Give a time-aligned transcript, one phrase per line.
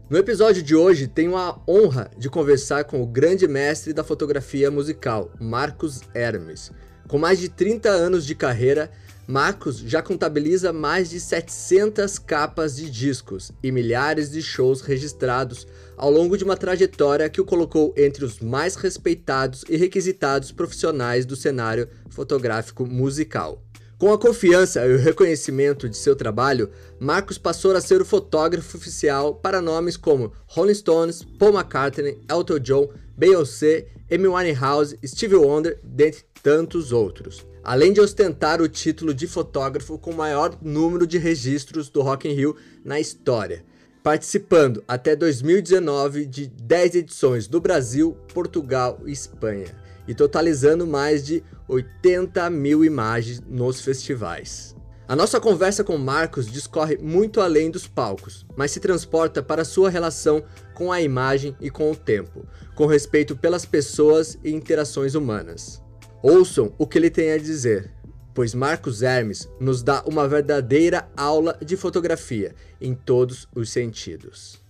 [0.10, 4.70] No episódio de hoje, tenho a honra de conversar com o grande mestre da fotografia
[4.70, 6.74] musical, Marcos Hermes.
[7.08, 8.92] Com mais de 30 anos de carreira,
[9.26, 16.12] Marcos já contabiliza mais de 700 capas de discos e milhares de shows registrados ao
[16.12, 21.38] longo de uma trajetória que o colocou entre os mais respeitados e requisitados profissionais do
[21.38, 23.64] cenário fotográfico musical.
[23.98, 26.70] Com a confiança e o reconhecimento de seu trabalho,
[27.00, 32.60] Marcos passou a ser o fotógrafo oficial para nomes como Rolling Stones, Paul McCartney, Elton
[32.60, 39.26] John, Beyoncé, Amy Winehouse, Stevie Wonder, dentre tantos outros além de ostentar o título de
[39.26, 43.64] fotógrafo com o maior número de registros do Rock in Rio na história,
[44.04, 49.68] participando até 2019 de 10 edições do Brasil, Portugal e Espanha,
[50.06, 54.76] e totalizando mais de 80 mil imagens nos festivais.
[55.08, 59.90] A nossa conversa com Marcos discorre muito além dos palcos, mas se transporta para sua
[59.90, 65.83] relação com a imagem e com o tempo, com respeito pelas pessoas e interações humanas.
[66.24, 67.92] Ouçam o que ele tem a dizer,
[68.34, 74.64] pois Marcos Hermes nos dá uma verdadeira aula de fotografia em todos os sentidos.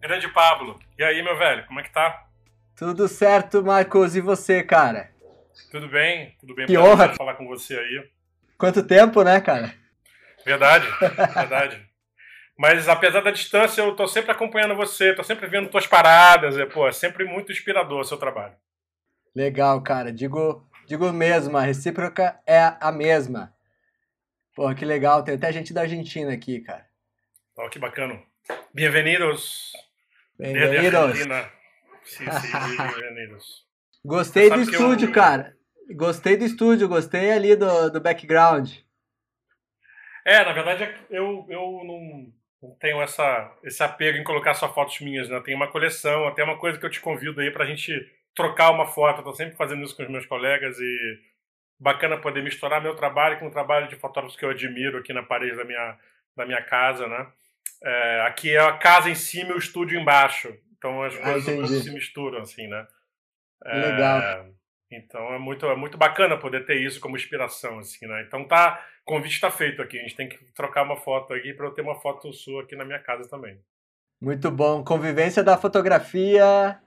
[0.00, 2.26] Grande Pablo, e aí, meu velho, como é que tá?
[2.74, 5.10] Tudo certo, Marcos, e você, cara?
[5.70, 6.64] Tudo bem, tudo bem.
[6.64, 8.10] Que honra falar com você aí.
[8.56, 9.74] Quanto tempo, né, cara?
[10.42, 10.86] Verdade,
[11.36, 11.86] verdade.
[12.58, 16.64] Mas apesar da distância, eu tô sempre acompanhando você, tô sempre vendo tuas paradas, é,
[16.64, 18.54] pô, é sempre muito inspirador o seu trabalho.
[19.34, 20.12] Legal, cara.
[20.12, 23.54] Digo, digo mesmo, a recíproca é a mesma.
[24.54, 25.22] Pô, que legal.
[25.22, 26.86] Tem até gente da Argentina aqui, cara.
[27.56, 28.20] Oh, que bacana.
[28.74, 29.72] Bem-vindos.
[30.38, 31.18] Bem-vindos.
[32.02, 33.66] Sim, sim, bem-vindos.
[34.04, 35.12] Gostei do estúdio, eu...
[35.12, 35.56] cara.
[35.94, 38.70] Gostei do estúdio, gostei ali do, do background.
[40.24, 45.00] É, na verdade, eu, eu não, não tenho essa, esse apego em colocar só fotos
[45.00, 45.40] minhas, né?
[45.40, 47.92] Tem uma coleção, até uma coisa que eu te convido aí pra gente
[48.34, 49.18] trocar uma foto.
[49.18, 51.18] Estou sempre fazendo isso com os meus colegas e
[51.78, 55.22] bacana poder misturar meu trabalho com o trabalho de fotógrafos que eu admiro aqui na
[55.22, 55.98] parede da minha,
[56.36, 57.26] da minha casa, né?
[57.82, 60.54] É, aqui é a casa em cima e o estúdio embaixo.
[60.76, 62.86] Então as ah, coisas se misturam, assim, né?
[63.64, 64.46] É, Legal.
[64.92, 68.22] Então é muito, é muito bacana poder ter isso como inspiração, assim, né?
[68.26, 69.98] Então tá, o convite está feito aqui.
[69.98, 72.76] A gente tem que trocar uma foto aqui para eu ter uma foto sua aqui
[72.76, 73.58] na minha casa também.
[74.20, 74.84] Muito bom.
[74.84, 76.78] Convivência da fotografia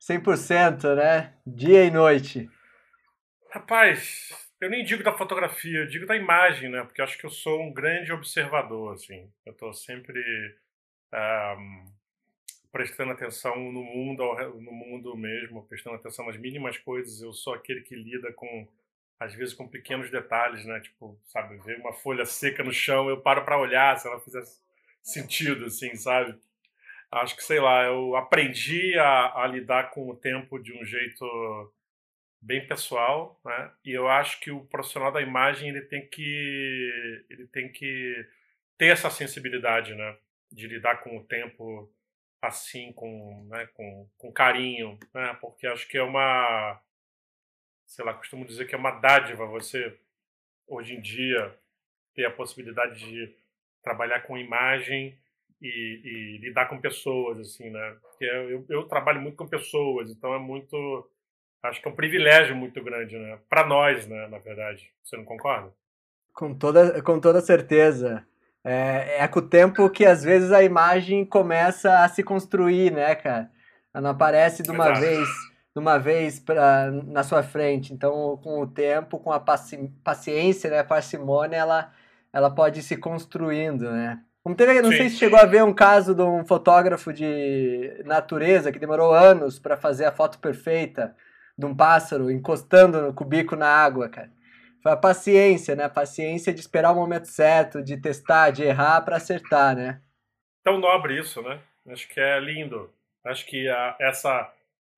[0.00, 1.34] 100%, né?
[1.46, 2.48] Dia e noite.
[3.52, 4.30] Rapaz,
[4.60, 6.82] eu nem digo da fotografia, eu digo da imagem, né?
[6.82, 9.30] Porque acho que eu sou um grande observador, assim.
[9.44, 10.20] Eu estou sempre
[11.12, 11.84] um,
[12.72, 14.22] prestando atenção no mundo,
[14.60, 17.20] no mundo mesmo, prestando atenção nas mínimas coisas.
[17.20, 18.66] Eu sou aquele que lida com,
[19.18, 20.80] às vezes, com pequenos detalhes, né?
[20.80, 24.44] Tipo, sabe, ver uma folha seca no chão, eu paro para olhar se ela fizer
[25.02, 26.38] sentido, assim, sabe?
[27.10, 31.72] Acho que, sei lá, eu aprendi a, a, lidar com o tempo de um jeito
[32.40, 33.72] bem pessoal, né?
[33.84, 38.14] E eu acho que o profissional da imagem ele tem que ele tem que
[38.78, 40.16] ter essa sensibilidade, né?
[40.50, 41.92] De lidar com o tempo
[42.42, 43.66] assim, com, né?
[43.74, 45.36] com, com carinho, né?
[45.40, 46.80] Porque acho que é uma,
[47.86, 49.98] sei lá, costumo dizer que é uma dádiva você
[50.66, 51.54] hoje em dia
[52.14, 53.36] ter a possibilidade de
[53.82, 55.18] trabalhar com imagem
[55.60, 57.96] e, e, lidar com pessoas, assim, né?
[58.02, 61.08] Porque eu, eu, trabalho muito com pessoas, então é muito.
[61.62, 63.38] Acho que é um privilégio muito grande, né?
[63.48, 64.26] Para nós, né?
[64.28, 64.90] Na verdade.
[65.02, 65.72] Você não concorda?
[66.32, 68.26] Com toda, com toda certeza.
[68.64, 73.14] É, é com o tempo que às vezes a imagem começa a se construir, né,
[73.14, 73.50] cara?
[73.92, 75.00] Ela não aparece de uma Exato.
[75.00, 75.28] vez
[75.74, 77.92] de uma vez pra, na sua frente.
[77.92, 81.92] Então, com o tempo, com a paci paciência, né, a parcimônia, ela,
[82.32, 84.22] ela pode ir se construindo, né?
[84.42, 84.96] Como teve, não Sim.
[84.96, 89.58] sei se chegou a ver um caso de um fotógrafo de natureza que demorou anos
[89.58, 91.14] para fazer a foto perfeita
[91.56, 94.32] de um pássaro encostando no cubico na água, cara.
[94.82, 95.84] Foi a paciência, né?
[95.84, 100.00] A paciência de esperar o momento certo, de testar, de errar para acertar, né?
[100.64, 101.60] Tão nobre isso, né?
[101.88, 102.90] Acho que é lindo.
[103.22, 104.50] Acho que a, essa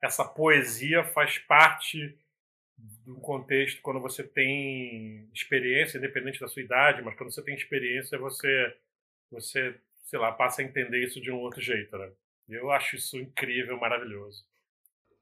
[0.02, 2.18] essa poesia faz parte
[2.76, 8.18] do contexto quando você tem experiência, independente da sua idade, mas quando você tem experiência,
[8.18, 8.74] você,
[9.32, 9.81] você
[10.12, 12.12] sei lá, passa a entender isso de um outro jeito, né?
[12.46, 14.46] Eu acho isso incrível, maravilhoso.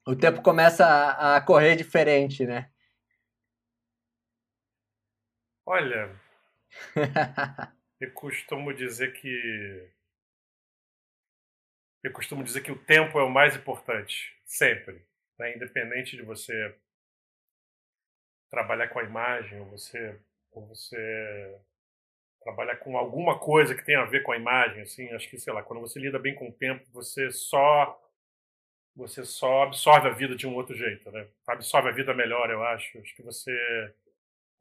[0.05, 2.73] O tempo começa a, a correr diferente, né?
[5.65, 6.21] Olha,
[8.01, 9.89] eu costumo dizer que
[12.03, 15.07] eu costumo dizer que o tempo é o mais importante, sempre,
[15.39, 15.55] né?
[15.55, 16.77] independente de você
[18.49, 20.19] trabalhar com a imagem ou você
[20.51, 21.61] ou você
[22.43, 25.53] trabalhar com alguma coisa que tenha a ver com a imagem, assim, acho que sei
[25.53, 27.99] lá, quando você lida bem com o tempo, você só
[28.97, 31.27] você só absorve a vida de um outro jeito, né?
[31.47, 32.99] Absorve a vida melhor, eu acho.
[32.99, 33.53] Acho que você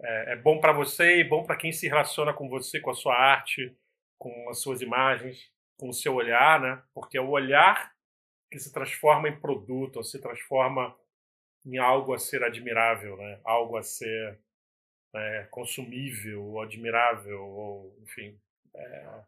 [0.01, 2.95] é, é bom para você e bom para quem se relaciona com você, com a
[2.95, 3.75] sua arte,
[4.17, 6.81] com as suas imagens, com o seu olhar, né?
[6.93, 7.93] Porque é o olhar
[8.51, 10.95] que se transforma em produto, ou se transforma
[11.65, 13.39] em algo a ser admirável, né?
[13.43, 14.39] Algo a ser
[15.13, 18.39] é, consumível, ou admirável, ou enfim.
[18.75, 19.21] É,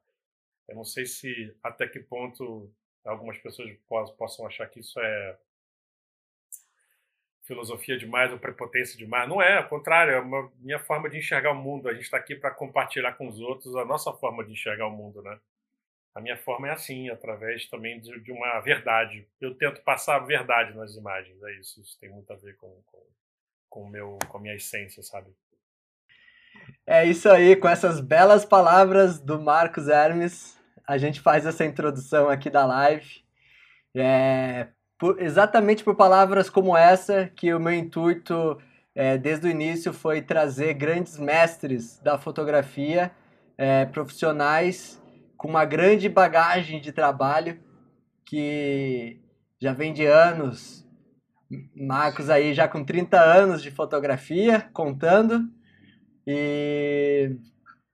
[0.70, 2.72] eu não sei se até que ponto
[3.04, 3.72] algumas pessoas
[4.18, 5.38] possam achar que isso é
[7.44, 9.28] filosofia demais ou prepotência demais.
[9.28, 11.90] Não é, ao contrário, é uma minha forma de enxergar o mundo.
[11.90, 14.92] A gente está aqui para compartilhar com os outros a nossa forma de enxergar o
[14.92, 15.40] mundo, né?
[16.14, 19.28] A minha forma é assim, através também de, de uma verdade.
[19.40, 21.82] Eu tento passar a verdade nas imagens, é isso.
[21.82, 23.04] Isso tem muito a ver com, com,
[23.70, 25.34] com, meu, com a minha essência, sabe?
[26.86, 30.58] É isso aí, com essas belas palavras do Marcos Hermes,
[30.88, 33.24] a gente faz essa introdução aqui da live.
[33.96, 34.68] É,
[34.98, 38.58] por, exatamente por palavras como essa que o meu intuito
[38.94, 43.12] é, desde o início foi trazer grandes mestres da fotografia,
[43.58, 45.02] é, profissionais
[45.38, 47.60] com uma grande bagagem de trabalho
[48.26, 49.20] que
[49.60, 50.88] já vem de anos.
[51.76, 55.50] Marcos aí já com 30 anos de fotografia, contando.
[56.26, 57.36] E,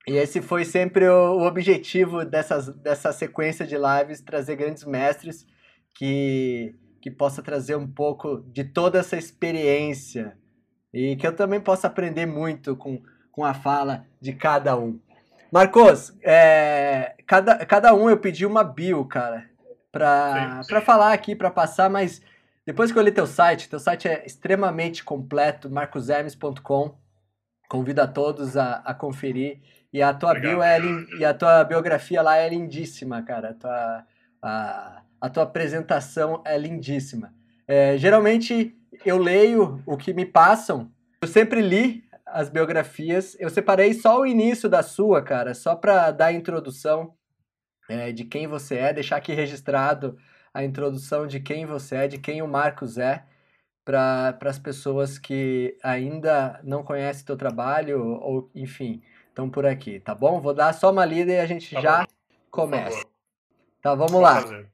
[0.08, 5.46] e esse foi sempre o, o objetivo dessas, dessa sequência de lives, trazer grandes mestres
[5.94, 6.76] que
[7.08, 10.38] que possa trazer um pouco de toda essa experiência
[10.94, 13.02] e que eu também possa aprender muito com,
[13.32, 15.00] com a fala de cada um.
[15.50, 19.50] Marcos, é, cada, cada um eu pedi uma bio, cara,
[19.90, 22.22] para falar aqui, para passar, mas
[22.66, 26.94] depois que eu li teu site, teu site é extremamente completo, marcoshermes.com.
[27.68, 29.60] Convido a todos a, a conferir.
[29.92, 30.54] E a tua Obrigado.
[30.54, 30.80] bio é,
[31.20, 33.50] e a tua biografia lá é lindíssima, cara.
[33.50, 34.06] A tua,
[34.42, 37.34] a, a tua apresentação é lindíssima.
[37.68, 38.76] É, geralmente
[39.06, 40.92] eu leio o que me passam.
[41.22, 43.36] Eu sempre li as biografias.
[43.40, 47.14] Eu separei só o início da sua, cara, só para dar a introdução
[47.90, 50.18] é, de quem você é, deixar aqui registrado
[50.54, 53.24] a introdução de quem você é, de quem o Marcos é,
[53.88, 60.14] para as pessoas que ainda não conhecem teu trabalho ou, enfim, estão por aqui, tá
[60.14, 60.42] bom?
[60.42, 62.08] Vou dar só uma lida e a gente tá já bom.
[62.52, 63.06] começa.
[63.82, 64.42] Tá, vamos lá.
[64.42, 64.70] Fazer.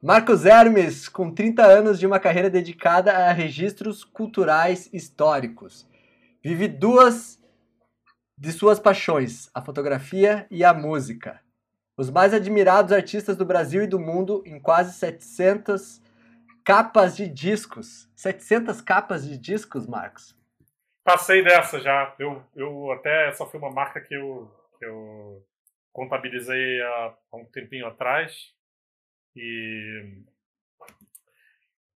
[0.00, 5.84] Marcos Hermes, com 30 anos de uma carreira dedicada a registros culturais históricos.
[6.40, 7.40] Vive duas
[8.38, 11.40] de suas paixões, a fotografia e a música.
[11.96, 16.03] Os mais admirados artistas do Brasil e do mundo em quase 700
[16.64, 18.10] capas de discos.
[18.16, 20.34] 700 capas de discos, Marcos?
[21.04, 22.14] Passei dessa já.
[22.18, 25.46] Eu, eu até essa foi uma marca que eu, que eu
[25.92, 28.52] contabilizei há um tempinho atrás
[29.36, 30.22] e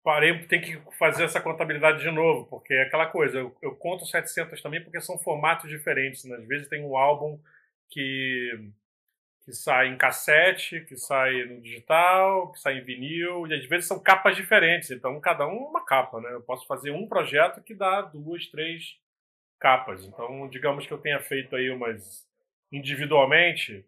[0.04, 4.06] parei, tem que fazer essa contabilidade de novo, porque é aquela coisa, eu, eu conto
[4.06, 6.24] 700 também porque são formatos diferentes.
[6.26, 6.38] Né?
[6.38, 7.40] Às vezes tem um álbum
[7.90, 8.72] que,
[9.46, 13.88] que sai em cassete, que sai no digital, que sai em vinil, e às vezes
[13.88, 16.20] são capas diferentes, então cada um uma capa.
[16.20, 16.34] Né?
[16.34, 18.98] Eu posso fazer um projeto que dá duas, três
[19.60, 20.04] capas.
[20.04, 22.26] Então, digamos que eu tenha feito aí umas
[22.72, 23.86] individualmente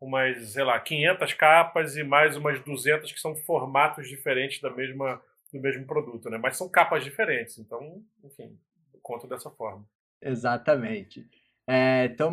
[0.00, 5.20] umas, sei lá, 500 capas e mais umas 200 que são formatos diferentes da mesma,
[5.52, 6.38] do mesmo produto, né?
[6.38, 8.56] Mas são capas diferentes, então, enfim,
[9.02, 9.84] conto dessa forma.
[10.22, 11.26] Exatamente.
[11.66, 12.32] É, então,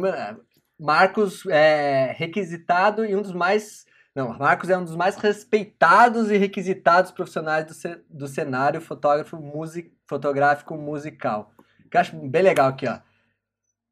[0.80, 3.86] Marcos é requisitado e um dos mais.
[4.14, 9.92] Não, Marcos é um dos mais respeitados e requisitados profissionais do, do cenário fotógrafo music,
[10.08, 11.54] fotográfico musical.
[11.90, 13.00] Que eu acho bem legal aqui, ó.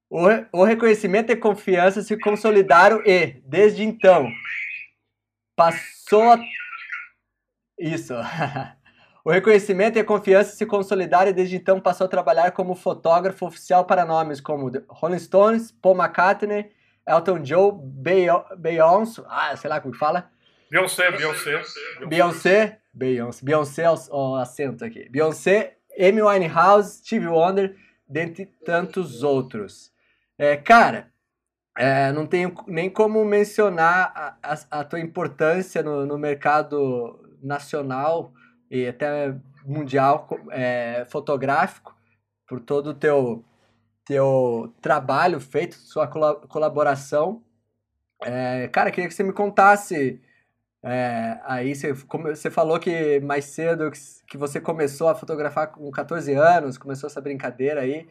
[0.09, 0.27] O,
[0.59, 4.29] o reconhecimento e confiança se consolidaram e, desde então,
[5.55, 6.39] passou a...
[7.79, 8.13] Isso.
[9.23, 13.45] o reconhecimento e a confiança se consolidaram e, desde então, passou a trabalhar como fotógrafo
[13.45, 16.71] oficial para nomes como Rolling Stones, Paul McCartney,
[17.07, 17.79] Elton John,
[18.57, 20.29] Beyoncé, ah, sei lá como fala.
[20.69, 21.61] Beyoncé, Beyoncé.
[22.07, 25.07] Beyoncé, Beyoncé, Beyoncé, o acento aqui.
[25.09, 27.75] Beyoncé, Amy Winehouse, Stevie Wonder,
[28.07, 29.91] dentre tantos outros.
[30.37, 31.11] É, cara,
[31.77, 38.33] é, não tenho nem como mencionar a, a, a tua importância no, no, mercado nacional
[38.73, 41.95] e até mundial é, fotográfico
[42.47, 43.45] por todo o teu,
[44.03, 47.43] teu trabalho feito, sua colaboração.
[48.23, 50.19] É, cara, queria que você me contasse.
[50.81, 53.91] É, aí você, você falou que mais cedo
[54.27, 58.07] que você começou a fotografar com 14 anos, começou essa brincadeira aí.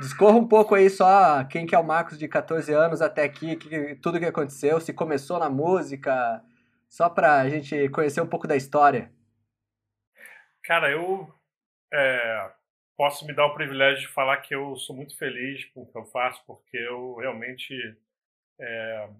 [0.00, 3.56] Discorra um pouco aí só quem que é o Marcos de 14 anos até aqui,
[3.56, 6.42] que, tudo que aconteceu, se começou na música,
[6.88, 9.10] só para a gente conhecer um pouco da história.
[10.64, 11.30] Cara, eu
[11.92, 12.50] é,
[12.96, 15.96] posso me dar o privilégio de falar que eu sou muito feliz com o que
[15.96, 17.74] eu faço, porque eu realmente
[18.58, 19.10] é,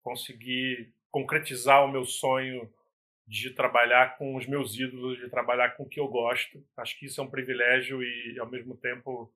[0.00, 2.72] consegui concretizar o meu sonho
[3.26, 6.64] de trabalhar com os meus ídolos, de trabalhar com o que eu gosto.
[6.76, 9.32] Acho que isso é um privilégio e, ao mesmo tempo,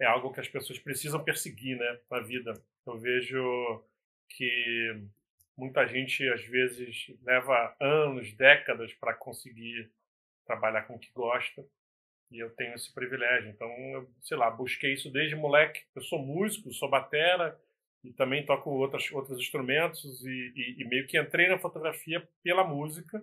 [0.00, 2.54] é algo que as pessoas precisam perseguir né, na vida.
[2.86, 3.84] Eu vejo
[4.28, 5.02] que
[5.56, 9.90] muita gente, às vezes, leva anos, décadas para conseguir
[10.48, 11.64] trabalhar com o que gosta.
[12.30, 13.50] E eu tenho esse privilégio.
[13.50, 15.84] Então, eu, sei lá, busquei isso desde moleque.
[15.94, 17.56] Eu sou músico, sou batera
[18.02, 22.64] e também toco outros, outros instrumentos e, e, e meio que entrei na fotografia pela
[22.64, 23.22] música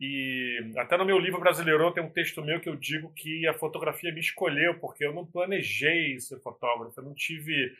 [0.00, 3.54] e até no meu livro brasileiro tem um texto meu que eu digo que a
[3.54, 7.76] fotografia me escolheu, porque eu não planejei ser fotógrafo, eu não tive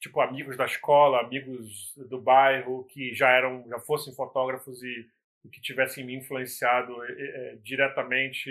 [0.00, 5.08] tipo amigos da escola, amigos do bairro que já eram, já fossem fotógrafos e,
[5.44, 8.50] e que tivessem me influenciado é, é, diretamente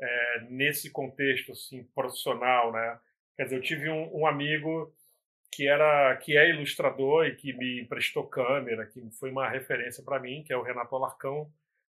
[0.00, 2.98] é, nesse contexto assim profissional, né?
[3.36, 4.94] Quer dizer, eu tive um, um amigo
[5.52, 10.18] que era que é ilustrador e que me emprestou câmera, que foi uma referência para
[10.18, 11.50] mim, que é o Renato Alarcão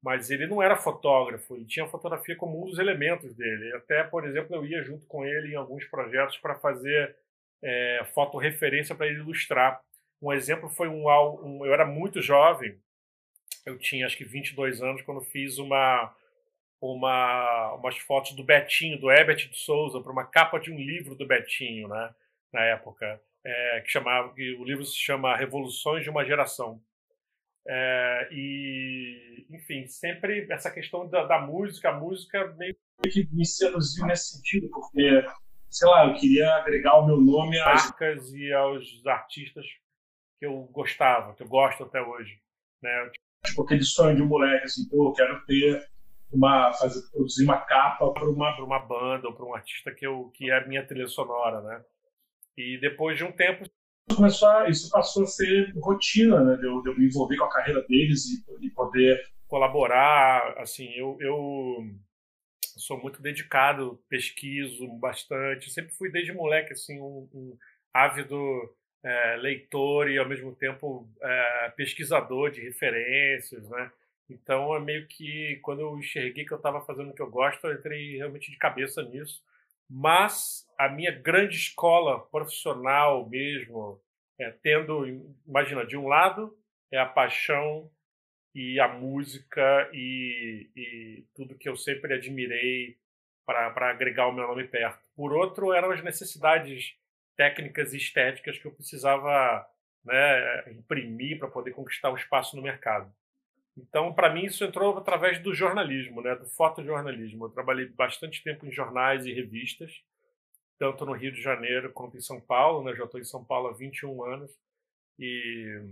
[0.06, 3.74] mas ele não era fotógrafo, ele tinha fotografia como um dos elementos dele.
[3.74, 7.16] Até, por exemplo, eu ia junto com ele em alguns projetos para fazer
[7.60, 9.80] é, fotorreferência para ele ilustrar.
[10.22, 11.08] Um exemplo foi um,
[11.42, 12.78] um, Eu era muito jovem,
[13.66, 16.14] eu tinha acho que 22 anos, quando fiz uma,
[16.80, 21.16] uma, umas fotos do Betinho, do Herbert de Souza, para uma capa de um livro
[21.16, 22.14] do Betinho, né,
[22.52, 26.80] na época, é, que chamava, que o livro se chama Revoluções de uma Geração.
[27.68, 34.06] É, e, enfim, sempre essa questão da, da, música, a música meio que me seduziu
[34.06, 35.26] nesse sentido, porque,
[35.68, 39.66] sei lá, eu queria agregar o meu nome às marcas e aos artistas
[40.38, 42.40] que eu gostava, que eu gosto até hoje.
[42.80, 43.10] Né?
[43.46, 45.86] Tipo aquele sonho de um moleque, assim, pô, eu quero ter
[46.32, 50.30] uma, fazer, produzir uma capa para uma, uma banda ou para um artista que, eu,
[50.34, 51.84] que é a minha trilha sonora, né?
[52.56, 53.64] E depois de um tempo
[54.14, 56.56] começou a, isso passou a ser rotina, né?
[56.56, 60.54] De eu, de eu me envolver com a carreira deles e, e poder colaborar.
[60.58, 61.84] Assim, eu, eu
[62.76, 65.70] sou muito dedicado, pesquiso bastante.
[65.70, 67.56] Sempre fui desde moleque assim um, um
[67.92, 68.36] ávido
[69.06, 73.92] é, leitor e ao mesmo tempo é, pesquisador de referências, né?
[74.28, 77.64] Então é meio que quando eu enxerguei que eu estava fazendo o que eu gosto,
[77.68, 79.40] eu entrei realmente de cabeça nisso.
[79.88, 84.02] Mas a minha grande escola profissional mesmo,
[84.40, 85.06] é, tendo,
[85.46, 86.58] imagina, de um lado
[86.90, 87.88] é a paixão
[88.52, 92.96] e a música e, e tudo que eu sempre admirei
[93.44, 94.98] para agregar o meu nome perto.
[95.14, 96.96] Por outro, eram as necessidades
[97.36, 99.66] técnicas estéticas que eu precisava
[100.04, 103.12] né, imprimir para poder conquistar o espaço no mercado.
[103.76, 107.44] Então, para mim, isso entrou através do jornalismo, né, do fotojornalismo.
[107.44, 110.02] Eu trabalhei bastante tempo em jornais e revistas,
[110.78, 112.82] tanto no Rio de Janeiro quanto em São Paulo.
[112.84, 112.96] Né?
[112.96, 114.50] Já estou em São Paulo há 21 anos
[115.18, 115.82] e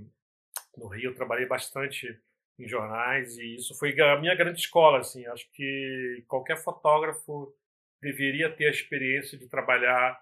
[0.76, 2.18] no Rio eu trabalhei bastante
[2.58, 5.00] em jornais e isso foi a minha grande escola.
[5.00, 7.54] Assim, acho que qualquer fotógrafo
[8.00, 10.18] deveria ter a experiência de trabalhar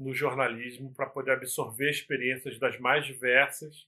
[0.00, 3.86] no jornalismo para poder absorver experiências das mais diversas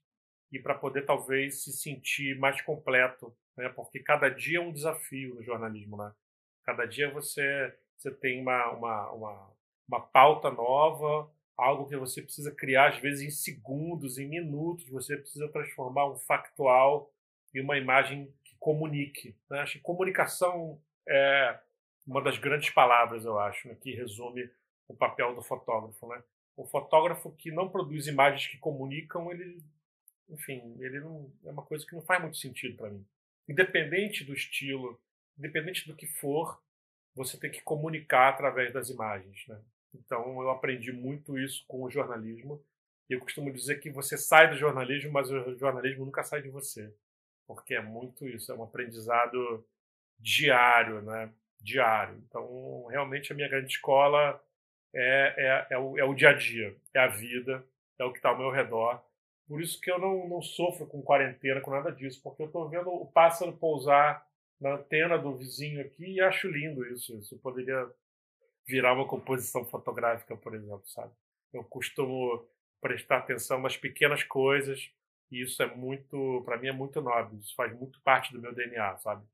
[0.50, 3.68] e para poder talvez se sentir mais completo, né?
[3.70, 6.12] Porque cada dia é um desafio no jornalismo, né?
[6.64, 9.56] Cada dia você você tem uma uma, uma,
[9.88, 15.16] uma pauta nova, algo que você precisa criar às vezes em segundos, em minutos, você
[15.16, 17.10] precisa transformar um factual
[17.54, 19.36] em uma imagem que comunique.
[19.50, 19.60] Né?
[19.60, 21.58] Acho que comunicação é
[22.06, 23.76] uma das grandes palavras, eu acho, né?
[23.80, 24.50] que resume
[24.88, 26.22] o papel do fotógrafo, né?
[26.56, 29.62] O fotógrafo que não produz imagens que comunicam, ele
[30.28, 33.04] enfim, ele não é uma coisa que não faz muito sentido para mim.
[33.48, 35.00] Independente do estilo,
[35.38, 36.62] independente do que for,
[37.14, 39.60] você tem que comunicar através das imagens, né?
[39.94, 42.64] Então eu aprendi muito isso com o jornalismo.
[43.08, 46.94] Eu costumo dizer que você sai do jornalismo, mas o jornalismo nunca sai de você,
[47.46, 49.66] porque é muito isso, é um aprendizado
[50.18, 51.30] diário, né?
[51.62, 52.16] diário.
[52.28, 54.42] Então, realmente, a minha grande escola
[54.94, 57.64] é, é, é, o, é o dia a dia, é a vida,
[57.98, 59.02] é o que está ao meu redor.
[59.48, 62.68] Por isso que eu não, não sofro com quarentena, com nada disso, porque eu estou
[62.68, 64.26] vendo o pássaro pousar
[64.60, 67.18] na antena do vizinho aqui e acho lindo isso.
[67.18, 67.90] Isso poderia
[68.66, 71.12] virar uma composição fotográfica, por exemplo, sabe?
[71.52, 72.46] Eu costumo
[72.80, 74.90] prestar atenção nas pequenas coisas
[75.30, 78.54] e isso é muito, para mim é muito nobre, isso faz muito parte do meu
[78.54, 79.24] DNA, sabe?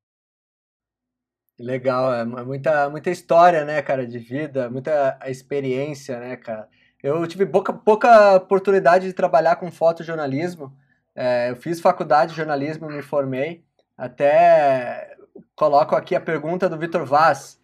[1.59, 6.69] Legal, é muita, muita história, né, cara, de vida, muita experiência, né, cara.
[7.03, 10.73] Eu tive pouca, pouca oportunidade de trabalhar com fotojornalismo.
[11.17, 13.65] É, eu fiz faculdade de jornalismo, me formei.
[13.97, 15.17] Até
[15.57, 17.61] coloco aqui a pergunta do Vitor Vaz.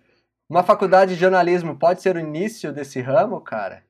[0.49, 3.85] Uma faculdade de jornalismo pode ser o início desse ramo, cara?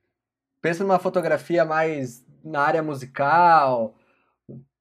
[0.61, 3.95] Pensa numa fotografia mais na área musical,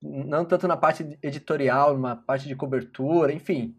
[0.03, 3.75] não tanto na parte editorial, numa parte de cobertura, enfim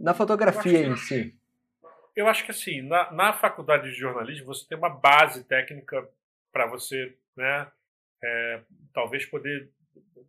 [0.00, 1.34] na fotografia em si?
[2.14, 6.08] Eu acho que assim, na, na faculdade de jornalismo você tem uma base técnica
[6.52, 7.70] para você, né,
[8.22, 8.60] é,
[8.92, 9.70] talvez poder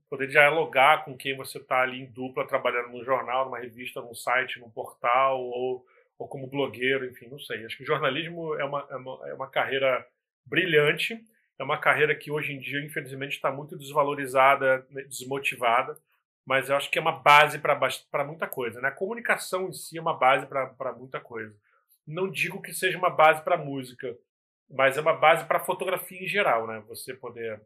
[0.09, 4.15] poder dialogar com quem você está ali em dupla trabalhando num jornal, numa revista, num
[4.15, 5.85] site, num portal ou,
[6.17, 7.63] ou como blogueiro, enfim, não sei.
[7.63, 10.03] Acho que o jornalismo é uma, é uma, é uma carreira
[10.43, 11.23] brilhante,
[11.59, 15.95] é uma carreira que hoje em dia, infelizmente, está muito desvalorizada, né, desmotivada
[16.49, 18.81] mas eu acho que é uma base para muita coisa.
[18.81, 18.87] Né?
[18.87, 21.55] A comunicação em si é uma base para muita coisa.
[22.07, 24.17] Não digo que seja uma base para música,
[24.67, 26.65] mas é uma base para fotografia em geral.
[26.65, 26.83] Né?
[26.87, 27.61] Você poder,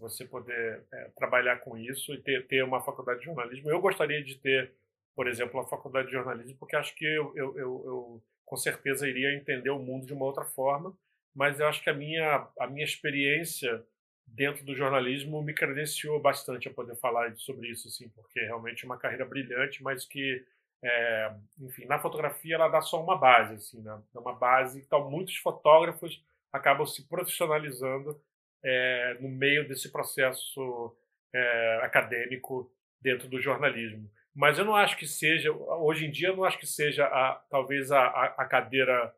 [0.00, 3.70] você poder é, trabalhar com isso e ter, ter uma faculdade de jornalismo.
[3.70, 4.72] Eu gostaria de ter,
[5.14, 9.08] por exemplo, uma faculdade de jornalismo, porque acho que eu, eu, eu, eu com certeza
[9.08, 10.92] iria entender o mundo de uma outra forma,
[11.32, 13.86] mas eu acho que a minha, a minha experiência
[14.26, 18.84] dentro do jornalismo me credenciou bastante a poder falar sobre isso, assim, porque é realmente
[18.84, 20.44] uma carreira brilhante, mas que,
[20.82, 23.98] é, enfim, na fotografia ela dá só uma base, assim, né?
[24.14, 28.20] É uma base, então muitos fotógrafos acabam se profissionalizando
[28.62, 30.96] é, no meio desse processo
[31.32, 34.10] é, acadêmico dentro do jornalismo.
[34.34, 37.42] Mas eu não acho que seja, hoje em dia, eu não acho que seja a,
[37.48, 39.14] talvez a, a cadeira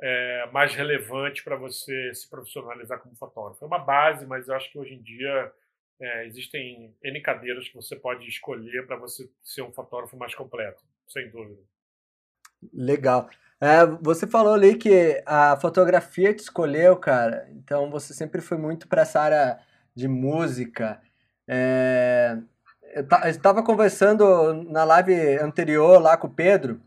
[0.00, 3.64] é, mais relevante para você se profissionalizar como fotógrafo.
[3.64, 5.52] É uma base, mas eu acho que hoje em dia
[6.00, 10.82] é, existem N cadeiras que você pode escolher para você ser um fotógrafo mais completo,
[11.08, 11.60] sem dúvida.
[12.72, 13.28] Legal.
[13.60, 17.48] É, você falou ali que a fotografia te escolheu, cara.
[17.52, 19.58] Então você sempre foi muito para essa área
[19.94, 21.00] de música.
[21.48, 22.36] É,
[22.94, 26.80] eu estava conversando na live anterior lá com o Pedro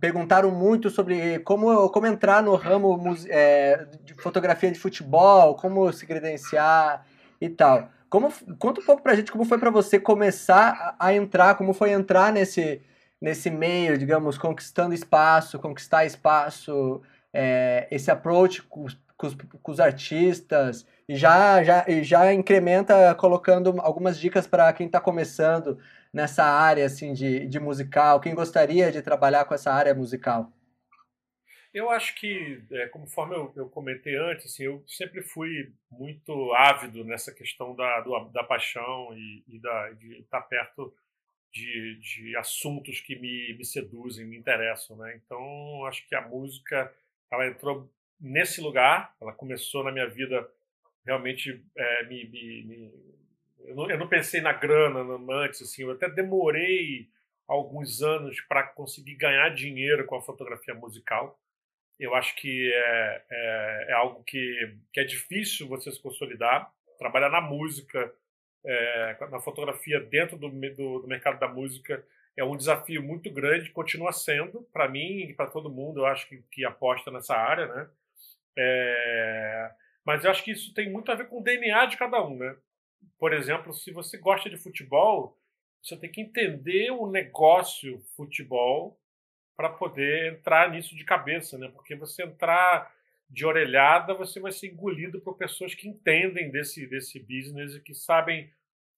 [0.00, 6.06] perguntaram muito sobre como, como entrar no ramo é, de fotografia de futebol, como se
[6.06, 7.04] credenciar
[7.40, 7.88] e tal.
[8.08, 11.90] Como, conta um pouco pra gente como foi para você começar a, entrar, como foi
[11.92, 12.80] entrar nesse,
[13.20, 17.00] nesse meio, digamos, conquistando espaço, conquistar espaço,
[17.32, 18.86] é, esse approach com,
[19.16, 24.72] com, os, com os artistas, e já, já, e já incrementa colocando algumas dicas para
[24.72, 25.78] quem está começando
[26.12, 28.20] nessa área assim de, de musical?
[28.20, 30.52] Quem gostaria de trabalhar com essa área musical?
[31.72, 37.04] Eu acho que, é, conforme eu, eu, comentei antes, assim, eu sempre fui muito ávido
[37.04, 40.92] nessa questão da, do, da paixão e, e da, de estar perto
[41.52, 44.96] de, de assuntos que me, me, seduzem, me interessam.
[44.96, 45.20] Né?
[45.24, 46.92] Então, acho que a música
[47.30, 47.88] ela entrou
[48.20, 50.48] nesse lugar, ela começou na minha vida
[51.06, 52.92] realmente é, me, me, me
[53.64, 55.00] eu não, eu não pensei na grana
[55.44, 57.08] antes, assim, eu até demorei
[57.46, 61.38] alguns anos para conseguir ganhar dinheiro com a fotografia musical.
[61.98, 66.72] Eu acho que é, é, é, algo que, que é difícil você se consolidar.
[66.98, 68.12] Trabalhar na música,
[68.64, 72.04] é, na fotografia dentro do, do, do, mercado da música
[72.36, 76.28] é um desafio muito grande, continua sendo, para mim e para todo mundo, eu acho
[76.28, 77.90] que, que aposta nessa área, né?
[78.56, 79.70] É,
[80.04, 82.36] mas eu acho que isso tem muito a ver com o DNA de cada um,
[82.36, 82.56] né?
[83.18, 85.36] Por exemplo, se você gosta de futebol,
[85.82, 88.98] você tem que entender o negócio futebol
[89.56, 91.68] para poder entrar nisso de cabeça, né?
[91.68, 92.94] Porque você entrar
[93.28, 97.94] de orelhada, você vai ser engolido por pessoas que entendem desse, desse business e que
[97.94, 98.50] sabem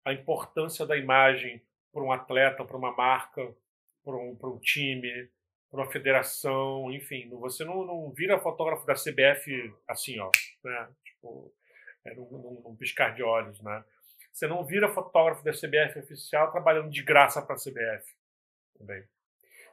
[0.05, 1.61] a importância da imagem
[1.93, 3.55] para um atleta, para uma marca,
[4.03, 5.29] para um, um time,
[5.71, 7.29] para uma federação, enfim.
[7.31, 10.31] Você não, não vira fotógrafo da CBF assim, ó,
[10.65, 10.89] né?
[11.05, 11.53] Tipo,
[12.05, 13.85] é num, num piscar de olhos, né?
[14.33, 18.15] Você não vira fotógrafo da CBF oficial trabalhando de graça para a CBF.
[18.79, 19.05] Também.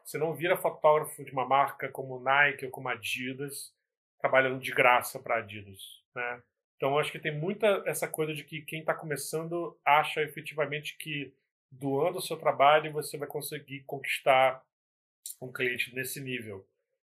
[0.03, 3.73] Você não vira fotógrafo de uma marca como Nike ou como Adidas
[4.19, 6.03] trabalhando de graça para Adidas.
[6.13, 6.43] Né?
[6.75, 11.33] Então, acho que tem muita essa coisa de que quem está começando acha efetivamente que
[11.71, 14.63] doando o seu trabalho você vai conseguir conquistar
[15.41, 16.67] um cliente nesse nível.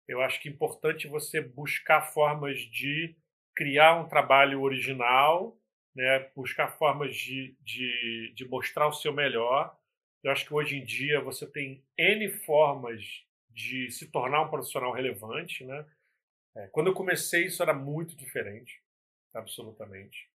[0.07, 3.15] Eu acho que é importante você buscar formas de
[3.57, 5.59] criar um trabalho original,
[5.95, 6.29] né?
[6.35, 9.75] buscar formas de, de, de mostrar o seu melhor.
[10.23, 14.91] Eu acho que hoje em dia você tem N formas de se tornar um profissional
[14.91, 15.65] relevante.
[15.65, 15.83] Né?
[16.55, 18.79] É, quando eu comecei, isso era muito diferente,
[19.33, 20.29] absolutamente.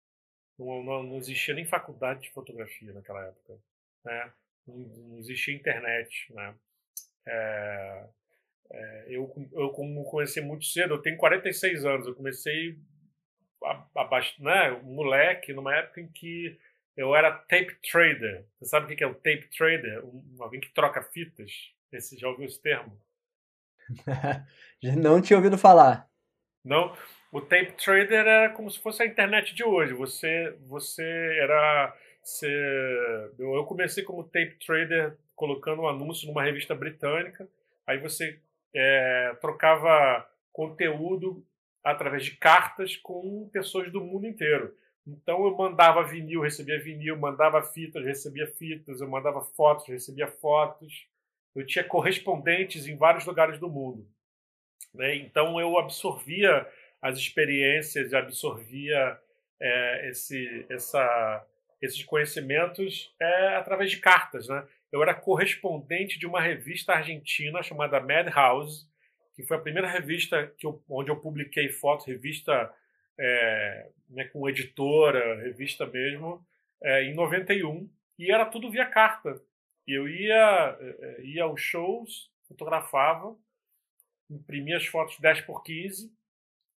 [0.58, 3.58] Não, não, não existia nem faculdade de fotografia naquela época.
[4.02, 4.32] Né?
[4.66, 6.32] Não, não existia internet.
[6.32, 6.54] Né?
[7.26, 8.08] É,
[8.72, 12.78] é, eu, eu, comecei muito cedo, eu tenho 46 anos, eu comecei
[13.94, 16.58] abaixo, né, moleque, numa época em que
[16.96, 18.44] eu era tape trader.
[18.58, 20.04] Você sabe o que é o tape trader?
[20.04, 21.50] Um, alguém que troca fitas.
[21.92, 23.00] Esse já ouviu esse termo?
[24.98, 26.08] Não tinha ouvido falar.
[26.64, 26.94] Não.
[27.32, 29.92] O tape trader era como se fosse a internet de hoje.
[29.94, 31.02] Você, você
[31.40, 32.48] era, você,
[33.38, 37.48] eu comecei como tape trader colocando um anúncio numa revista britânica.
[37.86, 38.40] Aí você
[38.74, 41.44] é, trocava conteúdo
[41.82, 44.74] através de cartas com pessoas do mundo inteiro.
[45.06, 51.06] Então eu mandava vinil, recebia vinil, mandava fitas, recebia fitas, eu mandava fotos, recebia fotos.
[51.54, 54.06] Eu tinha correspondentes em vários lugares do mundo.
[54.94, 55.16] Né?
[55.16, 56.66] Então eu absorvia
[57.00, 59.18] as experiências, absorvia
[59.60, 61.46] é, esse, essa,
[61.80, 64.48] esses conhecimentos é, através de cartas.
[64.48, 64.66] Né?
[64.92, 68.86] Eu era correspondente de uma revista argentina chamada Madhouse,
[69.34, 72.72] que foi a primeira revista que eu, onde eu publiquei fotos, revista
[73.18, 76.44] é, né, com editora, revista mesmo,
[76.82, 77.88] é, em 91,
[78.18, 79.40] e era tudo via carta.
[79.86, 83.36] Eu ia, é, é, ia aos shows, fotografava,
[84.30, 86.12] imprimia as fotos 10 por 15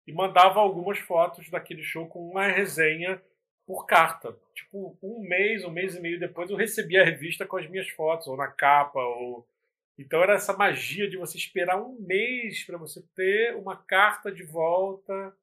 [0.05, 3.21] e mandava algumas fotos daquele show com uma resenha
[3.65, 4.35] por carta.
[4.53, 7.89] Tipo, um mês, um mês e meio depois eu recebia a revista com as minhas
[7.89, 9.47] fotos, ou na capa, ou
[9.97, 14.43] então era essa magia de você esperar um mês para você ter uma carta de
[14.43, 15.35] volta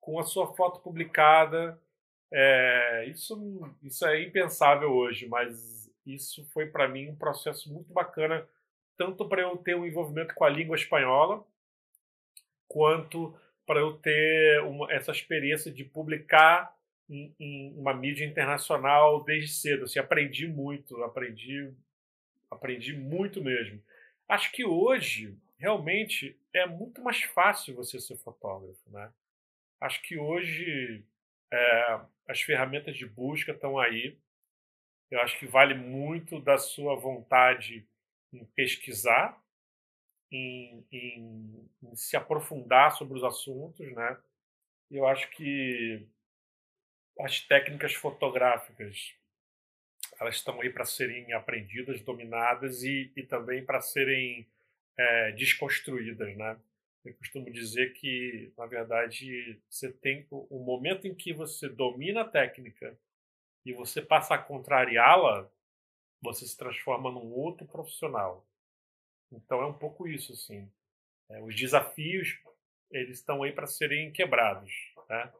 [0.00, 1.80] com a sua foto publicada.
[2.30, 8.46] É, isso, isso é impensável hoje, mas isso foi para mim um processo muito bacana,
[8.96, 11.44] tanto para eu ter um envolvimento com a língua espanhola,
[12.68, 13.34] quanto
[13.66, 16.76] para eu ter uma, essa experiência de publicar
[17.08, 19.84] em, em, uma mídia internacional desde cedo.
[19.84, 21.72] Assim, aprendi muito, aprendi,
[22.50, 23.80] aprendi muito mesmo.
[24.28, 29.12] Acho que hoje, realmente, é muito mais fácil você ser fotógrafo, né?
[29.80, 31.04] Acho que hoje
[31.52, 34.18] é, as ferramentas de busca estão aí.
[35.10, 37.86] Eu acho que vale muito da sua vontade
[38.32, 39.40] em pesquisar,
[40.32, 44.18] em, em, em se aprofundar sobre os assuntos, né?
[44.90, 46.06] Eu acho que
[47.20, 49.14] as técnicas fotográficas
[50.20, 54.46] elas estão aí para serem aprendidas, dominadas e, e também para serem
[54.96, 56.58] é, desconstruídas, né?
[57.04, 62.28] Eu costumo dizer que, na verdade, você tem o momento em que você domina a
[62.28, 62.98] técnica
[63.64, 65.50] e você passa a contrariá-la,
[66.22, 68.46] você se transforma num outro profissional.
[69.30, 70.70] Então é um pouco isso, assim.
[71.28, 72.38] É, os desafios
[72.90, 74.72] eles estão aí para serem quebrados,
[75.08, 75.32] né?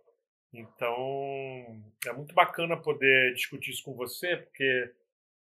[0.54, 4.92] Então, é muito bacana poder discutir isso com você, porque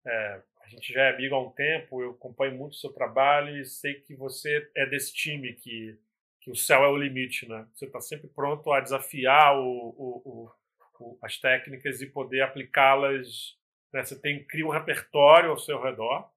[0.06, 3.56] é, a gente já é amigo há um tempo, eu acompanho muito o seu trabalho
[3.56, 5.96] e sei que você é desse time que,
[6.42, 7.68] que o céu é o limite, né?
[7.74, 10.52] Você está sempre pronto a desafiar o, o,
[11.00, 13.56] o, as técnicas e poder aplicá-las.
[13.94, 14.04] Né?
[14.04, 16.28] Você tem, cria um repertório ao seu redor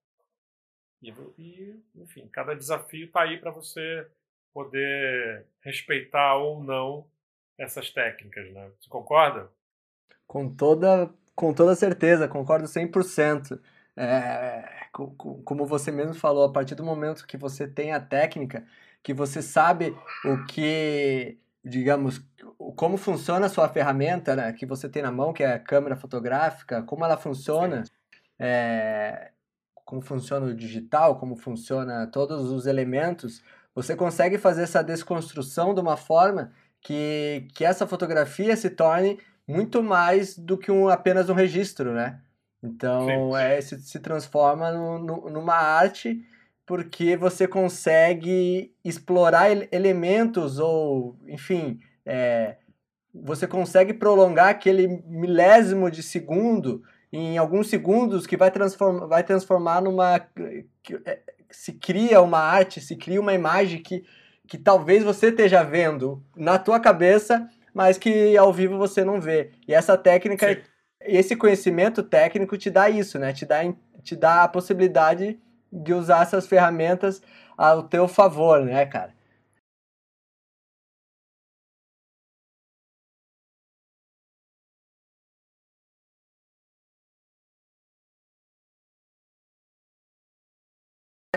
[1.02, 4.06] e, e enfim, cada desafio está aí para você
[4.52, 7.06] poder respeitar ou não
[7.58, 8.70] essas técnicas, né?
[8.78, 9.50] Você concorda?
[10.26, 13.60] Com toda, com toda certeza, concordo 100%.
[13.96, 18.66] É, como você mesmo falou, a partir do momento que você tem a técnica,
[19.02, 22.22] que você sabe o que, digamos,
[22.76, 25.96] como funciona a sua ferramenta, né, que você tem na mão, que é a câmera
[25.96, 27.84] fotográfica, como ela funciona,
[28.38, 29.30] é,
[29.84, 33.42] como funciona o digital, como funciona todos os elementos,
[33.74, 39.82] você consegue fazer essa desconstrução de uma forma que, que essa fotografia se torne muito
[39.82, 42.20] mais do que um, apenas um registro, né?
[42.62, 46.24] Então, é, se, se transforma no, no, numa arte
[46.66, 52.56] porque você consegue explorar elementos ou, enfim, é,
[53.14, 59.80] você consegue prolongar aquele milésimo de segundo em alguns segundos que vai, transform, vai transformar
[59.80, 60.16] numa...
[61.04, 64.04] É, se cria uma arte, se cria uma imagem que
[64.46, 69.50] que talvez você esteja vendo na tua cabeça, mas que ao vivo você não vê.
[69.66, 70.60] E essa técnica, Sim.
[71.00, 73.32] esse conhecimento técnico te dá isso, né?
[73.32, 73.60] Te dá,
[74.02, 75.38] te dá a possibilidade
[75.72, 77.20] de usar essas ferramentas
[77.56, 79.15] ao teu favor, né, cara?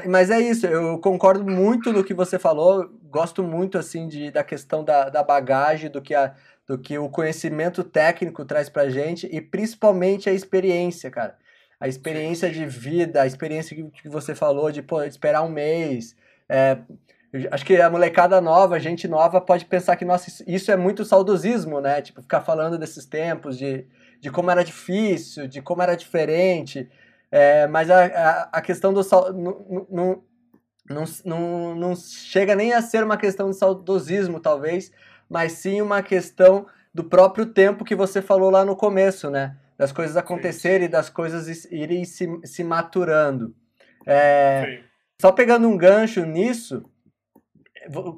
[0.08, 4.44] Mas é isso, eu concordo muito no que você falou, gosto muito assim de, da
[4.44, 6.34] questão da, da bagagem, do que, a,
[6.68, 11.38] do que o conhecimento técnico traz pra gente e principalmente a experiência, cara.
[11.80, 16.16] A experiência de vida, a experiência que, você falou de, pô, esperar um mês.
[16.50, 16.78] É,
[17.52, 21.80] acho que a molecada nova, gente nova, pode pensar que, nossa, isso é muito saudosismo,
[21.80, 22.02] né?
[22.02, 23.86] Tipo, ficar falando desses tempos, de,
[24.20, 26.90] de como era difícil, de como era diferente.
[27.32, 29.02] É, mas a, a, a, questão do
[29.34, 30.24] não, não,
[30.90, 34.92] não, não, não chega nem a ser uma questão de saudosismo, talvez,
[35.30, 39.56] mas sim uma questão do próprio tempo que você falou lá no começo, né?
[39.78, 43.56] Das coisas acontecerem e das coisas irem se, se maturando.
[44.06, 44.82] É,
[45.22, 46.84] só pegando um gancho nisso,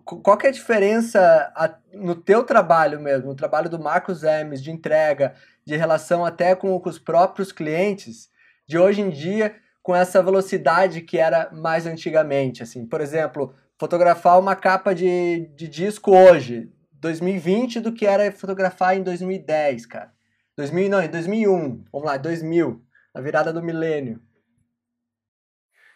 [0.06, 1.54] qual que é a diferença
[1.93, 6.80] no teu trabalho mesmo, no trabalho do Marcos Hermes, de entrega, de relação até com,
[6.80, 8.30] com os próprios clientes,
[8.71, 9.53] de hoje em dia
[9.84, 12.63] com essa velocidade que era mais antigamente.
[12.63, 18.95] Assim, por exemplo, fotografar uma capa de, de disco hoje, 2020, do que era fotografar
[18.95, 20.13] em 2010, cara.
[20.55, 22.81] 2000, não, em 2001, vamos lá, 2000,
[23.13, 24.21] a virada do milênio.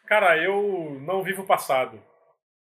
[0.06, 2.02] Cara, eu não vivo o passado.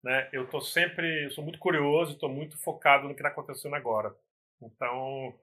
[0.03, 0.29] Né?
[0.31, 4.15] Eu tô sempre, sou muito curioso, estou muito focado no que está acontecendo agora.
[4.61, 5.33] Então,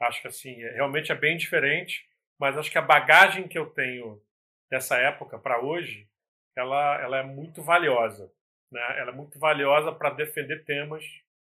[0.00, 2.04] acho que assim, realmente é bem diferente
[2.42, 4.20] mas acho que a bagagem que eu tenho
[4.68, 6.08] dessa época para hoje,
[6.56, 8.28] ela, ela é muito valiosa.
[8.68, 8.80] Né?
[8.98, 11.04] Ela é muito valiosa para defender temas,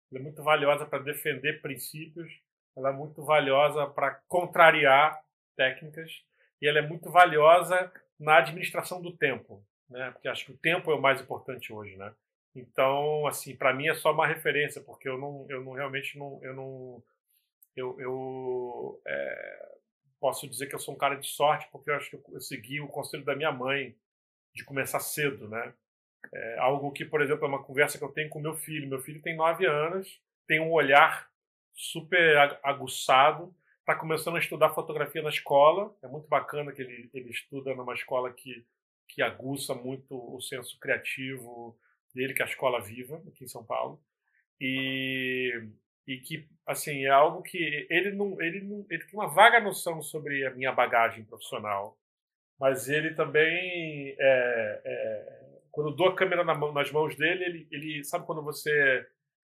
[0.09, 2.31] ela é muito valiosa para defender princípios,
[2.73, 5.21] ela é muito valiosa para contrariar
[5.57, 6.23] técnicas
[6.61, 10.11] e ela é muito valiosa na administração do tempo, né?
[10.11, 12.15] Porque acho que o tempo é o mais importante hoje, né?
[12.55, 16.39] Então, assim, para mim é só uma referência, porque eu não, eu não realmente não,
[16.41, 17.03] eu não,
[17.75, 19.76] eu, eu é,
[20.19, 22.81] posso dizer que eu sou um cara de sorte, porque eu acho que eu segui
[22.81, 23.95] o conselho da minha mãe
[24.53, 25.73] de começar cedo, né?
[26.33, 28.87] É algo que, por exemplo, é uma conversa que eu tenho com meu filho.
[28.87, 31.29] Meu filho tem nove anos, tem um olhar
[31.73, 35.95] super aguçado, está começando a estudar fotografia na escola.
[36.01, 38.65] É muito bacana que ele, ele estuda numa escola que,
[39.07, 41.77] que aguça muito o senso criativo
[42.13, 44.01] dele, que é a Escola Viva, aqui em São Paulo.
[44.59, 45.69] E
[46.07, 50.01] e que assim é algo que ele não ele não ele tem uma vaga noção
[50.01, 51.97] sobre a minha bagagem profissional
[52.59, 57.43] mas ele também é, é, quando eu dou a câmera na mão, nas mãos dele
[57.43, 59.05] ele, ele sabe quando você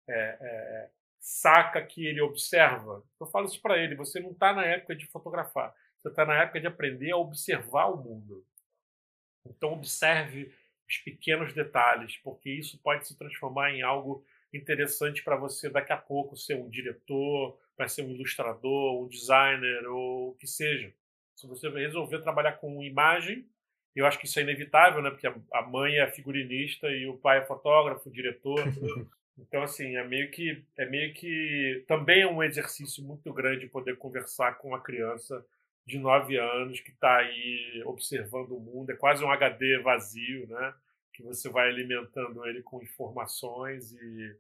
[0.09, 3.03] é, é saca que ele observa?
[3.19, 5.75] Eu falo isso para ele você não está na época de fotografar
[6.07, 8.47] você está na época de aprender a observar o mundo.
[9.45, 10.55] Então observe
[10.89, 14.25] os pequenos detalhes porque isso pode se transformar em algo
[14.57, 19.87] interessante para você daqui a pouco ser um diretor, vai ser um ilustrador, um designer
[19.87, 20.93] ou o que seja.
[21.35, 23.47] Se você resolver trabalhar com imagem,
[23.95, 25.11] eu acho que isso é inevitável, né?
[25.11, 28.57] Porque a mãe é figurinista e o pai é fotógrafo, diretor.
[29.39, 33.99] Então, assim, é meio que é meio que também é um exercício muito grande poder
[33.99, 35.45] conversar com uma criança
[35.87, 38.91] de 9 anos que está aí observando o mundo.
[38.91, 40.75] É quase um HD vazio, né?
[41.13, 44.37] Que você vai alimentando ele com informações e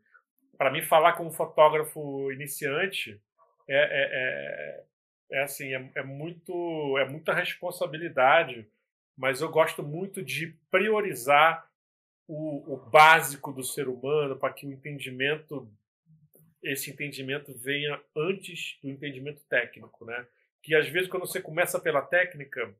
[0.56, 3.20] para mim, falar com um fotógrafo iniciante
[3.68, 8.68] é, é, é, é assim, é, é, muito, é muita responsabilidade,
[9.16, 11.68] mas eu gosto muito de priorizar
[12.28, 15.70] o, o básico do ser humano para que o entendimento,
[16.62, 20.26] esse entendimento venha antes do entendimento técnico, né?
[20.62, 22.74] Que às vezes quando você começa pela técnica,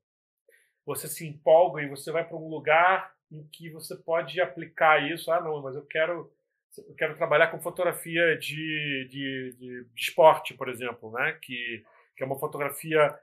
[0.85, 5.31] você se empolga e você vai para um lugar em que você pode aplicar isso.
[5.31, 6.33] Ah, não, mas eu quero
[6.79, 11.39] eu quero trabalhar com fotografia de, de, de, esporte, por exemplo, né?
[11.43, 11.85] que,
[12.17, 13.19] que é uma fotografia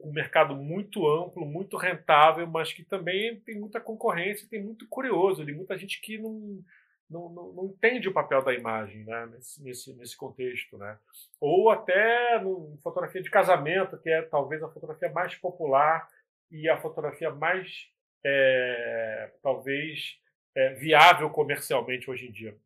[0.00, 5.44] um mercado muito amplo, muito rentável, mas que também tem muita concorrência, tem muito curioso,
[5.44, 6.62] tem muita gente que não,
[7.08, 9.26] não, não, não, entende o papel da imagem né?
[9.32, 10.76] nesse, nesse, nesse contexto.
[10.76, 10.98] Né?
[11.40, 16.06] Ou até no, fotografia de casamento, que é talvez a fotografia mais popular
[16.50, 17.88] e a fotografia mais,
[18.24, 20.18] é, talvez,
[20.54, 22.56] é, viável comercialmente hoje em dia.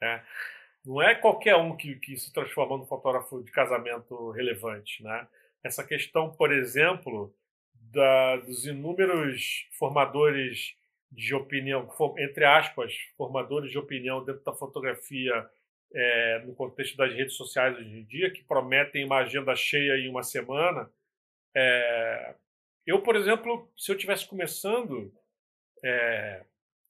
[0.00, 0.24] Né?
[0.84, 5.02] Não é qualquer um que, que se transforma num fotógrafo de casamento relevante.
[5.02, 5.26] Né?
[5.62, 7.34] Essa questão, por exemplo,
[7.74, 10.76] da, dos inúmeros formadores
[11.10, 15.48] de opinião, entre aspas, formadores de opinião dentro da fotografia
[15.92, 20.08] é, no contexto das redes sociais hoje em dia, que prometem uma agenda cheia em
[20.08, 20.90] uma semana.
[21.54, 22.34] É,
[22.86, 25.12] eu, por exemplo, se eu tivesse começando,
[25.82, 26.44] é,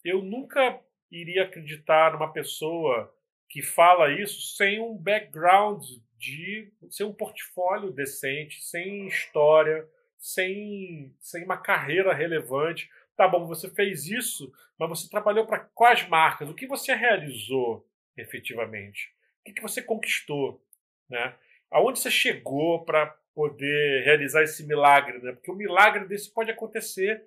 [0.04, 3.12] eu nunca iria acreditar numa pessoa
[3.48, 5.82] que fala isso sem um background
[6.18, 12.90] de sem um portfólio decente, sem história, sem, sem uma carreira relevante.
[13.16, 16.48] Tá bom, você fez isso, mas você trabalhou para quais marcas?
[16.48, 19.14] O que você realizou efetivamente?
[19.40, 20.62] O que, que você conquistou?
[21.08, 21.34] Né?
[21.70, 25.18] Aonde você chegou para poder realizar esse milagre?
[25.18, 25.32] Né?
[25.32, 27.24] Porque o milagre desse pode acontecer,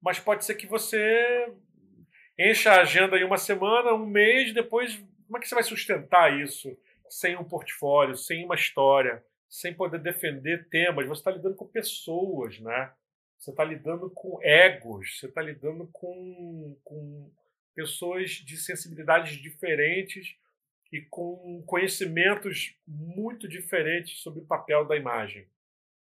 [0.00, 1.52] mas pode ser que você
[2.38, 4.96] encha a agenda em uma semana, um mês, depois
[5.32, 6.76] como é que você vai sustentar isso
[7.08, 11.06] sem um portfólio, sem uma história, sem poder defender temas?
[11.06, 12.92] Você está lidando com pessoas, né?
[13.38, 17.32] Você está lidando com egos, você está lidando com, com
[17.74, 20.36] pessoas de sensibilidades diferentes
[20.92, 25.48] e com conhecimentos muito diferentes sobre o papel da imagem.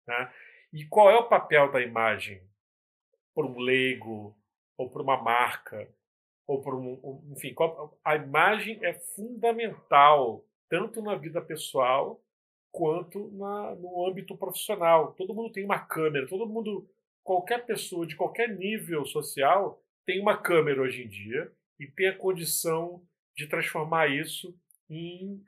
[0.06, 0.32] Né?
[0.72, 2.40] E qual é o papel da imagem
[3.34, 4.38] para um leigo
[4.76, 5.92] ou para uma marca
[6.48, 7.54] ou por um, enfim,
[8.02, 12.24] a imagem é fundamental tanto na vida pessoal
[12.72, 15.12] quanto na, no âmbito profissional.
[15.12, 16.88] Todo mundo tem uma câmera, todo mundo,
[17.22, 22.16] qualquer pessoa de qualquer nível social tem uma câmera hoje em dia e tem a
[22.16, 23.06] condição
[23.36, 24.58] de transformar isso
[24.88, 25.44] em,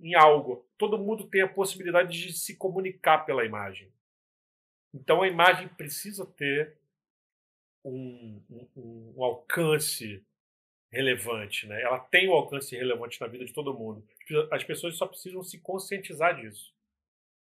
[0.00, 0.64] em algo.
[0.78, 3.92] Todo mundo tem a possibilidade de se comunicar pela imagem.
[4.94, 6.78] Então a imagem precisa ter
[7.84, 10.24] um, um, um alcance
[10.96, 11.82] relevante, né?
[11.82, 14.02] Ela tem um alcance relevante na vida de todo mundo.
[14.50, 16.74] As pessoas só precisam se conscientizar disso.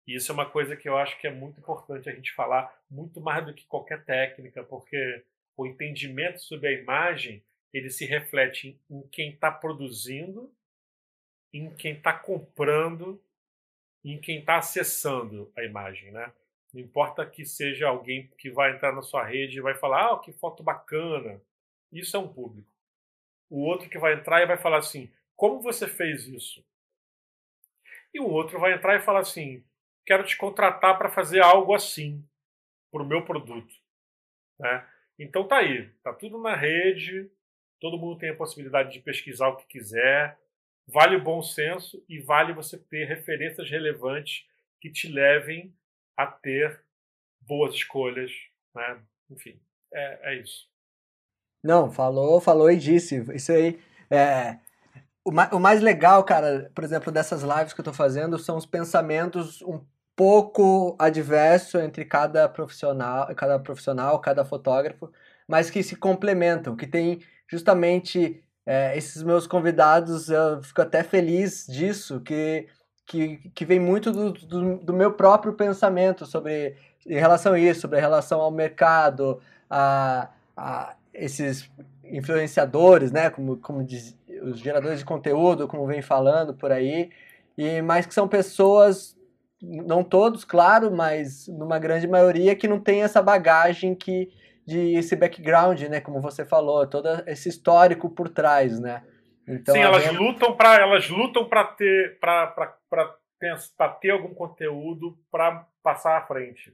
[0.07, 2.75] E isso é uma coisa que eu acho que é muito importante a gente falar,
[2.89, 5.23] muito mais do que qualquer técnica, porque
[5.55, 10.51] o entendimento sobre a imagem ele se reflete em quem está produzindo,
[11.53, 13.21] em quem está comprando,
[14.03, 16.31] em quem está acessando a imagem, né?
[16.73, 20.19] Não importa que seja alguém que vai entrar na sua rede e vai falar, ah,
[20.19, 21.41] que foto bacana.
[21.91, 22.74] Isso é um público
[23.49, 26.65] o outro que vai entrar e vai falar assim: como você fez isso?
[28.13, 29.63] E o outro vai entrar e falar assim:
[30.05, 32.25] quero te contratar para fazer algo assim
[32.91, 33.73] para o meu produto.
[34.59, 34.87] Né?
[35.19, 37.29] Então tá aí, tá tudo na rede,
[37.79, 40.37] todo mundo tem a possibilidade de pesquisar o que quiser,
[40.87, 44.47] vale o bom senso e vale você ter referências relevantes
[44.79, 45.73] que te levem
[46.15, 46.81] a ter
[47.41, 48.31] boas escolhas,
[48.73, 49.01] né?
[49.29, 49.59] Enfim,
[49.93, 50.69] é, é isso.
[51.65, 53.25] Não, falou, falou e disse.
[53.33, 53.79] Isso aí.
[54.09, 54.57] É,
[55.23, 58.55] o, ma o mais legal, cara, por exemplo, dessas lives que eu tô fazendo são
[58.55, 59.81] os pensamentos um
[60.15, 65.11] pouco adverso entre cada profissional, cada profissional, cada fotógrafo,
[65.47, 71.65] mas que se complementam, que tem justamente é, esses meus convidados, eu fico até feliz
[71.67, 72.67] disso, que,
[73.07, 77.81] que, que vem muito do, do, do meu próprio pensamento sobre em relação a isso,
[77.81, 81.71] sobre a relação ao mercado, a, a esses
[82.03, 87.09] influenciadores, né, como, como diz, os geradores de conteúdo, como vem falando por aí,
[87.57, 89.17] e mas que são pessoas,
[89.61, 94.29] não todos, claro, mas numa grande maioria que não tem essa bagagem que
[94.65, 99.03] de esse background, né, como você falou, todo esse histórico por trás, né?
[99.47, 106.17] Então, Sim, elas lutam para elas lutam para ter para ter algum conteúdo para passar
[106.17, 106.73] à frente.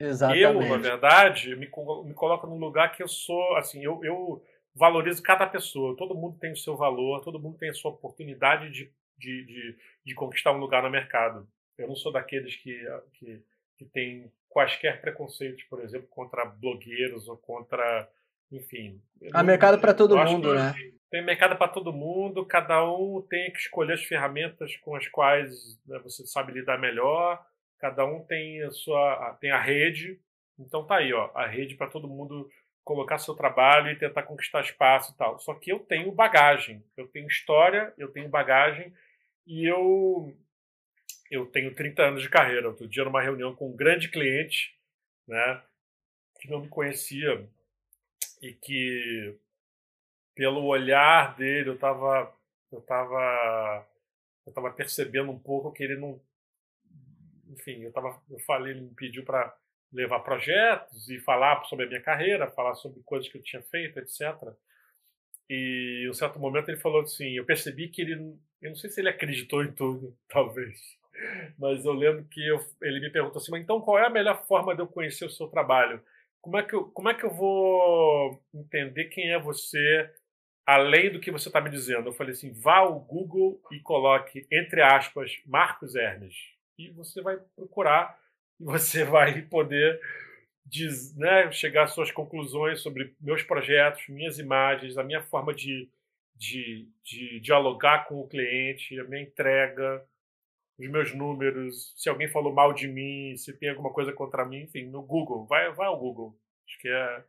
[0.00, 0.44] Exatamente.
[0.44, 4.42] Eu, na verdade, me, me coloco num lugar que eu sou, assim, eu, eu
[4.74, 5.96] valorizo cada pessoa.
[5.96, 9.76] Todo mundo tem o seu valor, todo mundo tem a sua oportunidade de, de, de,
[10.06, 11.48] de conquistar um lugar no mercado.
[11.76, 12.80] Eu não sou daqueles que,
[13.14, 13.42] que,
[13.76, 18.08] que tem quaisquer preconceitos, por exemplo, contra blogueiros ou contra,
[18.50, 19.00] enfim.
[19.32, 20.74] Há mercado para todo mundo, né?
[21.10, 25.80] Tem mercado para todo mundo, cada um tem que escolher as ferramentas com as quais
[25.86, 27.42] né, você sabe lidar melhor
[27.78, 30.20] cada um tem a sua tem a rede.
[30.58, 32.50] Então tá aí, ó, a rede para todo mundo
[32.84, 35.38] colocar seu trabalho e tentar conquistar espaço e tal.
[35.38, 38.92] Só que eu tenho bagagem, eu tenho história, eu tenho bagagem
[39.46, 40.34] e eu
[41.30, 42.68] eu tenho 30 anos de carreira.
[42.68, 44.74] Outro dia numa reunião com um grande cliente,
[45.26, 45.62] né,
[46.40, 47.46] que não me conhecia
[48.40, 49.36] e que
[50.34, 52.32] pelo olhar dele eu estava
[52.72, 53.86] eu tava
[54.46, 56.20] eu tava percebendo um pouco que ele não
[57.50, 59.54] enfim, eu, tava, eu falei, ele me pediu para
[59.92, 63.98] levar projetos e falar sobre a minha carreira, falar sobre coisas que eu tinha feito,
[63.98, 64.20] etc.
[65.48, 68.14] E em um certo momento ele falou assim, eu percebi que ele,
[68.60, 70.78] eu não sei se ele acreditou em tudo, talvez,
[71.58, 74.46] mas eu lembro que eu, ele me perguntou assim, mas então qual é a melhor
[74.46, 76.02] forma de eu conhecer o seu trabalho?
[76.40, 80.10] Como é que eu, como é que eu vou entender quem é você
[80.64, 82.08] além do que você está me dizendo?
[82.08, 87.36] Eu falei assim, vá ao Google e coloque, entre aspas, Marcos Hermes e você vai
[87.56, 88.18] procurar
[88.60, 90.00] e você vai poder
[90.68, 95.88] diz, né, chegar às suas conclusões sobre meus projetos, minhas imagens, a minha forma de,
[96.36, 100.04] de, de dialogar com o cliente, a minha entrega,
[100.78, 104.62] os meus números, se alguém falou mal de mim, se tem alguma coisa contra mim,
[104.62, 106.38] enfim, no Google, vai, vai ao Google.
[106.66, 107.24] Acho que é.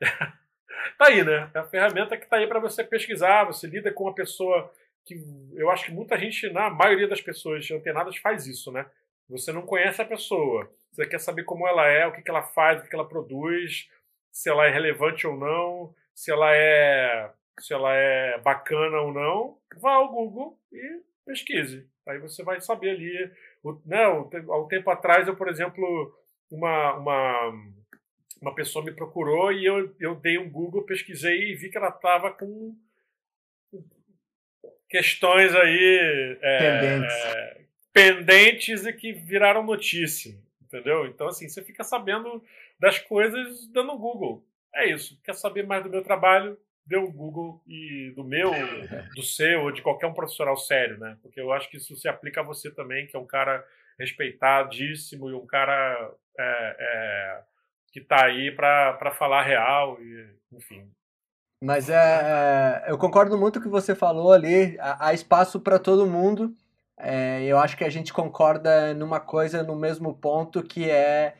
[0.96, 1.50] tá aí, né?
[1.52, 4.72] É a ferramenta que tá aí para você pesquisar, você lida com uma pessoa
[5.06, 5.14] que
[5.54, 8.84] eu acho que muita gente, na maioria das pessoas antenadas, faz isso, né?
[9.28, 12.42] Você não conhece a pessoa, você quer saber como ela é, o que, que ela
[12.42, 13.88] faz, o que, ela produz,
[14.32, 19.58] se ela é relevante ou não, se ela é se ela é bacana ou não,
[19.80, 21.88] vá ao Google e pesquise.
[22.06, 23.32] Aí você vai saber ali.
[23.62, 26.14] O, né, há um tempo atrás, eu, por exemplo,
[26.50, 27.52] uma, uma,
[28.42, 31.88] uma pessoa me procurou e eu, eu dei um Google, pesquisei e vi que ela
[31.88, 32.76] estava com
[34.88, 37.14] questões aí é, pendentes.
[37.14, 37.60] É,
[37.92, 41.06] pendentes e que viraram notícia, entendeu?
[41.06, 42.42] Então, assim, você fica sabendo
[42.78, 44.44] das coisas dando Google.
[44.74, 45.18] É isso.
[45.24, 46.58] Quer saber mais do meu trabalho?
[46.84, 48.50] Dê um Google e do meu,
[49.16, 51.16] do seu, ou de qualquer um profissional sério, né?
[51.22, 53.64] Porque eu acho que isso se aplica a você também, que é um cara
[53.98, 57.42] respeitadíssimo e um cara é, é,
[57.92, 60.88] que está aí para falar real, e, enfim.
[61.60, 61.94] Mas é,
[62.86, 64.76] é, eu concordo muito com o que você falou ali.
[64.78, 66.54] Há, há espaço para todo mundo.
[66.98, 71.34] É, eu acho que a gente concorda numa coisa no mesmo ponto que é,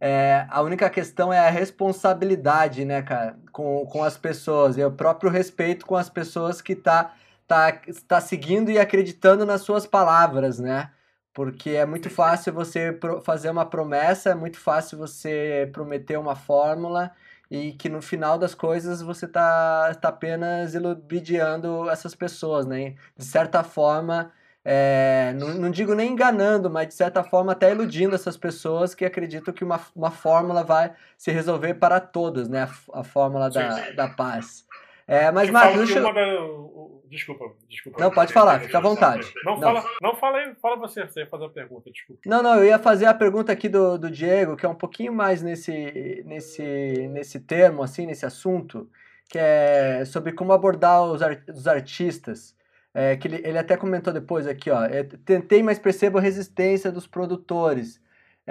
[0.00, 4.90] é, a única questão é a responsabilidade, né, cara, com, com as pessoas e o
[4.90, 7.14] próprio respeito com as pessoas que tá,
[7.46, 7.72] tá,
[8.08, 10.90] tá seguindo e acreditando nas suas palavras, né?
[11.34, 17.12] Porque é muito fácil você fazer uma promessa, é muito fácil você prometer uma fórmula
[17.52, 22.94] e que no final das coisas você está tá apenas iludiando essas pessoas, né?
[23.14, 24.32] De certa forma,
[24.64, 29.04] é, não, não, digo nem enganando, mas de certa forma até iludindo essas pessoas que
[29.04, 32.62] acreditam que uma, uma fórmula vai se resolver para todos, né?
[32.62, 34.64] A, a fórmula da, da paz.
[35.12, 35.50] É, mas.
[35.50, 35.70] Da...
[37.12, 38.00] Desculpa, desculpa.
[38.00, 39.30] Não, pode falar, fica à vontade.
[39.44, 39.60] Não, não.
[39.60, 42.22] Fala, não fala, aí, fala você, você ia fazer a pergunta, desculpa.
[42.24, 45.12] Não, não, eu ia fazer a pergunta aqui do, do Diego, que é um pouquinho
[45.12, 48.88] mais nesse, nesse, nesse termo, assim, nesse assunto,
[49.28, 52.56] que é sobre como abordar os, art, os artistas.
[52.94, 54.80] É, que ele, ele até comentou depois aqui, ó.
[55.24, 58.00] Tentei, mas percebo a resistência dos produtores.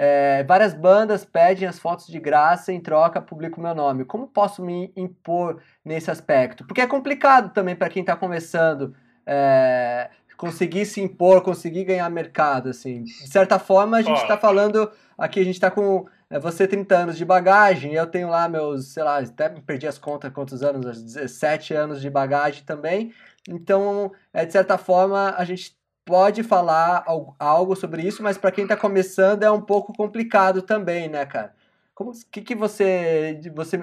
[0.04, 4.04] É, várias bandas pedem as fotos de graça, em troca publico meu nome.
[4.04, 6.66] Como posso me impor nesse aspecto?
[6.66, 12.70] Porque é complicado também para quem está começando é, conseguir se impor, conseguir ganhar mercado.
[12.70, 13.04] Assim.
[13.04, 16.96] De certa forma, a gente está falando aqui, a gente está com é, você 30
[16.96, 21.00] anos de bagagem, eu tenho lá meus, sei lá, até perdi as contas quantos anos,
[21.00, 23.12] 17 anos de bagagem também.
[23.48, 27.04] Então, é, de certa forma, a gente pode falar
[27.38, 31.54] algo sobre isso, mas para quem está começando é um pouco complicado também, né, cara?
[31.98, 33.78] O que, que você, você,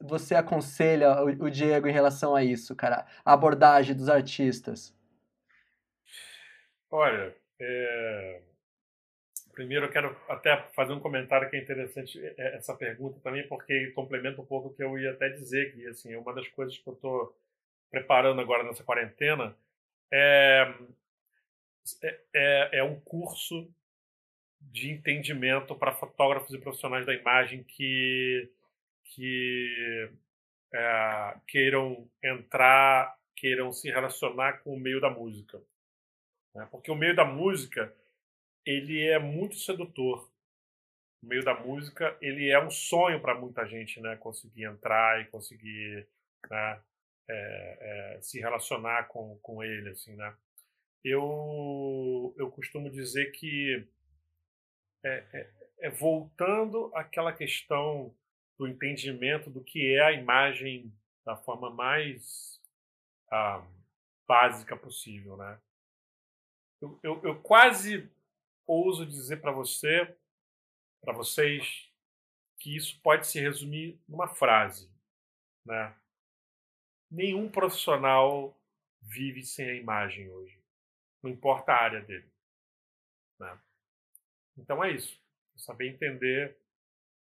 [0.00, 3.06] você aconselha o, o, Diego em relação a isso, cara?
[3.24, 4.92] A abordagem dos artistas.
[6.90, 8.40] Olha, é...
[9.52, 13.92] primeiro eu quero até fazer um comentário que é interessante é, essa pergunta também, porque
[13.92, 16.88] complementa um pouco o que eu ia até dizer, que assim, uma das coisas que
[16.88, 17.38] eu estou
[17.90, 19.54] preparando agora nessa quarentena
[20.12, 20.74] é
[22.02, 23.72] é, é, é um curso
[24.60, 28.50] de entendimento para fotógrafos e profissionais da imagem que,
[29.04, 30.10] que
[30.72, 35.60] é, queiram entrar, queiram se relacionar com o meio da música.
[36.54, 36.68] Né?
[36.70, 37.94] Porque o meio da música
[38.64, 40.30] ele é muito sedutor.
[41.22, 44.16] O meio da música ele é um sonho para muita gente, né?
[44.16, 46.06] Conseguir entrar e conseguir
[46.48, 46.82] né?
[47.28, 50.34] é, é, se relacionar com, com ele, assim, né?
[51.04, 53.86] Eu, eu costumo dizer que
[55.04, 58.14] é, é, é voltando àquela questão
[58.58, 60.92] do entendimento do que é a imagem
[61.24, 62.60] da forma mais
[63.30, 63.66] ah,
[64.26, 65.58] básica possível, né?
[66.80, 68.10] Eu, eu, eu quase
[68.66, 70.14] ouso dizer para você,
[71.00, 71.90] para vocês,
[72.58, 74.90] que isso pode se resumir numa frase,
[75.64, 75.94] né?
[77.10, 78.56] Nenhum profissional
[79.00, 80.59] vive sem a imagem hoje.
[81.22, 82.30] Não importa a área dele.
[83.38, 83.58] Né?
[84.56, 85.20] Então é isso.
[85.56, 86.56] Saber entender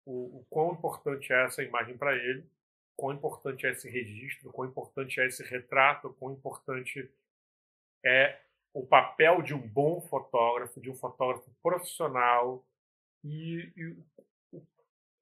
[0.04, 2.44] o, o quão importante é essa imagem para ele,
[2.96, 7.10] quão importante é esse registro, quão importante é esse retrato, quão importante
[8.04, 8.40] é
[8.74, 12.64] o papel de um bom fotógrafo, de um fotógrafo profissional
[13.24, 13.86] e, e
[14.52, 14.66] o,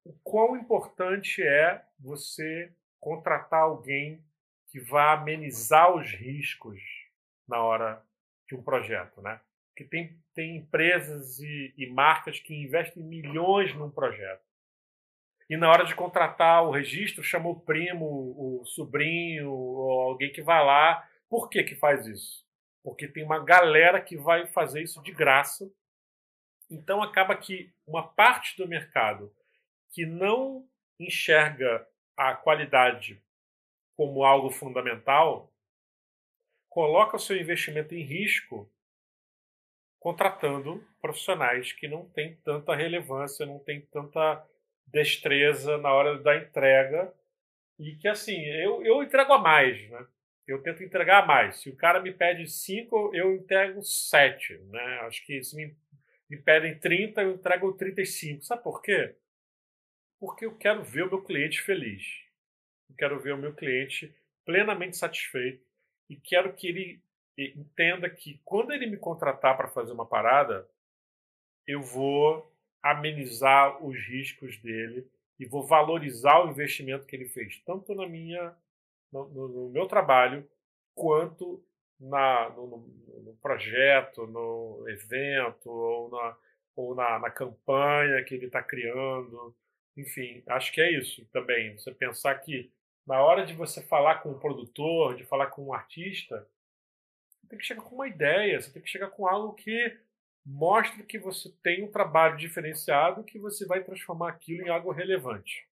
[0.04, 4.24] o quão importante é você contratar alguém
[4.68, 6.80] que vá amenizar os riscos
[7.48, 8.04] na hora
[8.51, 9.40] de um projeto, né?
[9.76, 14.42] Que tem, tem empresas e, e marcas que investem milhões num projeto.
[15.48, 20.42] e na hora de contratar o registro chama o primo, o sobrinho, ou alguém que
[20.42, 21.09] vai lá.
[21.28, 22.44] Por que que faz isso?
[22.82, 25.70] Porque tem uma galera que vai fazer isso de graça.
[26.68, 29.32] Então acaba que uma parte do mercado
[29.92, 31.86] que não enxerga
[32.16, 33.22] a qualidade
[33.96, 35.53] como algo fundamental,
[36.71, 38.73] coloca o seu investimento em risco
[39.99, 44.43] contratando profissionais que não têm tanta relevância, não têm tanta
[44.87, 47.12] destreza na hora da entrega
[47.79, 50.07] e que assim eu, eu entrego a mais, né?
[50.47, 51.61] Eu tento entregar a mais.
[51.61, 55.01] Se o cara me pede cinco, eu entrego sete, né?
[55.03, 55.77] Acho que se me,
[56.29, 58.43] me pedem 30, eu entrego 35.
[58.43, 59.14] Sabe por quê?
[60.18, 62.05] Porque eu quero ver o meu cliente feliz.
[62.89, 64.12] Eu quero ver o meu cliente
[64.45, 65.70] plenamente satisfeito
[66.11, 67.00] e quero que ele
[67.38, 70.68] entenda que quando ele me contratar para fazer uma parada,
[71.64, 72.52] eu vou
[72.82, 75.08] amenizar os riscos dele
[75.38, 78.54] e vou valorizar o investimento que ele fez, tanto na minha,
[79.12, 80.46] no, no, meu trabalho,
[80.94, 81.64] quanto
[81.98, 82.66] na, no,
[83.22, 86.36] no, projeto, no evento, ou na,
[86.74, 89.54] ou na, na campanha que ele está criando.
[89.96, 91.78] Enfim, acho que é isso também.
[91.78, 92.70] Você pensar que
[93.11, 96.46] na hora de você falar com o produtor, de falar com o artista,
[97.28, 99.98] você tem que chegar com uma ideia, você tem que chegar com algo que
[100.46, 105.68] mostre que você tem um trabalho diferenciado, que você vai transformar aquilo em algo relevante.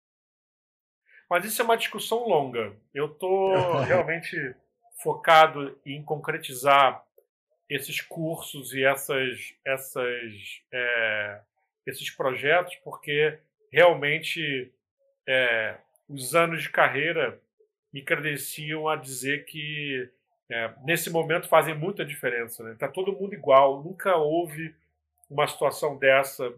[1.29, 2.75] Mas isso é uma discussão longa.
[2.91, 4.55] Eu estou realmente
[5.03, 7.05] focado em concretizar
[7.69, 11.41] esses cursos e essas, essas, é,
[11.85, 13.39] esses projetos, porque
[13.71, 14.73] realmente
[15.27, 15.77] é,
[16.09, 17.39] os anos de carreira
[17.91, 20.09] me credenciam a dizer que
[20.49, 22.63] é, nesse momento fazem muita diferença.
[22.63, 22.75] Está né?
[22.79, 24.73] Tá todo mundo igual, nunca houve
[25.29, 26.53] uma situação dessa,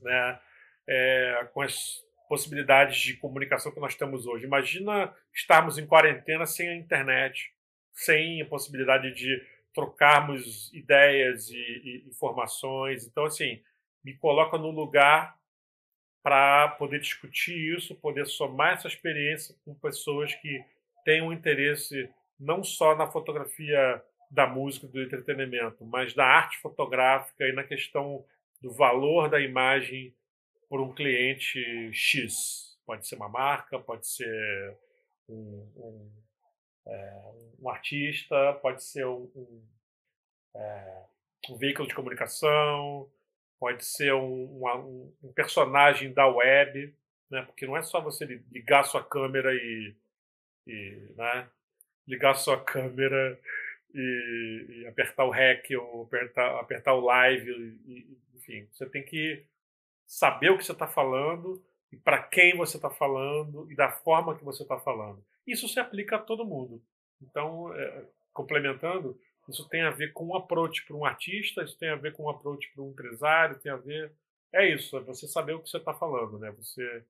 [0.00, 0.38] né,
[0.86, 4.46] é, com as possibilidades de comunicação que nós temos hoje.
[4.46, 7.52] Imagina estarmos em quarentena sem a internet,
[7.92, 9.42] sem a possibilidade de
[9.74, 13.06] trocarmos ideias e, e informações.
[13.06, 13.62] Então, assim,
[14.02, 15.35] me coloca no lugar
[16.26, 20.60] para poder discutir isso, poder somar essa experiência com pessoas que
[21.04, 27.44] têm um interesse não só na fotografia da música, do entretenimento, mas da arte fotográfica
[27.44, 28.24] e na questão
[28.60, 30.12] do valor da imagem
[30.68, 32.76] por um cliente X.
[32.84, 34.76] Pode ser uma marca, pode ser
[35.28, 36.12] um, um,
[36.88, 37.22] é,
[37.60, 39.64] um artista, pode ser um, um,
[40.56, 41.04] é,
[41.50, 43.08] um, veículo de comunicação,
[43.58, 46.94] pode ser um, personagem da web,
[47.30, 47.42] né?
[47.42, 49.94] porque não é só você ligar sua câmera e,
[50.66, 51.48] e né?
[52.06, 53.38] ligar sua câmera
[53.94, 57.50] e, e, apertar o REC ou apertar, apertar o live,
[57.86, 59.44] e, enfim, você tem que
[60.06, 64.36] saber o que você está falando e para quem você está falando e da forma
[64.36, 65.24] que você está falando.
[65.46, 66.82] Isso se aplica a todo mundo.
[67.22, 69.18] Então, é, complementando,
[69.48, 72.24] isso tem a ver com um approach para um artista, isso tem a ver com
[72.24, 74.12] um approach para um empresário, tem a ver.
[74.52, 76.50] É isso, é você saber o que você está falando, né?
[76.52, 77.04] Você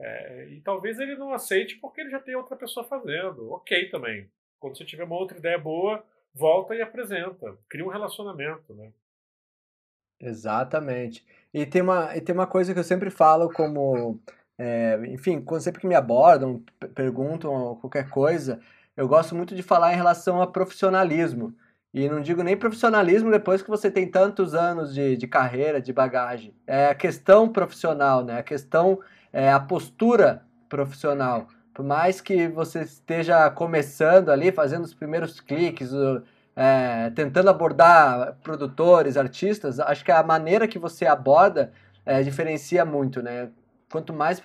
[0.00, 3.50] é, e talvez ele não aceite porque ele já tem outra pessoa fazendo.
[3.52, 4.30] Ok também.
[4.58, 6.02] Quando você tiver uma outra ideia boa,
[6.34, 7.56] volta e apresenta.
[7.68, 8.90] Cria um relacionamento, né?
[10.18, 11.24] Exatamente.
[11.52, 14.18] E tem uma, e tem uma coisa que eu sempre falo como,
[14.58, 16.62] é, enfim, quando sempre que me abordam,
[16.94, 18.60] perguntam qualquer coisa,
[18.96, 21.54] eu gosto muito de falar em relação a profissionalismo.
[21.92, 25.92] E não digo nem profissionalismo depois que você tem tantos anos de, de carreira, de
[25.92, 26.54] bagagem.
[26.66, 28.38] É a questão profissional, né?
[28.38, 29.00] A questão,
[29.32, 31.48] é a postura profissional.
[31.74, 35.90] Por mais que você esteja começando ali, fazendo os primeiros cliques,
[36.54, 41.72] é, tentando abordar produtores, artistas, acho que a maneira que você aborda
[42.06, 43.50] é, diferencia muito, né?
[43.90, 44.40] Quanto mais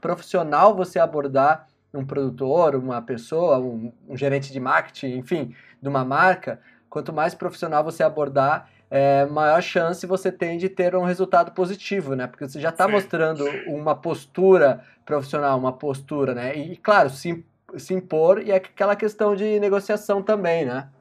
[0.00, 6.04] profissional você abordar um produtor, uma pessoa, um, um gerente de marketing, enfim, de uma
[6.04, 6.60] marca,
[6.92, 12.14] quanto mais profissional você abordar, é, maior chance você tem de ter um resultado positivo,
[12.14, 12.26] né?
[12.26, 16.54] Porque você já está mostrando uma postura profissional, uma postura, né?
[16.54, 17.42] E, claro, se,
[17.78, 20.92] se impor e é aquela questão de negociação também, né?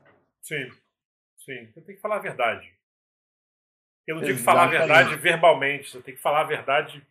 [0.42, 0.70] Sim,
[1.40, 1.70] sim.
[1.74, 2.74] Você tem que falar a verdade.
[4.08, 7.06] Eu não digo falar a verdade verbalmente, você tem que falar a verdade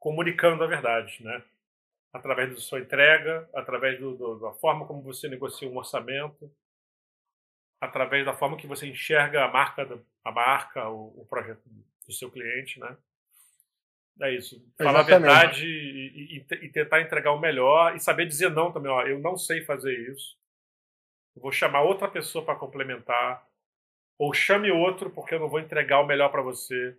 [0.00, 1.42] comunicando a verdade, né?
[2.10, 6.50] Através da sua entrega, através do, do, da forma como você negocia um orçamento,
[7.80, 11.62] através da forma que você enxerga a marca, a marca, o, o projeto
[12.06, 12.96] do seu cliente, né?
[14.20, 14.60] É isso.
[14.76, 15.12] Falar Exatamente.
[15.12, 18.90] a verdade e, e, e, tentar entregar o melhor e saber dizer não também.
[18.90, 20.36] Ó, eu não sei fazer isso.
[21.36, 23.46] Eu vou chamar outra pessoa para complementar.
[24.18, 26.96] Ou chame outro porque eu não vou entregar o melhor para você.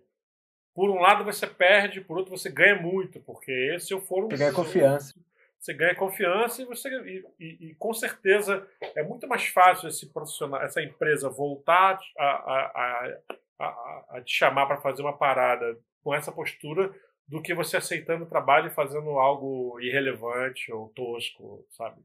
[0.74, 4.30] por um lado você perde, por outro você ganha muito, porque se eu for um.
[4.30, 5.14] Você ganha confiança.
[5.60, 10.10] Você ganha confiança e você e, e, e, com certeza é muito mais fácil esse
[10.10, 13.12] profissional, essa empresa voltar a, a,
[13.58, 16.90] a, a te chamar para fazer uma parada com essa postura
[17.28, 22.00] do que você aceitando o trabalho e fazendo algo irrelevante ou tosco, sabe?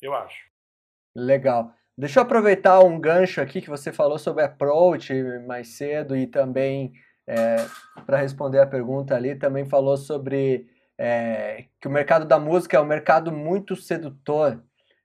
[0.00, 0.46] Eu acho.
[1.16, 1.72] Legal.
[1.96, 5.12] Deixa eu aproveitar um gancho aqui que você falou sobre approach
[5.46, 6.92] mais cedo e também
[7.26, 7.56] é,
[8.04, 12.80] para responder a pergunta ali, também falou sobre é, que o mercado da música é
[12.80, 14.60] um mercado muito sedutor.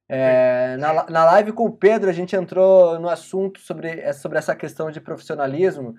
[0.09, 4.39] É, na, na live com o Pedro, a gente entrou no assunto sobre, é, sobre
[4.39, 5.95] essa questão de profissionalismo,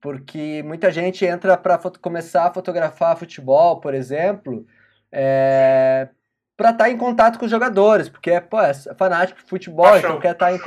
[0.00, 4.66] porque muita gente entra para começar a fotografar futebol, por exemplo,
[5.10, 6.08] é,
[6.56, 10.10] para estar tá em contato com os jogadores, porque pô, é fanático de futebol, Paixão.
[10.10, 10.58] então quer estar, tá em,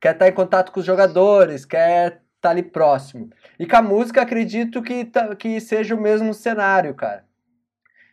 [0.00, 3.30] quer estar tá em contato com os jogadores, quer estar ali próximo.
[3.58, 7.27] E com a música, acredito que, que seja o mesmo cenário, cara.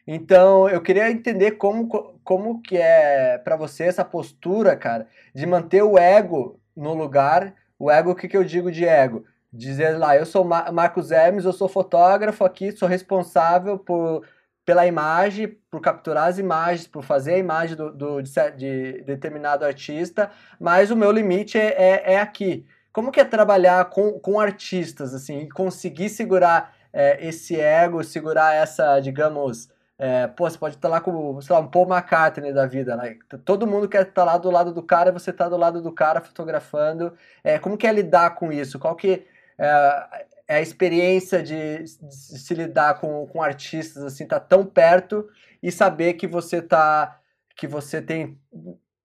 [0.07, 1.87] Então, eu queria entender como,
[2.23, 7.55] como que é para você essa postura, cara, de manter o ego no lugar.
[7.79, 9.25] O ego, o que, que eu digo de ego?
[9.51, 14.23] Dizer lá, eu sou Marcos Hermes, eu sou fotógrafo aqui, sou responsável por
[14.65, 19.63] pela imagem, por capturar as imagens, por fazer a imagem do, do de, de, determinado
[19.63, 22.65] artista, mas o meu limite é, é, é, aqui.
[22.91, 28.55] Como que é trabalhar com, com artistas, assim, e conseguir segurar é, esse ego, segurar
[28.55, 32.65] essa, digamos, é, pô, você pode estar lá com, sei lá, um Paul McCartney da
[32.65, 33.17] vida, né?
[33.45, 36.19] Todo mundo quer estar lá do lado do cara, você está do lado do cara
[36.19, 37.15] fotografando.
[37.43, 38.77] É, como que é lidar com isso?
[38.77, 39.25] Qual que
[39.57, 45.29] é, é a experiência de, de, se lidar com, com artistas assim, tá tão perto
[45.63, 47.21] e saber que você tá
[47.55, 48.37] que você tem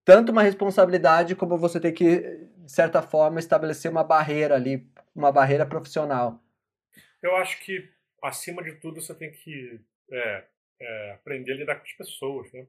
[0.04, 5.30] tanto uma responsabilidade como você tem que de certa forma estabelecer uma barreira ali, uma
[5.30, 6.42] barreira profissional.
[7.22, 7.88] Eu acho que
[8.22, 9.80] acima de tudo você tem que
[10.12, 10.44] é,
[10.80, 12.66] é, aprender a lidar com as pessoas, né?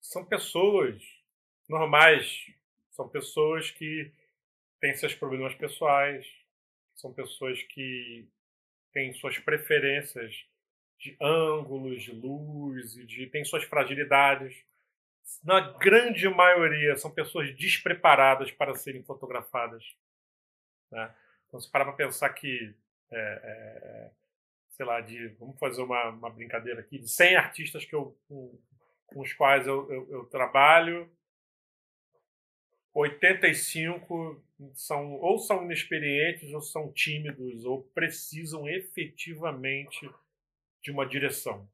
[0.00, 1.00] São pessoas
[1.68, 2.46] normais,
[2.90, 4.12] são pessoas que
[4.80, 6.26] têm seus problemas pessoais,
[6.94, 8.28] são pessoas que
[8.92, 10.44] têm suas preferências
[10.98, 14.64] de ângulos, de luz, e de, têm suas fragilidades.
[15.42, 19.84] Na grande maioria, são pessoas despreparadas para serem fotografadas.
[20.90, 21.14] Né?
[21.46, 22.74] Então, se parar para pensar que,
[23.10, 24.10] é, é,
[24.72, 28.58] sei lá, de, vamos fazer uma, uma, brincadeira aqui, de 100 artistas que eu, com,
[29.06, 31.10] com os quais eu, eu, eu trabalho,
[32.94, 34.42] 85
[34.74, 40.10] são ou são inexperientes ou são tímidos ou precisam efetivamente
[40.82, 41.68] de uma direção.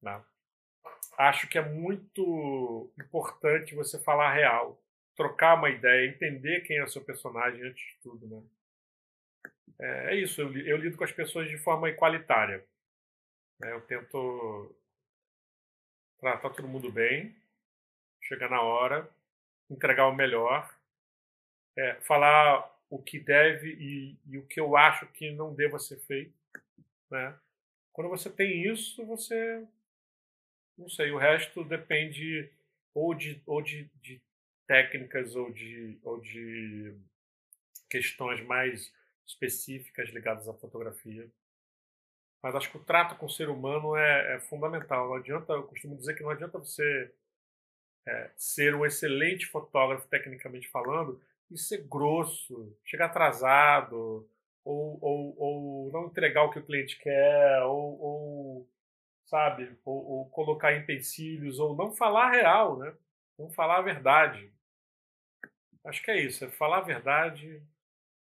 [0.00, 0.22] Né?
[1.18, 4.80] Acho que é muito importante você falar real,
[5.16, 8.26] trocar uma ideia, entender quem é o seu personagem antes de tudo.
[8.26, 8.42] Né?
[9.78, 12.64] É, é isso, eu, eu lido com as pessoas de forma igualitária.
[13.58, 13.72] Né?
[13.72, 14.74] Eu tento
[16.18, 17.34] tratar todo mundo bem,
[18.22, 19.08] chegar na hora,
[19.70, 20.74] entregar o melhor,
[21.76, 25.98] é, falar o que deve e, e, o que eu acho que não deva ser
[26.00, 26.34] feito.
[27.10, 27.34] Né?
[27.92, 29.66] Quando você tem isso, você.
[30.76, 32.50] Não sei, o resto depende
[32.92, 34.20] ou de, ou de, de
[34.66, 36.94] técnicas ou de, ou de
[37.88, 38.92] questões mais
[39.26, 41.28] específicas ligadas à fotografia.
[42.42, 45.08] Mas acho que o trato com o ser humano é, é fundamental.
[45.08, 47.12] Não adianta, eu costumo dizer que não adianta você
[48.06, 51.20] é, ser um excelente fotógrafo, tecnicamente falando,
[51.50, 54.28] e ser grosso, chegar atrasado,
[54.64, 58.70] ou, ou, ou não entregar o que o cliente quer, ou, ou
[59.26, 62.94] sabe, ou, ou, colocar empecilhos, ou não falar a real, né?
[63.38, 64.52] Não falar a verdade.
[65.84, 67.62] Acho que é isso, é falar a verdade,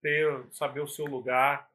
[0.01, 1.69] ter, saber o seu lugar,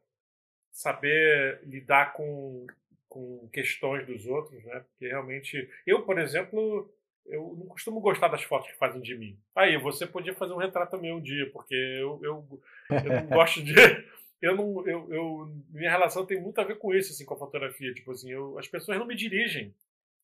[0.72, 2.65] saber lidar com,
[3.09, 4.80] com questões dos outros, né?
[4.80, 6.91] Porque realmente, eu, por exemplo,
[7.26, 9.38] eu não costumo gostar das fotos que fazem de mim.
[9.55, 13.63] Aí, você podia fazer um retrato meu um dia, porque eu, eu, eu não gosto
[13.63, 13.74] de.
[14.41, 17.38] Eu não, eu, eu, minha relação tem muito a ver com isso, assim, com a
[17.38, 17.93] fotografia.
[17.93, 19.72] Tipo assim, eu, as pessoas não me dirigem.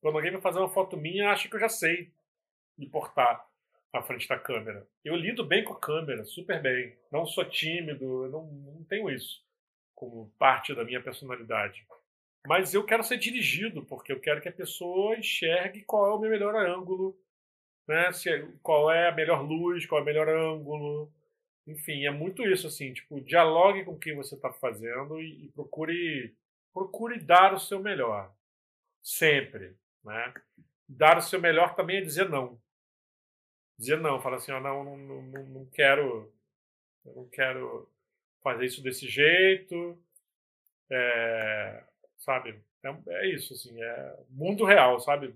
[0.02, 2.12] Quando alguém vai fazer uma foto minha, acha que eu já sei
[2.76, 3.48] me portar
[3.94, 4.88] à frente da câmera.
[5.04, 6.98] Eu lido bem com a câmera, super bem.
[7.12, 9.46] Não sou tímido, eu não, não tenho isso
[9.98, 11.84] como parte da minha personalidade.
[12.46, 16.20] Mas eu quero ser dirigido, porque eu quero que a pessoa enxergue qual é o
[16.20, 17.20] meu melhor ângulo,
[17.88, 18.12] né?
[18.14, 21.12] Se, é, qual é a melhor luz, qual é o melhor ângulo.
[21.66, 25.50] Enfim, é muito isso, assim, tipo, dialogue com o que você está fazendo e, e,
[25.50, 26.36] procure,
[26.72, 28.32] procure dar o seu melhor.
[29.02, 30.34] Sempre, né?
[30.88, 32.62] Dar o seu melhor também é dizer não.
[33.78, 36.34] Dizer não, fala assim, ó, não, não, não, não quero,
[37.06, 37.90] não quero
[38.44, 40.00] fazer isso desse jeito,
[40.92, 41.84] É,
[42.18, 42.64] sabe?
[42.84, 45.36] É, é, isso, assim, é mundo real, sabe?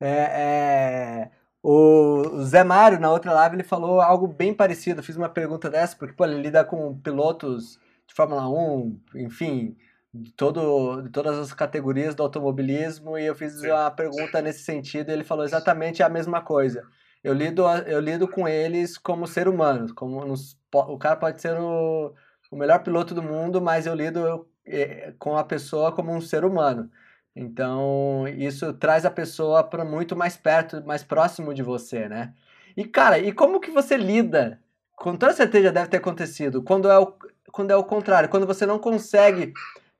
[0.00, 1.30] É, é,
[1.62, 5.00] o Zé Mário, na outra live, ele falou algo bem parecido.
[5.00, 9.76] Eu fiz uma pergunta dessa, porque pô, ele lida com pilotos de Fórmula 1, enfim,
[10.20, 13.70] de, todo, de todas as categorias do automobilismo, e eu fiz Sim.
[13.70, 16.82] uma pergunta nesse sentido, e ele falou exatamente a mesma coisa.
[17.22, 21.58] Eu lido, eu lido com eles como ser humano, como nos, o cara pode ser
[21.58, 22.14] o,
[22.50, 26.44] o melhor piloto do mundo, mas eu lido eh, com a pessoa como um ser
[26.44, 26.90] humano.
[27.34, 32.32] Então, isso traz a pessoa para muito mais perto, mais próximo de você, né?
[32.76, 34.60] E, cara, e como que você lida?
[34.94, 36.62] Com toda certeza deve ter acontecido.
[36.62, 37.12] Quando é o,
[37.52, 39.52] quando é o contrário, quando você não consegue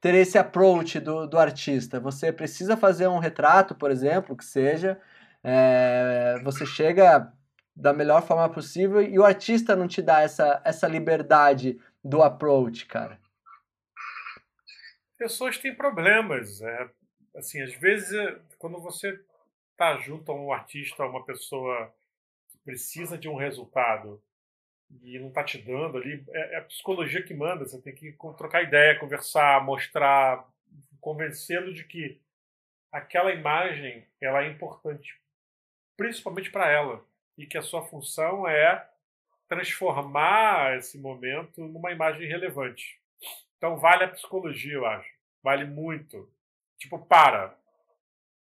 [0.06, 1.98] ter esse approach do, do artista.
[1.98, 5.00] Você precisa fazer um retrato, por exemplo, que seja.
[5.42, 7.32] É, você chega
[7.74, 12.86] da melhor forma possível e o artista não te dá essa, essa liberdade do approach,
[12.86, 13.18] cara.
[15.18, 16.62] Pessoas têm problemas.
[16.62, 16.88] É,
[17.36, 19.18] assim, às vezes, é, quando você
[19.72, 21.92] está junto a um artista, a uma pessoa
[22.48, 24.22] que precisa de um resultado
[25.02, 27.64] e não está te dando ali, é, é, a psicologia que manda.
[27.64, 30.46] Você tem que trocar ideia, conversar, mostrar,
[31.00, 32.20] convencê-lo de que
[32.90, 35.20] aquela imagem ela é importante,
[35.96, 37.04] principalmente para ela,
[37.36, 38.88] e que a sua função é
[39.48, 43.00] transformar esse momento numa imagem relevante.
[43.56, 45.10] Então vale a psicologia, eu acho.
[45.42, 46.28] Vale muito.
[46.78, 47.56] Tipo, para.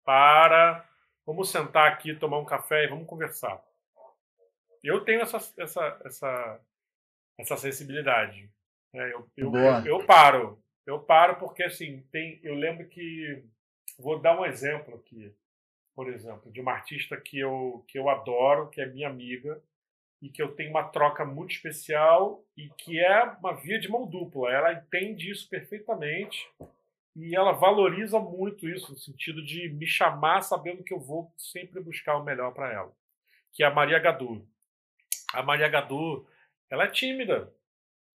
[0.04, 0.88] Para.
[1.26, 3.62] Vamos sentar aqui, tomar um café e vamos conversar.
[4.84, 6.60] Eu tenho essa, essa, essa,
[7.40, 8.50] essa sensibilidade.
[8.94, 9.12] Né?
[9.14, 10.62] Eu, eu, eu, eu, paro.
[10.86, 13.44] Eu paro porque, assim, tem, eu lembro que.
[13.98, 15.32] Vou dar um exemplo aqui,
[15.96, 19.62] por exemplo, de uma artista que eu, que eu adoro, que é minha amiga,
[20.24, 24.08] e que eu tenho uma troca muito especial e que é uma via de mão
[24.08, 24.52] dupla.
[24.52, 26.50] Ela entende isso perfeitamente
[27.14, 31.82] e ela valoriza muito isso, no sentido de me chamar sabendo que eu vou sempre
[31.82, 32.92] buscar o melhor para ela,
[33.52, 34.48] que é a Maria Gadu.
[35.34, 36.28] A Maria Gadu,
[36.70, 37.52] ela é tímida.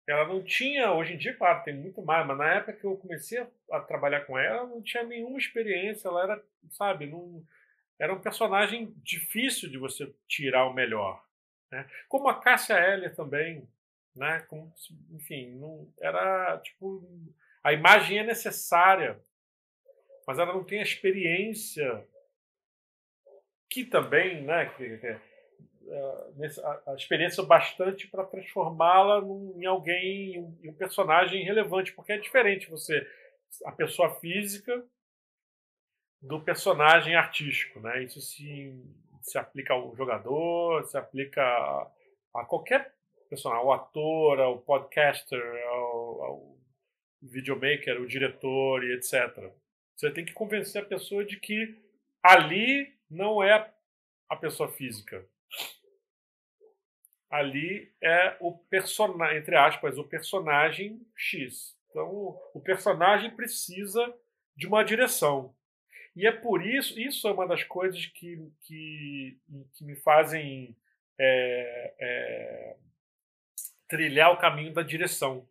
[0.06, 2.96] Ela não tinha, hoje em dia, claro, tem muito mais, mas na época que eu
[2.96, 7.44] comecei a, trabalhar com ela, não tinha nenhuma experiência, ela era, sabe, não,
[7.98, 11.22] era um personagem difícil de você tirar o melhor.
[11.70, 11.86] Né?
[12.08, 13.68] Como a Cássia Eller também,
[14.16, 14.40] né?
[14.48, 14.72] Como,
[15.12, 17.06] enfim, não, era tipo
[17.62, 19.20] a imagem é necessária,
[20.26, 22.06] mas ela não tem a experiência
[23.70, 25.20] que também, né, que, que, é,
[25.90, 29.22] a, a, experiência bastante para transformá-la
[29.56, 33.06] em alguém, em um personagem relevante, porque é diferente você
[33.64, 34.84] a pessoa física
[36.20, 38.02] do personagem artístico, né?
[38.02, 38.74] Isso se,
[39.22, 41.90] se aplica ao jogador, se aplica a,
[42.34, 42.94] a qualquer
[43.28, 46.58] personagem, ao ator, ao podcaster, ao, ao
[47.22, 49.52] videomaker, o diretor e etc.
[49.96, 51.76] Você tem que convencer a pessoa de que
[52.22, 53.72] ali não é
[54.28, 55.24] a pessoa física.
[57.30, 61.76] Ali é o personagem, entre aspas, o personagem X.
[61.90, 64.14] Então, o personagem precisa
[64.56, 65.54] de uma direção.
[66.16, 69.38] E é por isso, isso é uma das coisas que, que,
[69.74, 70.76] que me fazem
[71.18, 72.76] é, é,
[73.88, 75.46] trilhar o caminho da direção.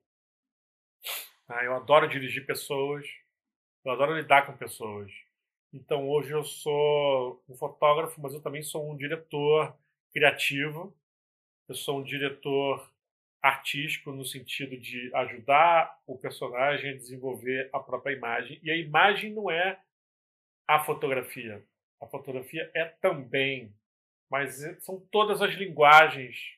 [1.48, 3.08] Ah, eu adoro dirigir pessoas,
[3.86, 5.12] eu adoro lidar com pessoas.
[5.74, 9.74] Então hoje eu sou um fotógrafo, mas eu também sou um diretor
[10.12, 10.96] criativo.
[11.68, 12.90] Eu sou um diretor
[13.42, 18.60] artístico no sentido de ajudar o personagem a desenvolver a própria imagem.
[18.64, 19.80] E a imagem não é
[20.68, 21.64] a fotografia.
[22.02, 23.74] A fotografia é também,
[24.30, 26.58] mas são todas as linguagens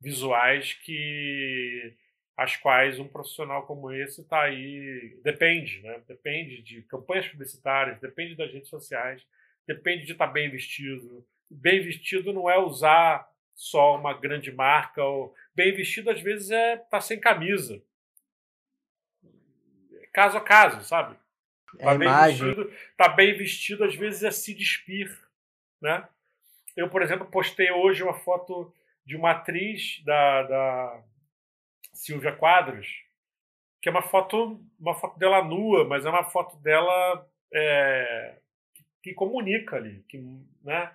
[0.00, 1.94] visuais que
[2.36, 5.18] as quais um profissional como esse está aí.
[5.22, 6.02] Depende, né?
[6.06, 9.24] Depende de campanhas publicitárias, depende das redes sociais,
[9.66, 11.26] depende de estar tá bem vestido.
[11.50, 16.76] Bem vestido não é usar só uma grande marca, ou bem vestido às vezes é
[16.76, 17.82] tá sem camisa.
[20.12, 21.16] Caso a caso, sabe?
[21.78, 22.46] Tá é bem imagem.
[22.46, 25.10] vestido, tá bem vestido às vezes é se despir,
[25.80, 26.06] né?
[26.76, 28.72] Eu, por exemplo, postei hoje uma foto
[29.04, 31.04] de uma atriz da, da
[31.94, 32.86] Silvia Quadros,
[33.80, 38.38] que é uma foto, uma foto dela nua, mas é uma foto dela é,
[38.74, 40.18] que, que, comunica ali, que,
[40.62, 40.94] né?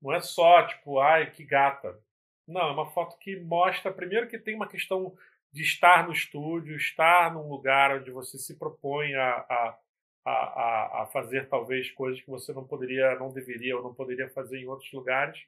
[0.00, 1.98] Não é só tipo, ai, que gata.
[2.46, 5.16] Não, é uma foto que mostra, primeiro, que tem uma questão
[5.52, 9.78] de estar no estúdio, estar num lugar onde você se propõe a, a,
[10.24, 14.58] a, a fazer talvez coisas que você não poderia, não deveria ou não poderia fazer
[14.58, 15.44] em outros lugares.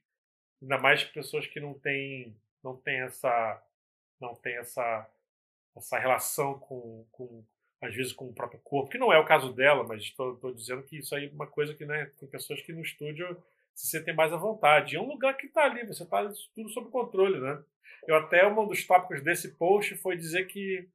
[0.61, 3.63] Ainda mais pessoas que não têm, não têm essa
[4.21, 5.09] não tem essa
[5.77, 7.45] essa relação com, com,
[7.81, 10.83] às vezes, com o próprio corpo, que não é o caso dela, mas estou dizendo
[10.83, 13.43] que isso aí é uma coisa que, né, tem pessoas que no estúdio
[13.75, 14.97] se sentem mais à vontade.
[14.97, 16.23] é um lugar que está ali, você está
[16.55, 17.63] tudo sob controle, né?
[18.07, 20.89] Eu até, um dos tópicos desse post foi dizer que,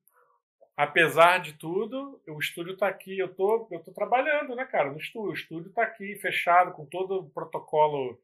[0.75, 4.97] apesar de tudo, o estúdio está aqui, eu tô, eu tô trabalhando, né, cara, no
[4.97, 5.31] estúdio.
[5.31, 8.19] O estúdio está aqui, fechado, com todo o protocolo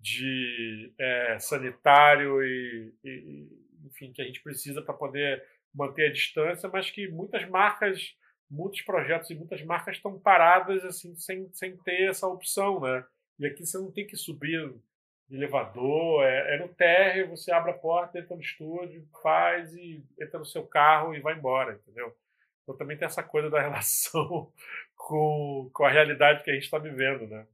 [0.00, 3.48] de é, sanitário e, e,
[3.86, 5.42] enfim, que a gente precisa para poder
[5.74, 8.14] manter a distância, mas que muitas marcas,
[8.50, 13.04] muitos projetos e muitas marcas estão paradas assim sem, sem ter essa opção, né?
[13.38, 14.74] E aqui você não tem que subir
[15.28, 20.04] de elevador, é, é no térreo, você abre a porta, entra no estúdio, faz e
[20.20, 22.14] entra no seu carro e vai embora, entendeu?
[22.62, 24.52] Então também tem essa coisa da relação
[24.96, 27.46] com, com a realidade que a gente está vivendo, né?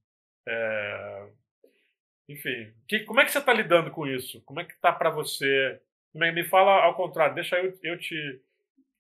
[0.49, 1.29] É...
[2.29, 4.41] Enfim, que, como é que você está lidando com isso?
[4.43, 5.81] Como é que está para você?
[6.15, 8.41] Me fala ao contrário, deixa eu, eu te.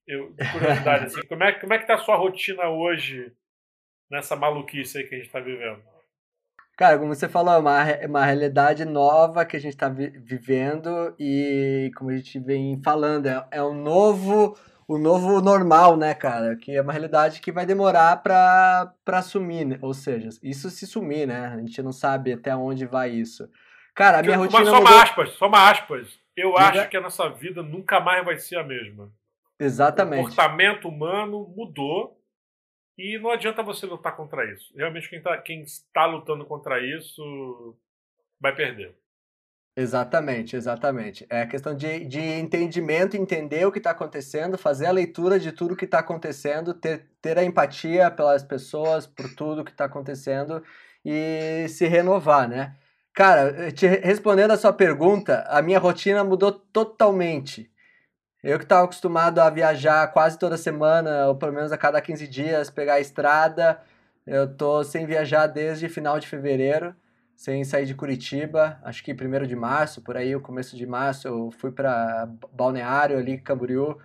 [0.06, 3.32] Eu, de curiosidade, assim, como é, como é que está a sua rotina hoje
[4.10, 5.82] nessa maluquice aí que a gente está vivendo?
[6.80, 11.14] Cara, como você falou, é uma, uma realidade nova que a gente está vi vivendo
[11.20, 14.56] e, como a gente vem falando, é, é um novo,
[14.88, 16.56] o novo normal, né, cara?
[16.56, 19.78] Que é uma realidade que vai demorar para assumir, né?
[19.82, 21.48] ou seja, isso se sumir, né?
[21.48, 23.46] A gente não sabe até onde vai isso.
[23.94, 24.64] Cara, a minha rotina.
[24.64, 26.18] Só uma aspas, só uma aspas.
[26.34, 29.12] Eu acho que a nossa vida nunca mais vai ser a mesma.
[29.58, 30.20] Exatamente.
[30.20, 32.18] O comportamento humano mudou
[32.96, 34.72] e não adianta você lutar contra isso.
[34.76, 37.76] Realmente, quem, tá, quem está lutando contra isso
[38.40, 38.94] vai perder.
[39.76, 41.26] Exatamente, exatamente.
[41.30, 45.52] É a questão de, de entendimento, entender o que está acontecendo, fazer a leitura de
[45.52, 50.62] tudo que está acontecendo, ter, ter a empatia pelas pessoas, por tudo que está acontecendo
[51.04, 52.76] e se renovar, né?
[53.14, 57.69] Cara, te respondendo a sua pergunta, a minha rotina mudou totalmente.
[58.42, 62.26] Eu que estava acostumado a viajar quase toda semana, ou pelo menos a cada 15
[62.26, 63.78] dias, pegar a estrada,
[64.26, 66.94] eu tô sem viajar desde final de fevereiro,
[67.36, 71.28] sem sair de Curitiba, acho que primeiro de março, por aí, o começo de março,
[71.28, 73.98] eu fui para Balneário ali, Camboriú,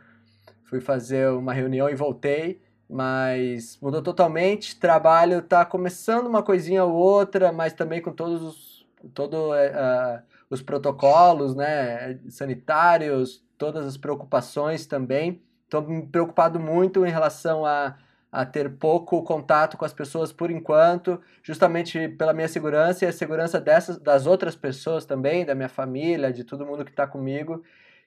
[0.66, 6.94] fui fazer uma reunião e voltei, mas mudou totalmente, trabalho tá começando uma coisinha ou
[6.94, 14.86] outra, mas também com todos os, todo, uh, os protocolos, né, sanitários, todas as preocupações
[14.86, 15.42] também.
[15.64, 17.98] Estou me preocupado muito em relação a,
[18.32, 23.14] a ter pouco contato com as pessoas por enquanto, justamente pela minha segurança e a
[23.14, 27.64] segurança dessas, das outras pessoas também, da minha família, de todo mundo que está comigo.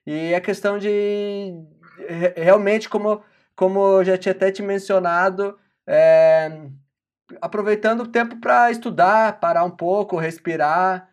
[0.06, 1.54] E é questão de
[2.36, 3.22] realmente, como,
[3.56, 6.62] como eu já tinha até te mencionado, é,
[7.40, 11.08] aproveitando o tempo para estudar, parar um pouco, respirar,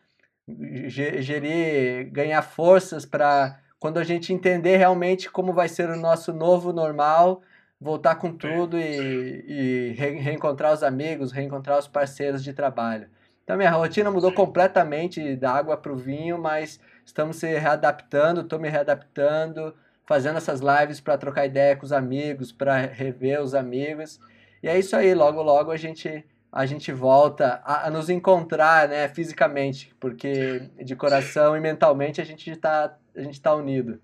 [0.87, 6.73] gerir, ganhar forças para quando a gente entender realmente como vai ser o nosso novo
[6.73, 7.41] normal,
[7.79, 13.07] voltar com tudo e, e re reencontrar os amigos, reencontrar os parceiros de trabalho.
[13.43, 18.59] Então, minha rotina mudou completamente da água para o vinho, mas estamos se readaptando, estou
[18.59, 24.19] me readaptando, fazendo essas lives para trocar ideia com os amigos, para rever os amigos.
[24.63, 28.87] E é isso aí, logo, logo a gente a gente volta a, a, nos encontrar,
[28.87, 34.01] né, fisicamente, porque de coração e mentalmente a gente está a gente tá unido.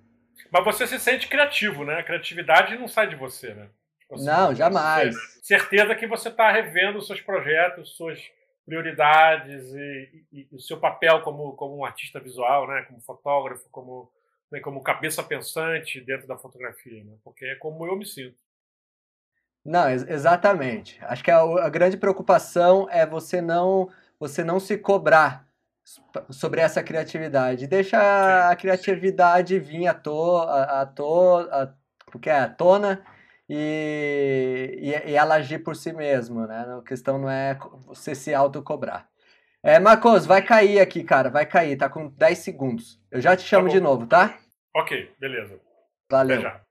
[0.51, 1.99] Mas você se sente criativo, né?
[1.99, 3.69] A criatividade não sai de você, né?
[4.09, 5.15] Você, não, jamais.
[5.41, 8.19] Certeza que você está revendo os seus projetos, suas
[8.65, 12.83] prioridades e, e, e, o seu papel como, como um artista visual, né?
[12.83, 14.11] Como fotógrafo, como,
[14.51, 14.59] né?
[14.59, 17.13] como cabeça pensante dentro da fotografia, né?
[17.23, 18.37] Porque é como eu me sinto.
[19.63, 20.99] Não, ex exatamente.
[21.03, 23.89] Acho que a, a, grande preocupação é você não
[24.19, 25.47] você não se cobrar
[26.29, 27.67] sobre essa criatividade.
[27.67, 33.03] Deixa a criatividade vir à toa, à toa, porque é à tona
[33.49, 36.77] e, e, e, ela agir por si mesma, né?
[36.79, 39.09] A questão não é você se autocobrar.
[39.63, 42.99] É, Marcos, vai cair aqui, cara, vai cair, tá com 10 segundos.
[43.11, 44.39] Eu já te chamo tá de novo, tá?
[44.75, 45.59] Ok, beleza.
[46.09, 46.61] Valeu.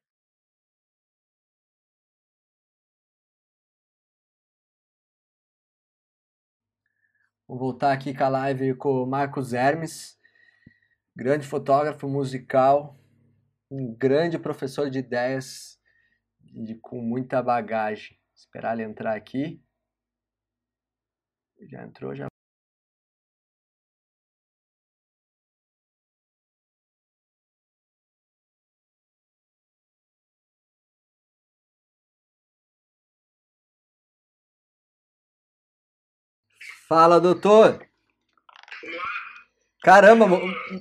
[7.51, 10.17] Vou voltar aqui com a live com o Marcos Hermes,
[11.17, 12.97] grande fotógrafo musical,
[13.69, 15.77] um grande professor de ideias
[16.55, 18.17] e com muita bagagem.
[18.33, 19.61] Esperar ele entrar aqui.
[21.69, 22.30] Já entrou, já
[36.91, 37.87] Fala, doutor.
[39.81, 40.27] Caramba,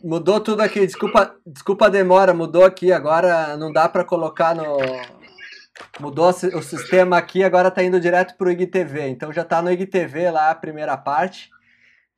[0.04, 0.84] mudou tudo aqui.
[0.84, 2.92] Desculpa, desculpa a demora, mudou aqui.
[2.92, 4.80] Agora não dá para colocar no.
[6.00, 9.10] Mudou o sistema aqui, agora tá indo direto pro IGTV.
[9.10, 11.52] Então já tá no IGTV lá a primeira parte.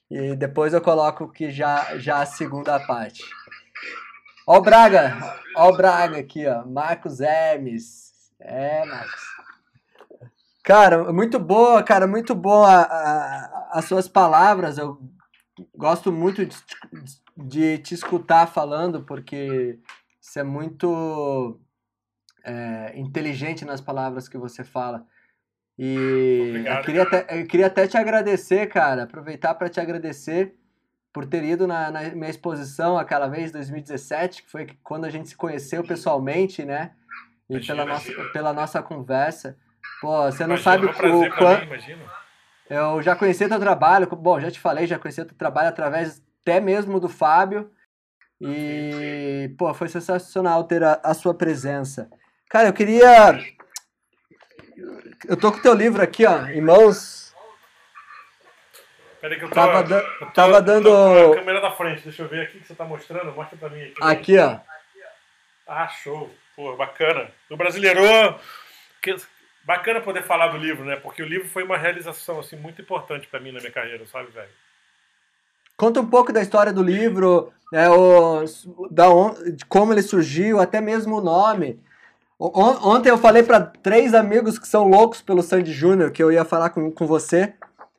[0.10, 3.26] E depois eu coloco que já, já a segunda parte.
[4.48, 5.18] Ó o Braga,
[5.54, 6.66] ó o Braga aqui, ó.
[6.66, 8.14] Marcos Hermes.
[8.40, 9.22] É, Marcos.
[10.64, 12.84] Cara, muito boa, cara, muito boa
[13.72, 14.78] as suas palavras.
[14.78, 15.02] Eu
[15.76, 16.56] gosto muito de,
[17.36, 19.80] de te escutar falando, porque
[20.20, 21.60] você é muito
[22.44, 25.06] é, inteligente nas palavras que você fala.
[25.78, 30.56] E eu queria, até, eu queria até te agradecer, cara, aproveitar para te agradecer
[31.12, 35.30] por ter ido na, na, minha exposição aquela vez, 2017, que foi quando a gente
[35.30, 36.92] se conheceu pessoalmente, né?
[37.50, 37.86] E pela.
[37.86, 39.58] Nossa, pela nossa conversa.
[40.02, 42.12] Pô, você não imagina, sabe é um o quanto.
[42.68, 46.60] Eu já conheci teu trabalho, bom, já te falei, já conheci teu trabalho através até
[46.60, 47.72] mesmo do Fábio.
[48.42, 52.10] E, pô, foi sensacional ter a, a sua presença.
[52.50, 53.40] Cara, eu queria.
[55.28, 57.36] Eu tô com o teu livro aqui, ó, em mãos.
[59.22, 60.00] Peraí que eu tô, tava, da...
[60.00, 60.90] eu tô, tava dando.
[60.92, 63.32] a câmera da frente, deixa eu ver aqui que você tá mostrando.
[63.34, 63.96] Mostra pra mim aqui.
[64.02, 64.60] Aqui, ó.
[65.68, 66.34] Ah, show.
[66.56, 67.30] Pô, bacana.
[67.52, 68.02] O brasileiro.
[69.64, 70.96] Bacana poder falar do livro, né?
[70.96, 74.32] Porque o livro foi uma realização assim muito importante para mim na minha carreira, sabe,
[74.32, 74.50] velho?
[75.78, 78.44] Conta um pouco da história do livro, né, o,
[78.92, 81.80] da on, de como ele surgiu, até mesmo o nome.
[82.38, 86.44] Ontem eu falei para três amigos que são loucos pelo Sandy Júnior, que eu ia
[86.44, 87.54] falar com, com você,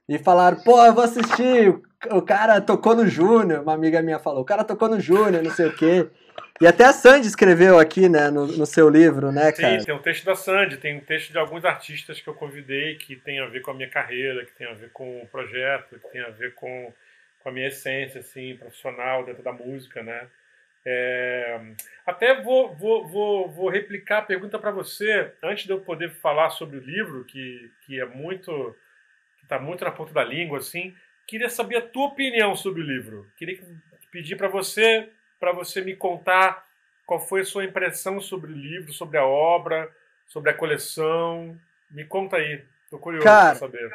[0.09, 4.43] e falaram, pô, eu vou assistir, o cara tocou no Júnior, uma amiga minha falou,
[4.43, 6.09] o cara tocou no Júnior, não sei o quê.
[6.63, 9.81] E até a Sandy escreveu aqui, né, no, no, seu livro, né, cara?
[9.81, 12.95] Sim, tem um texto da Sandy, tem um texto de alguns artistas que eu convidei
[12.95, 15.99] que tem a ver com a minha carreira, que tem a ver com o projeto,
[15.99, 16.95] que tem a ver com,
[17.41, 20.29] com a minha essência, assim, profissional dentro da música, né?
[20.87, 21.61] É,
[22.07, 26.51] até vou, vou, vou, vou replicar a pergunta para você, antes de eu poder falar
[26.51, 28.77] sobre o livro, que, que é muito.
[29.39, 30.95] que está muito na ponta da língua, assim.
[31.27, 33.27] Queria saber a tua opinião sobre o livro.
[33.37, 33.59] Queria
[34.13, 35.09] pedir para você
[35.43, 36.64] para você me contar
[37.05, 39.90] qual foi a sua impressão sobre o livro, sobre a obra,
[40.28, 41.59] sobre a coleção.
[41.90, 43.90] Me conta aí, tô curioso para saber.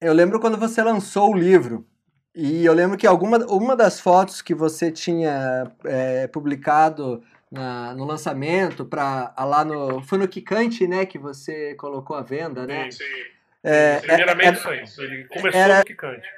[0.00, 1.86] Eu lembro quando você lançou o livro.
[2.34, 8.04] E eu lembro que alguma uma das fotos que você tinha é, publicado na, no
[8.04, 12.90] lançamento para lá no foi no Kikante, né, que você colocou à venda, né?
[12.90, 13.22] Sim, sim.
[13.62, 15.06] É, Primeiramente é, isso aí.
[15.06, 16.28] Ele começou era, no Kikante.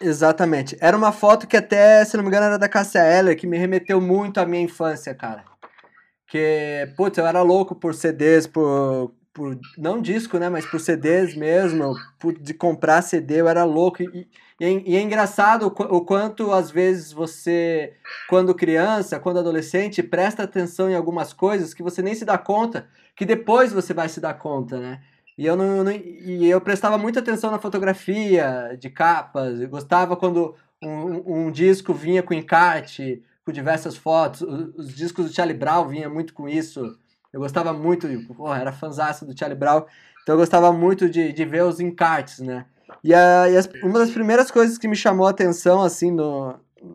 [0.00, 0.76] Exatamente.
[0.80, 3.56] Era uma foto que até, se não me engano, era da Cassia Eller, que me
[3.58, 5.44] remeteu muito à minha infância, cara.
[6.26, 11.36] Que, putz, eu era louco por CDs, por, por não disco, né, mas por CDs
[11.36, 14.02] mesmo, por, de comprar CD, eu era louco.
[14.02, 14.28] E,
[14.60, 17.94] e, é, e é engraçado o, o quanto, às vezes, você,
[18.28, 22.88] quando criança, quando adolescente, presta atenção em algumas coisas que você nem se dá conta,
[23.16, 25.00] que depois você vai se dar conta, né?
[25.36, 30.16] E eu, não, não, e eu prestava muita atenção na fotografia de capas, eu gostava
[30.16, 35.56] quando um, um disco vinha com encarte, com diversas fotos, os, os, discos do Charlie
[35.56, 36.96] Brown vinha muito com isso,
[37.32, 39.84] eu gostava muito, porra, era fanzaço do Charlie Brown,
[40.22, 42.64] então eu gostava muito de, de ver os encartes, né?
[43.02, 46.54] E, a, e as, uma das primeiras coisas que me chamou a atenção, assim, no,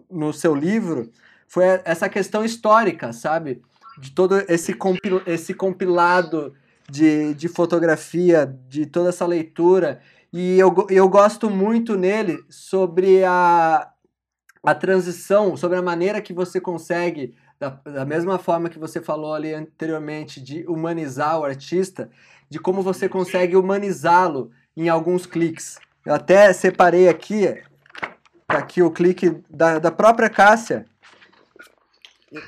[0.09, 1.11] no seu livro,
[1.47, 3.61] foi essa questão histórica, sabe?
[3.99, 6.53] De todo esse, compil, esse compilado
[6.89, 10.01] de, de fotografia, de toda essa leitura.
[10.31, 13.91] E eu, eu gosto muito nele sobre a,
[14.63, 19.33] a transição, sobre a maneira que você consegue, da, da mesma forma que você falou
[19.33, 22.09] ali anteriormente, de humanizar o artista,
[22.49, 25.77] de como você consegue humanizá-lo em alguns cliques.
[26.05, 27.61] Eu até separei aqui,
[28.47, 30.85] aqui o clique da, da própria Cássia.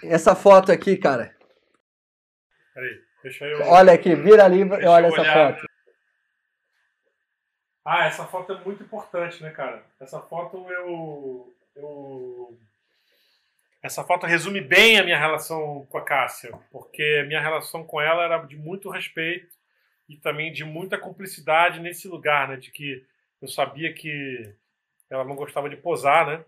[0.03, 1.35] Essa foto aqui, cara.
[2.73, 3.10] Peraí.
[3.23, 3.61] Eu.
[3.67, 5.71] Olha aqui, vira ali e olha essa foto.
[7.85, 9.83] Ah, essa foto é muito importante, né, cara?
[9.99, 11.55] Essa foto eu.
[11.75, 12.57] eu...
[13.83, 18.23] Essa foto resume bem a minha relação com a Cássia, porque minha relação com ela
[18.23, 19.55] era de muito respeito
[20.07, 22.57] e também de muita cumplicidade nesse lugar, né?
[22.57, 23.03] De que
[23.41, 24.53] eu sabia que
[25.09, 26.45] ela não gostava de posar, né?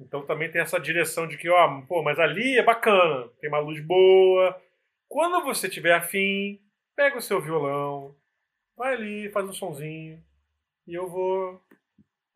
[0.00, 3.60] Então também tem essa direção de que, ó, pô, mas ali é bacana, tem uma
[3.60, 4.60] luz boa,
[5.14, 6.60] quando você tiver afim,
[6.96, 8.16] pega o seu violão,
[8.76, 10.20] vai ali, faz um sonzinho,
[10.88, 11.62] e eu vou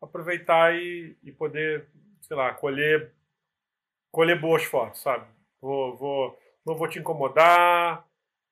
[0.01, 1.89] aproveitar e, e poder,
[2.21, 3.13] sei lá, colher,
[4.09, 5.27] colher boas fotos, sabe?
[5.59, 8.07] Vou, vou, não vou te incomodar,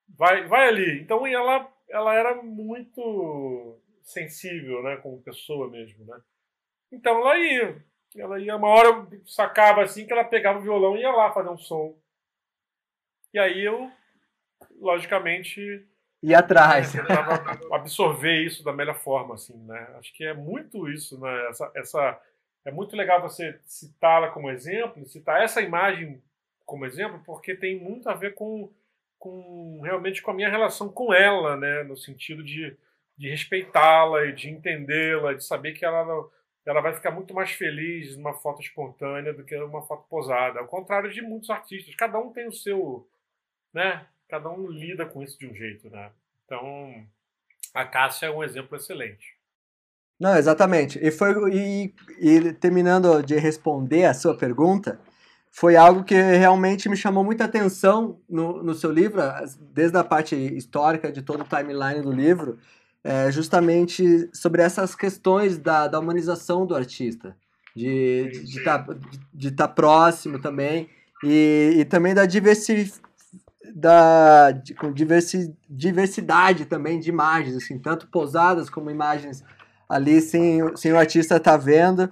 [0.09, 0.99] vai, vai ali.
[0.99, 6.21] Então ela, ela era muito sensível, né, como pessoa mesmo, né?
[6.91, 10.99] Então ela ia, ela ia, uma hora sacava assim que ela pegava o violão e
[10.99, 11.97] ia lá fazer um som.
[13.33, 13.89] E aí eu,
[14.79, 15.85] logicamente,
[16.21, 16.95] e atrás.
[16.95, 17.01] É,
[17.75, 19.87] absorver isso da melhor forma, assim, né?
[19.97, 21.47] Acho que é muito isso, né?
[21.49, 22.21] Essa, essa
[22.65, 26.21] é muito legal você citá-la como exemplo, citar essa imagem
[26.65, 28.71] como exemplo, porque tem muito a ver com,
[29.17, 31.83] com realmente com a minha relação com ela, né?
[31.83, 32.75] No sentido de,
[33.15, 36.27] de respeitá-la e de entendê-la, de saber que ela
[36.65, 40.59] ela vai ficar muito mais feliz numa foto espontânea do que numa foto posada.
[40.59, 43.07] Ao contrário de muitos artistas, cada um tem o seu,
[43.73, 44.05] né?
[44.29, 46.11] Cada um lida com isso de um jeito, né?
[46.45, 47.05] Então,
[47.73, 49.37] a Cássia é um exemplo excelente.
[50.19, 50.99] Não, exatamente.
[51.01, 54.99] E foi e, e, terminando de responder a sua pergunta,
[55.51, 59.21] foi algo que realmente me chamou muita atenção no, no seu livro,
[59.73, 62.57] desde a parte histórica de todo o timeline do livro,
[63.03, 67.35] é justamente sobre essas questões da, da humanização do artista,
[67.75, 70.89] de estar de, de, de tá, tá próximo também,
[71.23, 73.06] e, e também da diversidade
[73.75, 79.43] da de, com diversi, diversidade também de imagens, assim, tanto posadas como imagens
[79.87, 82.09] ali sem, sem o artista estar tá vendo.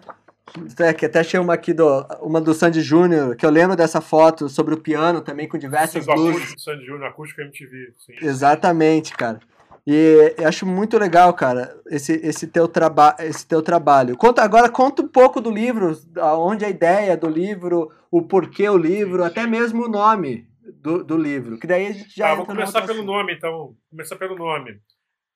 [0.79, 3.99] É, que até achei uma aqui do, uma do Sandy Júnior, que eu lembro dessa
[3.99, 6.35] foto sobre o piano também, com diversas luzes.
[6.35, 7.93] Acústico Sandy Júnior, acústico MTV.
[7.97, 8.13] Sim.
[8.21, 9.39] Exatamente, cara.
[9.87, 14.17] E acho muito legal, cara, esse, esse, teu, traba esse teu trabalho.
[14.17, 15.95] Conta, agora conta um pouco do livro,
[16.37, 21.17] onde a ideia do livro, o porquê o livro, até mesmo o nome do, do
[21.17, 21.59] livro.
[21.59, 22.31] Que daí a gente já.
[22.31, 23.75] Ah, vou começar pelo nome, então.
[23.89, 24.79] Começar pelo nome.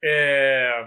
[0.04, 0.86] É...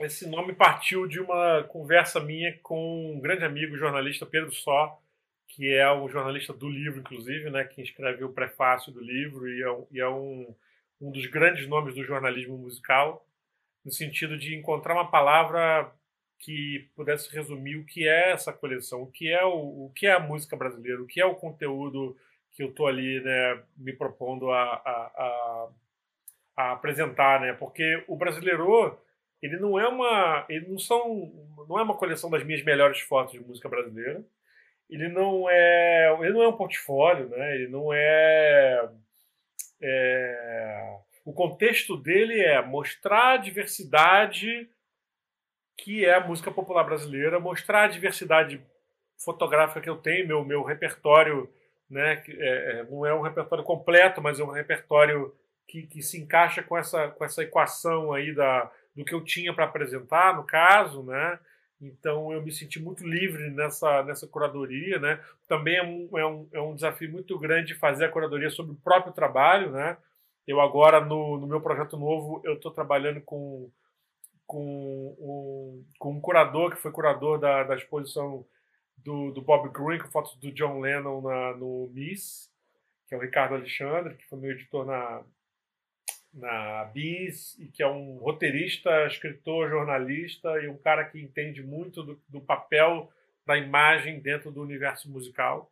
[0.00, 5.00] Esse nome partiu de uma conversa minha com um grande amigo, jornalista Pedro Só,
[5.48, 9.62] que é o jornalista do livro, inclusive, né, que escreveu o prefácio do livro e
[9.62, 10.54] é, e é um,
[11.00, 13.26] um dos grandes nomes do jornalismo musical,
[13.84, 15.90] no sentido de encontrar uma palavra
[16.38, 20.12] que pudesse resumir o que é essa coleção, o que é o, o que é
[20.12, 22.16] a música brasileira, o que é o conteúdo
[22.56, 25.68] que eu estou ali né, me propondo a, a, a,
[26.56, 27.52] a, apresentar, né?
[27.52, 28.98] Porque o brasileiro
[29.42, 31.30] ele não é uma ele não são
[31.68, 34.24] não é uma coleção das minhas melhores fotos de música brasileira.
[34.88, 37.56] Ele não é ele não é um portfólio, né?
[37.56, 38.88] Ele não é,
[39.82, 44.66] é o contexto dele é mostrar a diversidade
[45.76, 48.64] que é a música popular brasileira, mostrar a diversidade
[49.22, 51.52] fotográfica que eu tenho, meu meu repertório
[51.88, 52.22] né?
[52.28, 55.34] É, é, não é um repertório completo, mas é um repertório
[55.66, 59.52] que, que se encaixa com essa, com essa equação aí da, do que eu tinha
[59.52, 61.38] para apresentar, no caso, né?
[61.80, 65.20] Então eu me senti muito livre nessa, nessa curadoria, né?
[65.46, 68.80] Também é um, é, um, é um desafio muito grande fazer a curadoria sobre o
[68.82, 69.96] próprio trabalho, né?
[70.46, 73.68] Eu agora, no, no meu projeto novo, eu estou trabalhando com,
[74.46, 78.46] com, um, com um curador que foi curador da, da exposição
[78.98, 82.50] do, do Bob Green, com fotos do John Lennon na, no Miss,
[83.06, 85.22] que é o Ricardo Alexandre, que foi meu editor na,
[86.34, 92.02] na Bis, e que é um roteirista, escritor, jornalista e um cara que entende muito
[92.02, 93.10] do, do papel
[93.46, 95.70] da imagem dentro do universo musical.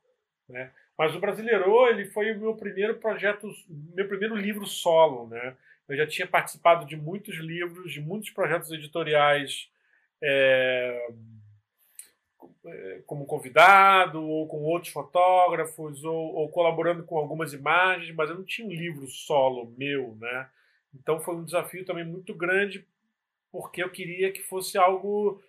[0.49, 0.71] Né?
[0.97, 5.29] Mas o Brasileiro ele foi o meu primeiro projeto, meu primeiro livro solo.
[5.29, 5.57] Né?
[5.89, 9.69] Eu já tinha participado de muitos livros, de muitos projetos editoriais.
[10.23, 11.11] É,
[13.07, 18.45] como convidado, ou com outros fotógrafos, ou, ou, colaborando com algumas imagens, mas eu não
[18.45, 20.49] tinha um livro solo meu, né?
[20.95, 22.87] Então foi um desafio também muito grande,
[23.53, 25.43] porque eu queria que fosse algo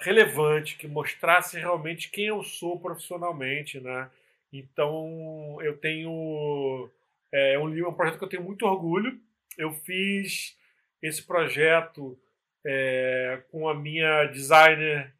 [0.00, 4.10] relevante, que mostrasse realmente quem eu sou profissionalmente, né?
[4.52, 6.90] Então eu tenho
[7.32, 9.18] é um livro, um projeto que eu tenho muito orgulho.
[9.56, 10.56] Eu fiz
[11.00, 12.18] esse projeto
[12.64, 15.14] é, com a minha designer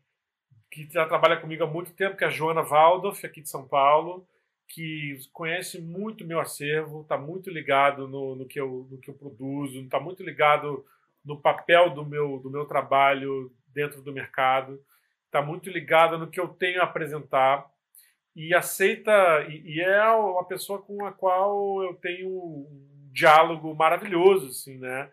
[0.72, 3.68] que já trabalha comigo há muito tempo, que é a Joana Waldorf, aqui de São
[3.68, 4.26] Paulo,
[4.66, 9.14] que conhece muito meu acervo, está muito ligado no, no, que eu, no que eu
[9.14, 10.82] produzo, está muito ligado
[11.22, 14.82] no papel do meu, do meu trabalho dentro do mercado,
[15.26, 17.70] está muito ligada no que eu tenho a apresentar
[18.34, 24.46] e aceita, e, e, é uma pessoa com a qual eu tenho um diálogo maravilhoso,
[24.46, 25.10] assim, né?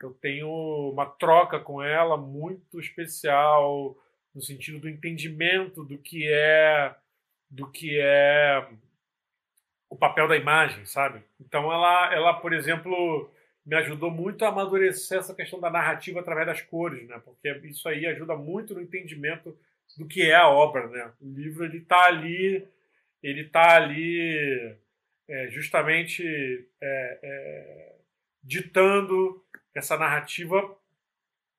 [0.00, 0.48] Eu tenho
[0.92, 3.96] uma troca com ela muito especial,
[4.34, 6.94] no sentido do entendimento do que é
[7.50, 8.68] do que é
[9.88, 11.20] o papel da imagem, sabe?
[11.40, 13.28] Então ela, ela, por exemplo,
[13.66, 17.20] me ajudou muito a amadurecer essa questão da narrativa através das cores, né?
[17.24, 19.56] Porque isso aí ajuda muito no entendimento
[19.98, 21.12] do que é a obra, né?
[21.20, 22.66] O livro ele está ali,
[23.20, 24.76] ele tá ali
[25.28, 26.24] é, justamente
[26.80, 27.96] é, é,
[28.42, 29.44] ditando
[29.74, 30.76] essa narrativa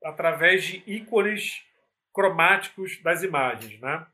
[0.04, 1.64] através de ícones
[2.14, 4.06] cromáticos das imagens, né?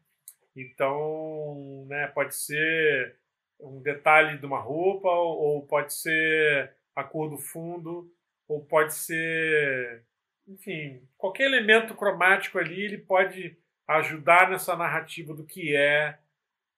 [0.56, 3.16] Então, né, pode ser
[3.60, 8.12] um detalhe de uma roupa, ou pode ser a cor do fundo,
[8.48, 10.04] ou pode ser,
[10.48, 13.58] enfim, qualquer elemento cromático ali, ele pode
[13.88, 16.18] ajudar nessa narrativa do que é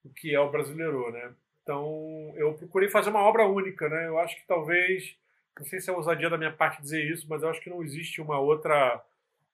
[0.03, 1.33] o que é o brasileiro, né?
[1.63, 4.07] Então, eu procurei fazer uma obra única, né?
[4.07, 5.15] Eu acho que talvez,
[5.57, 7.83] não sei se é ousadia da minha parte dizer isso, mas eu acho que não
[7.83, 9.03] existe uma outra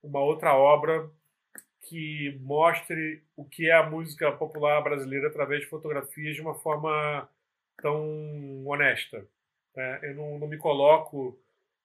[0.04, 1.10] uma outra obra
[1.88, 7.30] que mostre o que é a música popular brasileira através de fotografias de uma forma
[7.82, 9.26] tão honesta.
[9.76, 10.00] Né?
[10.04, 11.40] Eu não, não, me coloco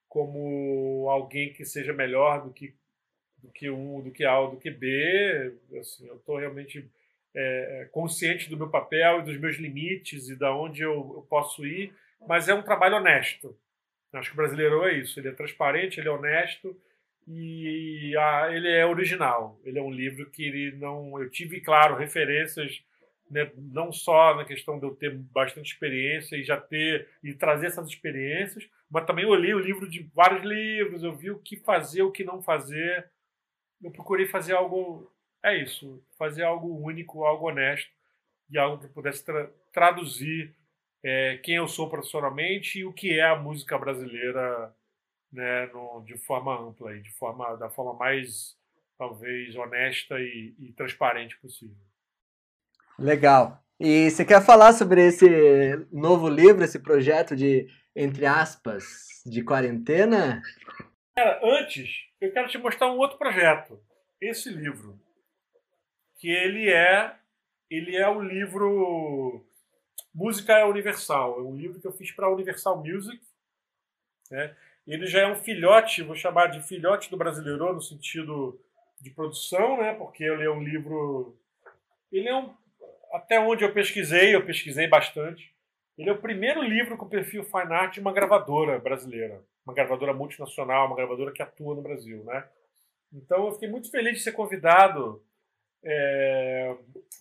[0.08, 2.74] como alguém que seja melhor do que
[3.42, 5.54] do que um, do que A do que B.
[5.78, 6.90] Assim, eu estou realmente
[7.34, 11.64] é, consciente do meu papel e dos meus limites e da onde eu, eu, posso
[11.66, 11.94] ir,
[12.26, 13.56] mas é um trabalho honesto.
[14.12, 15.18] Acho que o brasileiro é isso.
[15.18, 16.76] Ele é transparente, ele é honesto
[17.26, 19.60] e ah, ele é original.
[19.64, 21.20] Ele é um livro que ele não.
[21.20, 22.82] Eu tive, claro, referências
[23.30, 27.68] né, não só na questão de eu ter bastante experiência e já ter e trazer
[27.68, 31.56] essas experiências, mas também eu li o livro de vários livros, eu vi o que
[31.56, 33.08] fazer, o que não fazer.
[33.82, 35.10] Eu procurei fazer algo,
[35.42, 37.90] é isso, fazer algo único, algo honesto
[38.50, 40.52] e algo que pudesse tra traduzir
[41.02, 44.74] é, quem eu sou profissionalmente e o que é a música brasileira
[45.32, 48.56] né, no, de forma ampla e de forma da forma mais
[48.98, 51.76] talvez honesta e, e transparente possível.
[52.98, 53.62] Legal.
[53.78, 55.26] E você quer falar sobre esse
[55.90, 57.66] novo livro, esse projeto de,
[57.96, 60.42] entre aspas, de quarentena?
[61.16, 61.88] Cara, antes,
[62.20, 63.82] eu quero te mostrar um outro projeto.
[64.20, 65.00] Esse livro.
[66.18, 67.16] Que ele é.
[67.70, 69.46] Ele é o livro
[70.14, 71.38] Música é Universal.
[71.38, 73.18] É um livro que eu fiz para a Universal Music.
[74.30, 74.54] Né?
[74.86, 78.60] Ele já é um filhote, vou chamar de filhote do brasileiro no sentido
[79.00, 79.94] de produção, né?
[79.94, 81.36] porque ele é um livro.
[82.12, 82.52] Ele é um
[83.12, 85.52] até onde eu pesquisei, eu pesquisei bastante.
[85.98, 90.14] Ele é o primeiro livro com perfil fine art de uma gravadora brasileira, uma gravadora
[90.14, 92.48] multinacional, uma gravadora que atua no Brasil, né?
[93.12, 95.22] Então eu fiquei muito feliz de ser convidado
[95.84, 96.76] é,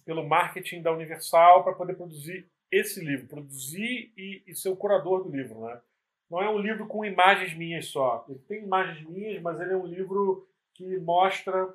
[0.05, 5.23] pelo marketing da Universal para poder produzir esse livro, produzir e, e, ser o curador
[5.23, 5.81] do livro, né?
[6.29, 8.25] Não é um livro com imagens minhas só.
[8.29, 11.73] Ele tem imagens minhas, mas ele é um livro que mostra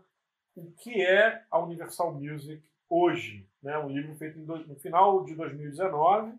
[0.54, 3.76] o que é a Universal Music hoje, né?
[3.78, 6.32] Um livro feito no final de 2019.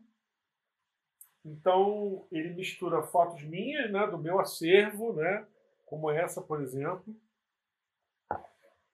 [1.43, 5.45] Então ele mistura fotos minhas, né, do meu acervo, né,
[5.85, 7.15] como essa, por exemplo,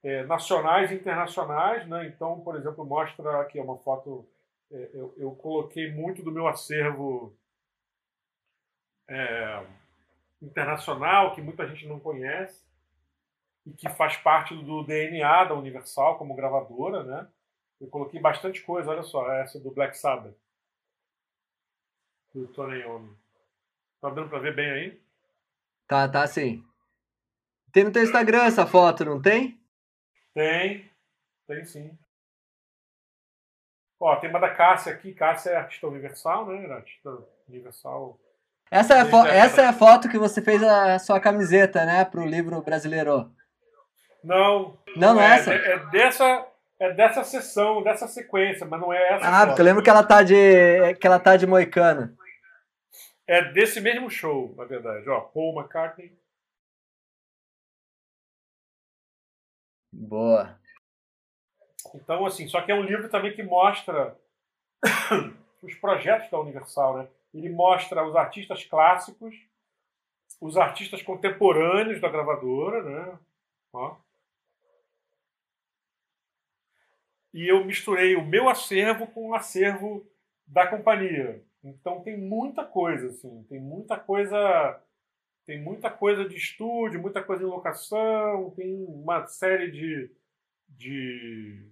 [0.02, 2.06] é, nacionais e internacionais, né?
[2.08, 4.28] Então, por exemplo, mostra aqui uma foto.
[4.70, 7.36] É, eu, eu, coloquei muito do meu acervo
[9.08, 9.66] é,
[10.40, 12.62] internacional que muita gente não conhece
[13.66, 17.28] e que faz parte do DNA da Universal como gravadora, né?
[17.80, 20.36] Eu coloquei bastante coisa, olha só, essa do Black Sabbath.
[22.34, 23.16] Do Tony Iommi.
[24.00, 25.02] Tá dando pra ver bem aí?
[25.86, 26.64] Tá, tá sim.
[27.72, 29.60] Tem no teu Instagram essa foto, não tem?
[30.34, 30.90] Tem,
[31.46, 31.98] tem sim.
[33.98, 35.14] Ó, tem uma da Cássia aqui.
[35.14, 36.72] Cássia é artista universal, né?
[36.72, 37.18] Artista
[37.48, 38.18] universal.
[38.72, 42.06] Essa é, a essa é a foto que você fez a sua camiseta, né?
[42.06, 43.30] Pro livro brasileiro.
[44.24, 44.78] Não.
[44.96, 45.52] Não, não é, é essa?
[45.52, 46.46] É, é dessa
[46.80, 49.28] é dessa sessão, dessa sequência, mas não é essa.
[49.28, 50.94] Ah, porque eu lembro que ela tá de.
[50.98, 52.16] que ela tá de moicano.
[53.26, 55.06] É desse mesmo show, na verdade.
[55.06, 56.18] Ó, Paul McCartney.
[59.92, 60.58] Boa.
[61.94, 64.16] Então, assim, só que é um livro também que mostra
[65.62, 67.08] os projetos da Universal, né?
[67.32, 69.34] Ele mostra os artistas clássicos,
[70.40, 73.18] os artistas contemporâneos da gravadora, né?
[73.72, 73.96] Ó.
[77.32, 80.06] e eu misturei o meu acervo com o acervo
[80.46, 81.42] da companhia.
[81.64, 84.80] Então tem muita coisa, assim, tem muita coisa,
[85.46, 90.10] tem muita coisa de estúdio, muita coisa em locação, tem uma série de,
[90.68, 91.66] de,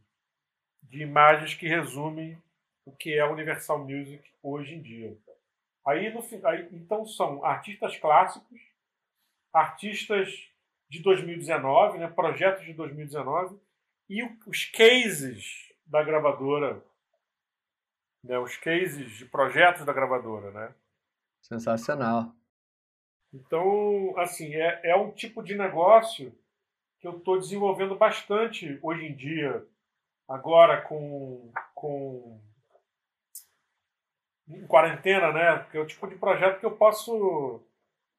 [0.83, 2.39] de imagens que resumem
[2.87, 5.17] o que é a Universal Music hoje em dia.
[5.87, 8.61] Aí, no, aí, então são artistas clássicos,
[9.53, 10.29] artistas
[10.89, 13.59] de 2019, né, projetos de 2019,
[14.09, 16.85] e os cases da gravadora,
[18.23, 20.75] né, os cases de projetos da gravadora, né?
[21.41, 22.35] Sensacional.
[23.33, 26.37] Então, assim, é, é um tipo de negócio
[26.99, 29.67] que eu estou desenvolvendo bastante hoje em dia,
[30.29, 32.41] agora com, com
[34.51, 35.67] em quarentena, né?
[35.71, 37.63] Que é o tipo de projeto que eu posso,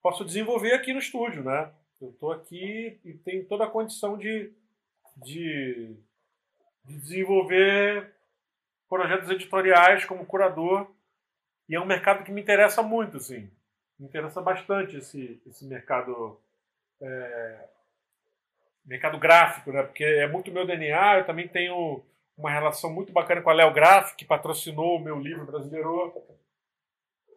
[0.01, 1.71] posso desenvolver aqui no estúdio, né?
[2.01, 4.51] Eu estou aqui e tenho toda a condição de
[5.17, 5.95] de,
[6.85, 8.13] de desenvolver
[8.89, 10.89] projetos editoriais como curador
[11.69, 13.49] e é um mercado que me interessa muito, assim.
[13.99, 16.39] Me interessa bastante esse, esse mercado
[17.01, 17.69] é,
[18.85, 19.83] mercado gráfico, né?
[19.83, 21.19] Porque é muito meu DNA.
[21.19, 22.03] Eu também tenho
[22.41, 26.11] uma relação muito bacana com a Léo Graphic, que patrocinou o meu livro brasileiro.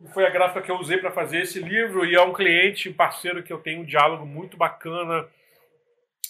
[0.00, 2.90] E foi a gráfica que eu usei para fazer esse livro e é um cliente,
[2.90, 5.28] parceiro que eu tenho um diálogo muito bacana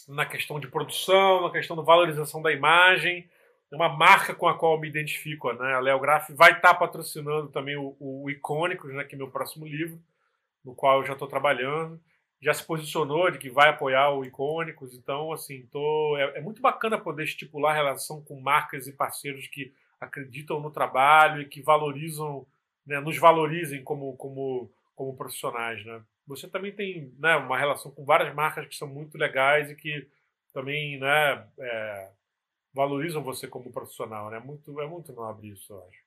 [0.08, 3.28] na questão de produção, na questão da valorização da imagem.
[3.72, 5.74] É uma marca com a qual eu me identifico, né?
[5.74, 9.04] A Léo Graf vai estar tá patrocinando também o, o Icônicos, né?
[9.04, 10.00] Que é meu próximo livro,
[10.64, 12.00] no qual eu já estou trabalhando.
[12.40, 16.60] Já se posicionou de que vai apoiar o Icônicos, então, assim, tô, é, é muito
[16.60, 22.46] bacana poder estipular relação com marcas e parceiros que acreditam no trabalho e que valorizam,
[22.86, 26.02] né, nos valorizem como, como, como profissionais, né?
[26.26, 30.06] Você também tem né, uma relação com várias marcas que são muito legais e que
[30.52, 32.10] também né, é,
[32.72, 34.38] valorizam você como profissional, né?
[34.38, 36.04] Muito, é muito nobre isso, eu acho.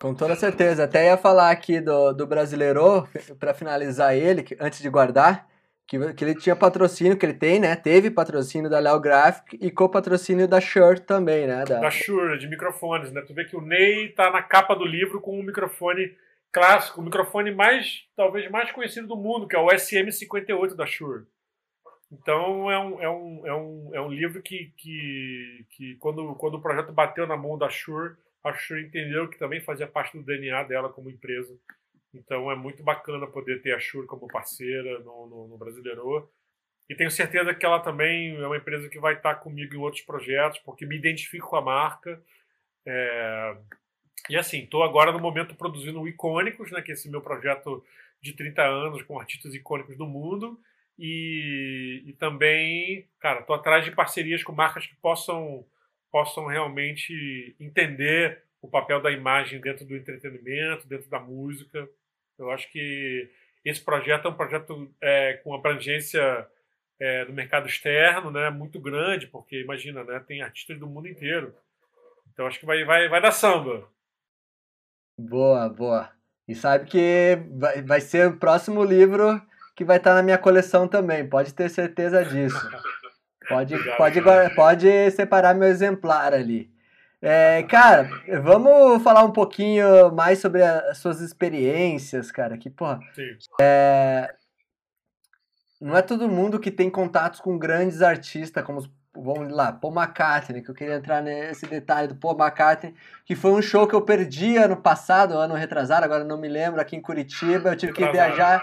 [0.00, 0.84] Com toda certeza.
[0.84, 3.06] Até ia falar aqui do, do Brasileiro,
[3.38, 5.46] para finalizar ele, antes de guardar,
[5.90, 7.74] que, que ele tinha patrocínio, que ele tem, né?
[7.74, 11.64] Teve patrocínio da Léo Graphic e co-patrocínio da Shure também, né?
[11.64, 11.80] Da...
[11.80, 13.22] da Shure, de microfones, né?
[13.22, 16.16] Tu vê que o Ney tá na capa do livro com um microfone
[16.52, 21.24] clássico, o microfone mais, talvez mais conhecido do mundo, que é o SM58 da Shure.
[22.12, 26.54] Então é um, é um, é um, é um livro que, que, que quando, quando
[26.54, 28.14] o projeto bateu na mão da Shure,
[28.44, 31.52] a Shure entendeu que também fazia parte do DNA dela como empresa.
[32.12, 36.30] Então é muito bacana poder ter a Shure como parceira no, no, no Brasileiro.
[36.88, 40.02] E tenho certeza que ela também é uma empresa que vai estar comigo em outros
[40.02, 42.20] projetos, porque me identifico com a marca.
[42.84, 43.56] É,
[44.28, 47.84] e assim, estou agora no momento produzindo o Icônicos, né, que é esse meu projeto
[48.20, 50.60] de 30 anos com artistas icônicos do mundo.
[50.98, 55.64] E, e também, cara, estou atrás de parcerias com marcas que possam,
[56.10, 61.88] possam realmente entender o papel da imagem dentro do entretenimento, dentro da música.
[62.42, 63.30] Eu acho que
[63.64, 66.46] esse projeto é um projeto é, com abrangência
[66.98, 71.54] é, do mercado externo, né, muito grande, porque imagina, né, tem artistas do mundo inteiro.
[72.32, 73.88] Então acho que vai, vai, vai dar samba.
[75.18, 76.10] Boa, boa.
[76.48, 79.40] E sabe que vai, vai ser o próximo livro
[79.76, 82.58] que vai estar na minha coleção também, pode ter certeza disso.
[83.48, 84.20] Pode, pode,
[84.54, 86.70] pode separar meu exemplar ali.
[87.22, 88.08] É, cara,
[88.42, 92.56] vamos falar um pouquinho mais sobre as suas experiências, cara.
[92.56, 93.00] Que, porra,
[93.60, 94.34] é,
[95.80, 99.94] não é todo mundo que tem contatos com grandes artistas como os vamos lá, Paul
[99.94, 102.94] McCartney, que eu queria entrar nesse detalhe do Paul McCartney,
[103.24, 106.80] que foi um show que eu perdi ano passado, ano retrasado, agora não me lembro,
[106.80, 108.62] aqui em Curitiba, eu tive que viajar,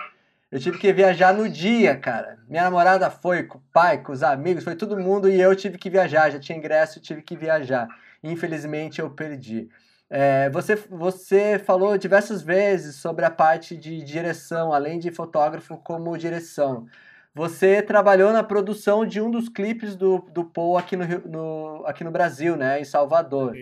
[0.52, 2.38] eu tive que viajar no dia, cara.
[2.48, 5.78] Minha namorada foi com o pai, com os amigos, foi todo mundo e eu tive
[5.78, 7.88] que viajar, já tinha ingresso, tive que viajar.
[8.24, 9.70] Infelizmente eu perdi.
[10.10, 16.18] É, você, você falou diversas vezes sobre a parte de direção, além de fotógrafo como
[16.18, 16.86] direção.
[17.34, 22.04] Você trabalhou na produção de um dos clipes do, do Paul aqui no, no, aqui
[22.04, 23.56] no Brasil, né, em Salvador.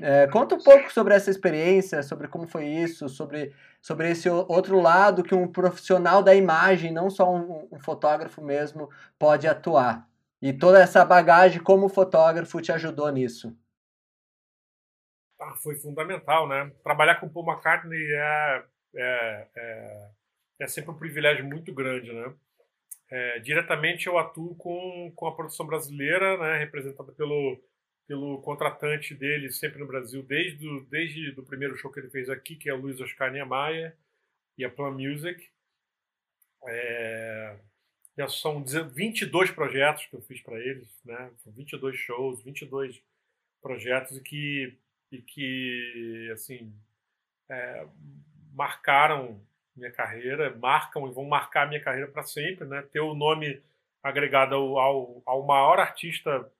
[0.00, 4.78] É, conta um pouco sobre essa experiência, sobre como foi isso, sobre, sobre esse outro
[4.80, 10.06] lado que um profissional da imagem, não só um, um fotógrafo mesmo, pode atuar.
[10.40, 13.56] E toda essa bagagem como fotógrafo te ajudou nisso.
[15.38, 16.72] Ah, foi fundamental, né?
[16.82, 18.64] Trabalhar com Paul McCartney é,
[18.96, 20.10] é, é,
[20.60, 22.34] é sempre um privilégio muito grande, né?
[23.10, 27.62] É, diretamente eu atuo com, com a produção brasileira, né, representada pelo,
[28.06, 32.28] pelo contratante dele sempre no Brasil, desde o desde do primeiro show que ele fez
[32.28, 33.96] aqui, que é o Luiz Oscar Niemeyer
[34.58, 35.48] e a Plan Music.
[36.66, 37.56] É,
[38.18, 41.30] já são 22 projetos que eu fiz para eles, né?
[41.38, 43.00] São 22 shows, 22
[43.62, 44.78] projetos e que,
[45.10, 46.72] e que assim,
[47.48, 47.86] é,
[48.52, 49.40] marcaram
[49.76, 52.82] minha carreira, marcam e vão marcar minha carreira para sempre, né?
[52.90, 53.62] Ter o nome
[54.02, 56.50] agregado ao, ao, ao, maior artista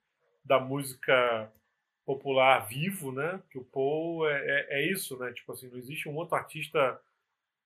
[0.44, 1.50] da música
[2.04, 3.42] popular vivo, né?
[3.50, 5.32] Que o Paul é, é, é, isso, né?
[5.32, 7.00] Tipo assim, não existe um outro artista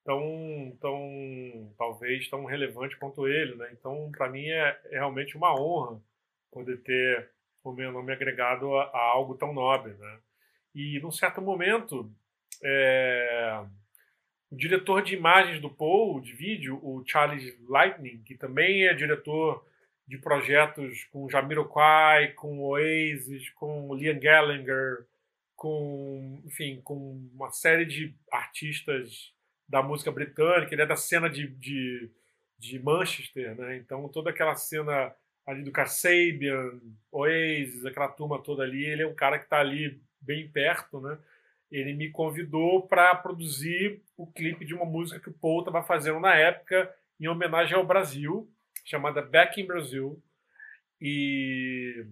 [0.05, 3.71] tão, tão talvez tão relevante quanto ele, né?
[3.73, 6.01] Então, para mim é, é, realmente uma honra
[6.53, 7.31] poder ter
[7.65, 10.21] o meu nome agregado a, a algo tão nobre, né?
[10.75, 12.11] E num certo momento
[12.63, 13.63] é,
[14.51, 19.65] o diretor de imagens do Paul, de vídeo, o Charles Lightning, que também é diretor
[20.07, 25.07] de projetos com Jamiroquai, com Oasis, com Liam Gallagher,
[25.55, 29.33] com, enfim, com uma série de artistas
[29.69, 30.75] da música britânica.
[30.75, 32.11] Ele é da cena de, de,
[32.59, 33.77] de Manchester, né?
[33.77, 35.15] Então toda aquela cena
[35.47, 36.81] ali do Kasabian,
[37.13, 38.85] Oasis, aquela turma toda ali.
[38.85, 41.19] Ele é um cara que está ali bem perto, né?
[41.71, 46.19] Ele me convidou para produzir o clipe de uma música que o Paul estava fazendo
[46.19, 48.51] na época em homenagem ao Brasil,
[48.85, 50.21] chamada Back in Brazil.
[51.01, 52.05] E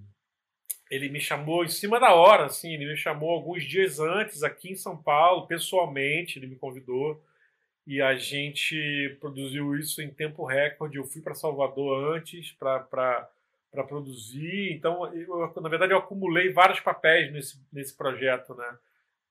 [0.90, 4.70] ele me chamou em cima da hora, assim, ele me chamou alguns dias antes aqui
[4.70, 7.22] em São Paulo, pessoalmente, ele me convidou
[7.86, 10.98] e a gente produziu isso em tempo recorde.
[10.98, 13.30] Eu fui para Salvador antes para
[13.84, 18.78] produzir, então, eu, na verdade, eu acumulei vários papéis nesse, nesse projeto, né?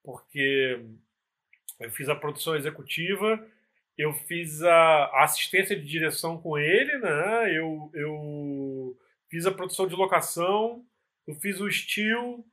[0.04, 0.80] Porque
[1.80, 3.46] eu fiz a produção executiva,
[3.98, 7.58] eu fiz a assistência de direção com ele, né?
[7.58, 8.98] Eu, eu
[9.30, 10.86] fiz a produção de locação
[11.28, 12.44] eu fiz o estilo,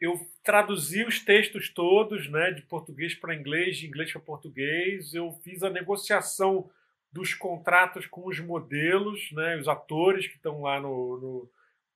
[0.00, 5.32] eu traduzi os textos todos, né, de português para inglês, de inglês para português, eu
[5.44, 6.68] fiz a negociação
[7.14, 11.20] dos contratos com os modelos, né, os atores que estão lá no,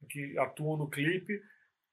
[0.00, 1.42] no que atuam no clipe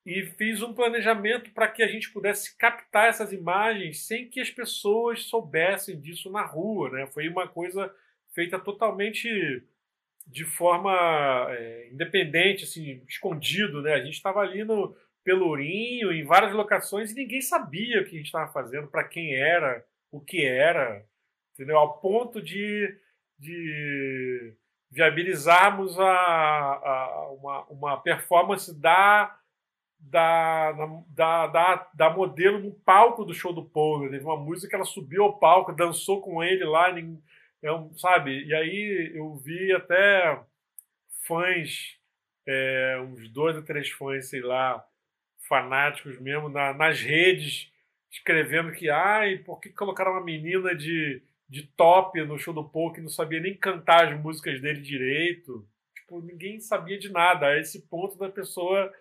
[0.05, 4.51] e fiz um planejamento para que a gente pudesse captar essas imagens sem que as
[4.51, 7.07] pessoas soubessem disso na rua, né?
[7.07, 7.91] Foi uma coisa
[8.31, 9.27] feita totalmente
[10.27, 13.95] de forma é, independente, assim, escondido, né?
[13.95, 18.17] A gente estava ali no Pelourinho, em várias locações, e ninguém sabia o que a
[18.17, 21.03] gente estava fazendo, para quem era, o que era,
[21.55, 21.79] entendeu?
[21.79, 22.95] Ao ponto de,
[23.37, 24.53] de
[24.89, 29.37] viabilizarmos a, a uma, uma performance da,
[29.99, 30.71] da,
[31.09, 34.01] da, da, da modelo no palco do show do Paul.
[34.01, 34.09] Né?
[34.11, 38.45] Teve uma música ela subiu ao palco, dançou com ele lá, é sabe?
[38.45, 40.39] E aí eu vi até
[41.27, 41.97] fãs,
[42.47, 44.85] é, uns dois ou três fãs, sei lá,
[45.47, 47.71] fanáticos mesmo, na, nas redes,
[48.11, 52.91] escrevendo que, ai, por que colocaram uma menina de, de top no show do Paul
[52.91, 55.67] que não sabia nem cantar as músicas dele direito?
[55.95, 57.47] Tipo, ninguém sabia de nada.
[57.47, 58.91] A esse ponto da pessoa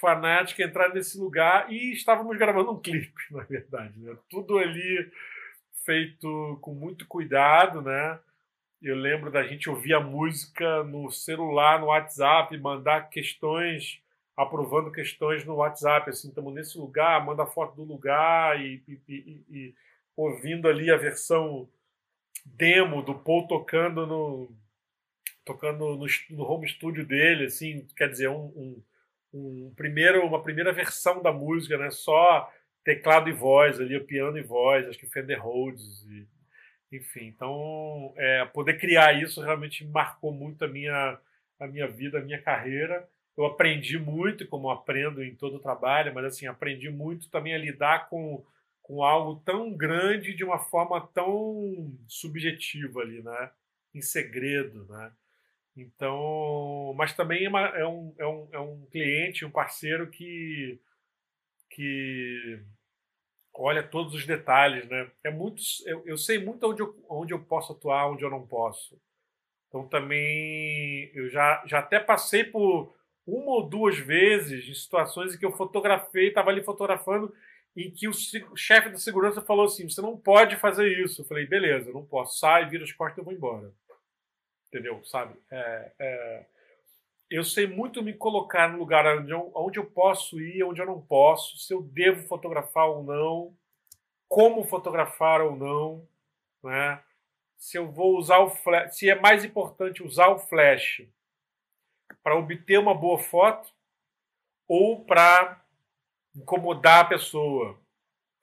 [0.00, 3.98] fanática entrar nesse lugar e estávamos gravando um clipe, na verdade.
[3.98, 4.16] Né?
[4.28, 5.10] Tudo ali
[5.84, 8.18] feito com muito cuidado, né?
[8.80, 14.02] Eu lembro da gente ouvir a música no celular, no WhatsApp, mandar questões,
[14.36, 19.44] aprovando questões no WhatsApp, assim, estamos nesse lugar, manda foto do lugar e, e, e,
[19.50, 19.74] e
[20.16, 21.68] ouvindo ali a versão
[22.44, 24.56] demo do Paul tocando no
[25.44, 28.82] tocando no, no home studio dele, assim, quer dizer, um, um,
[29.32, 31.90] um primeiro, uma primeira versão da música, né?
[31.90, 32.50] Só
[32.84, 36.26] teclado e voz ali, piano e voz, acho que Fender Rhodes, e,
[36.96, 37.26] enfim.
[37.26, 41.18] Então, é, poder criar isso realmente marcou muito a minha,
[41.58, 43.08] a minha vida, a minha carreira.
[43.36, 47.58] Eu aprendi muito, como aprendo em todo o trabalho, mas assim, aprendi muito também a
[47.58, 48.44] lidar com,
[48.92, 53.50] com algo tão grande de uma forma tão subjetiva ali, né?
[53.94, 55.10] Em segredo, né?
[55.74, 60.78] Então, mas também é, uma, é, um, é, um, é um cliente, um parceiro que
[61.70, 62.60] que
[63.54, 65.10] olha todos os detalhes, né?
[65.24, 68.46] É muito, eu, eu sei muito onde eu, onde eu posso atuar, onde eu não
[68.46, 69.00] posso.
[69.68, 72.94] Então também eu já, já até passei por
[73.26, 77.34] uma ou duas vezes em situações em que eu fotografei, estava ali fotografando,
[77.76, 78.12] em que o,
[78.56, 81.22] chefe da segurança falou assim: você não pode fazer isso.
[81.22, 82.38] Eu falei, beleza, não posso.
[82.38, 83.72] Sai, vira as costas e eu vou embora.
[84.68, 85.04] Entendeu?
[85.04, 85.36] Sabe?
[85.50, 86.46] É, é,
[87.30, 90.86] eu sei muito me colocar no lugar onde eu, onde eu posso ir, onde eu
[90.86, 93.56] não posso, se eu devo fotografar ou não,
[94.28, 96.08] como fotografar ou não,
[96.62, 97.02] né?
[97.62, 101.06] se eu vou usar o flash, se é mais importante usar o flash
[102.20, 103.72] para obter uma boa foto
[104.66, 105.61] ou para
[106.34, 107.78] incomodar a pessoa,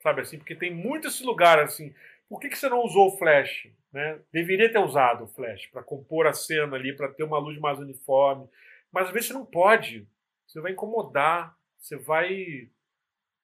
[0.02, 0.38] sabe assim?
[0.38, 1.94] Porque tem muito esse lugar assim.
[2.28, 3.68] Por que, que você não usou o flash?
[3.92, 4.20] Né?
[4.32, 7.78] Deveria ter usado o flash para compor a cena ali, para ter uma luz mais
[7.78, 8.48] uniforme,
[8.92, 10.06] mas às vezes você não pode.
[10.46, 12.68] Você vai incomodar, você vai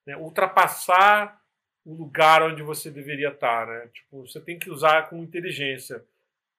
[0.07, 1.41] né, ultrapassar
[1.85, 3.67] o lugar onde você deveria estar.
[3.67, 3.89] Né?
[3.93, 6.05] Tipo, você tem que usar com inteligência.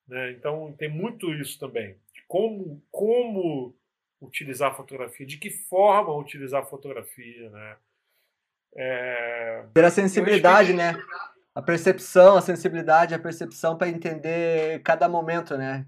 [0.08, 0.32] Né?
[0.32, 1.98] Então tem muito isso também.
[2.28, 3.76] Como, como
[4.22, 7.50] utilizar a fotografia, de que forma utilizar a fotografia.
[7.50, 7.78] Né?
[8.76, 9.66] É...
[9.74, 10.96] Ter a sensibilidade, né?
[11.54, 15.88] A percepção, a sensibilidade, a percepção para entender cada momento, né?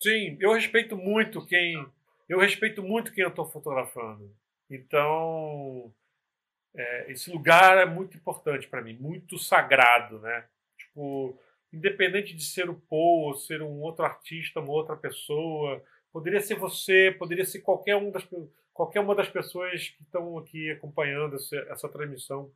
[0.00, 1.84] Sim, eu respeito muito quem
[2.28, 4.34] eu respeito muito quem eu estou fotografando.
[4.70, 5.92] Então,
[6.74, 10.44] é, esse lugar é muito importante para mim, muito sagrado, né?
[10.78, 11.38] Tipo,
[11.72, 15.82] independente de ser o Paul ou ser um outro artista, uma outra pessoa,
[16.14, 18.24] poderia ser você, poderia ser qualquer um das
[18.72, 22.52] qualquer uma das pessoas que estão aqui acompanhando essa, essa transmissão.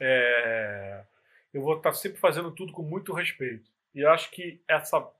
[0.00, 1.04] É,
[1.52, 3.68] eu vou estar sempre fazendo tudo com muito respeito.
[3.92, 5.12] E acho que essa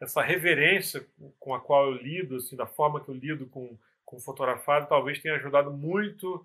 [0.00, 1.06] essa reverência
[1.38, 5.18] com a qual eu lido, assim, da forma que eu lido com, com fotografado, talvez
[5.18, 6.44] tenha ajudado muito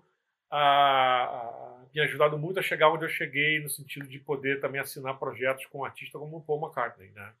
[0.50, 5.18] a, me ajudado muito a chegar onde eu cheguei, no sentido de poder também assinar
[5.18, 7.32] projetos com um artista como o Paul McCartney, né?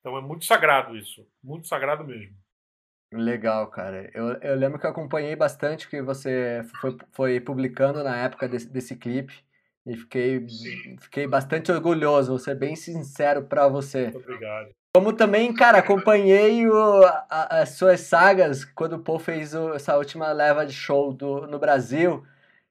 [0.00, 2.34] Então é muito sagrado isso, muito sagrado mesmo.
[3.12, 4.08] Legal, cara.
[4.14, 8.68] Eu, eu lembro que eu acompanhei bastante que você foi, foi publicando na época desse,
[8.68, 9.34] desse clipe
[9.84, 10.46] e fiquei,
[11.00, 14.04] fiquei bastante orgulhoso, vou ser bem sincero para você.
[14.04, 14.70] Muito obrigado.
[14.94, 19.96] Como também, cara, acompanhei o, a, as suas sagas quando o Paul fez o, essa
[19.96, 22.24] última leva de show do, no Brasil.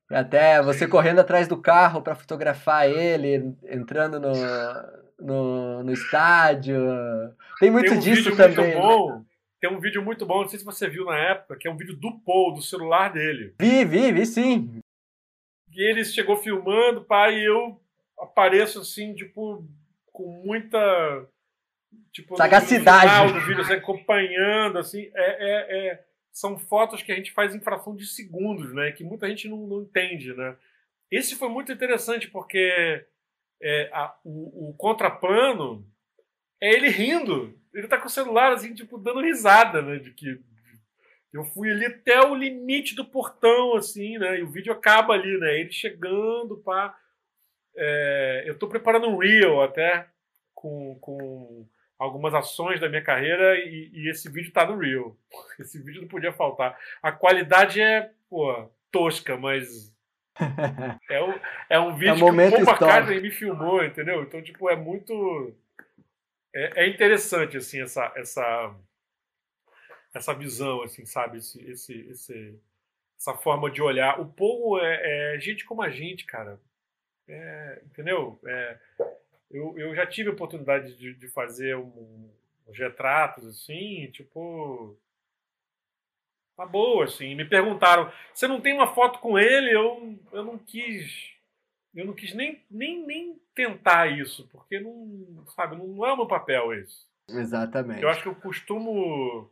[0.09, 4.33] Até você correndo atrás do carro para fotografar ele, entrando no,
[5.19, 6.79] no, no estádio.
[7.59, 8.75] Tem muito Tem um disso vídeo também.
[8.75, 9.15] Muito bom.
[9.15, 9.25] Né?
[9.59, 11.75] Tem um vídeo muito bom, não sei se você viu na época, que é um
[11.75, 13.53] vídeo do Paul, do celular dele.
[13.59, 14.81] Vi, vi, vi sim.
[15.73, 17.81] E ele chegou filmando, pai, e eu
[18.17, 19.67] apareço assim, tipo,
[20.13, 20.79] com muita.
[22.11, 23.33] Tipo, Sagacidade.
[23.33, 25.11] No vídeo, assim, acompanhando, assim.
[25.13, 28.91] É, é, é, são fotos que a gente faz em fração de segundos, né?
[28.91, 30.55] Que muita gente não, não entende, né?
[31.11, 33.05] Esse foi muito interessante, porque
[33.61, 35.85] é, a, o, o contraplano
[36.61, 37.57] é ele rindo.
[37.73, 39.97] Ele tá com o celular, assim, tipo, dando risada, né?
[39.97, 40.39] De que
[41.31, 44.39] eu fui ali até o limite do portão, assim, né?
[44.39, 45.59] E o vídeo acaba ali, né?
[45.59, 46.97] Ele chegando, pá.
[47.75, 50.07] É, eu tô preparando um reel até
[50.53, 51.67] com, com
[51.97, 55.17] algumas ações da minha carreira e, e, esse vídeo tá no reel.
[55.59, 56.77] Esse vídeo não podia faltar.
[57.01, 59.93] A qualidade é, pô, tosca, mas
[61.09, 61.39] é um,
[61.69, 64.23] é um vídeo é um que o Paul McCartney me filmou, entendeu?
[64.23, 65.55] Então, tipo, é muito
[66.53, 68.75] é, é interessante assim essa essa
[70.13, 71.37] essa visão assim sabe?
[71.37, 72.59] Esse, esse, esse
[73.17, 74.19] essa forma de olhar.
[74.19, 76.59] O povo é, é gente como a gente cara.
[77.27, 78.39] É, entendeu?
[78.45, 78.79] É,
[79.51, 82.31] eu, eu já tive a oportunidade de, de fazer um,
[82.67, 84.97] uns retratos assim tipo
[86.59, 90.57] uma boa assim me perguntaram você não tem uma foto com ele eu eu não
[90.57, 91.39] quis
[91.95, 96.27] eu não quis nem, nem, nem tentar isso, porque não, sabe, não é o meu
[96.27, 97.07] papel esse.
[97.27, 98.01] Exatamente.
[98.01, 99.49] Eu acho que eu costumo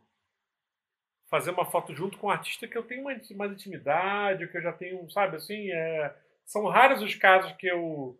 [1.28, 4.62] fazer uma foto junto com um artista que eu tenho mais, mais intimidade, que eu
[4.62, 6.14] já tenho, sabe, assim, é,
[6.44, 8.18] são raros os casos que eu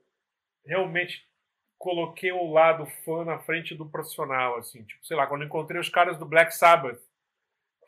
[0.65, 1.27] realmente
[1.79, 5.89] coloquei o lado fã na frente do profissional, assim, tipo, sei lá, quando encontrei os
[5.89, 7.01] caras do Black Sabbath,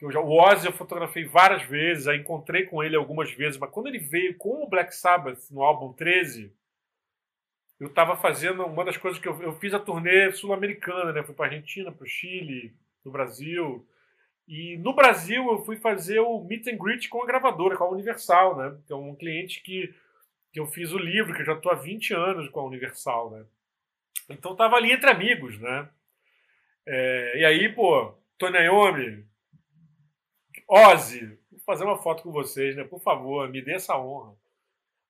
[0.01, 3.59] que eu já, o Ozzy eu fotografei várias vezes, aí encontrei com ele algumas vezes,
[3.59, 6.51] mas quando ele veio com o Black Sabbath no álbum 13,
[7.79, 11.23] eu estava fazendo uma das coisas que eu, eu fiz a turnê sul-americana, né?
[11.23, 12.75] Fui para Argentina, para o Chile,
[13.05, 13.87] no Brasil.
[14.49, 17.91] E no Brasil eu fui fazer o meet and greet com a gravadora, com a
[17.91, 18.79] Universal, né?
[18.87, 19.95] Que é um cliente que,
[20.51, 23.33] que eu fiz o livro, que eu já estou há 20 anos com a Universal,
[23.33, 23.45] né?
[24.31, 25.91] Então tava ali entre amigos, né?
[26.87, 29.29] É, e aí, pô, Tony Iommi,
[30.69, 32.85] Ozzy, vou fazer uma foto com vocês, né?
[32.85, 34.35] Por favor, me dê essa honra.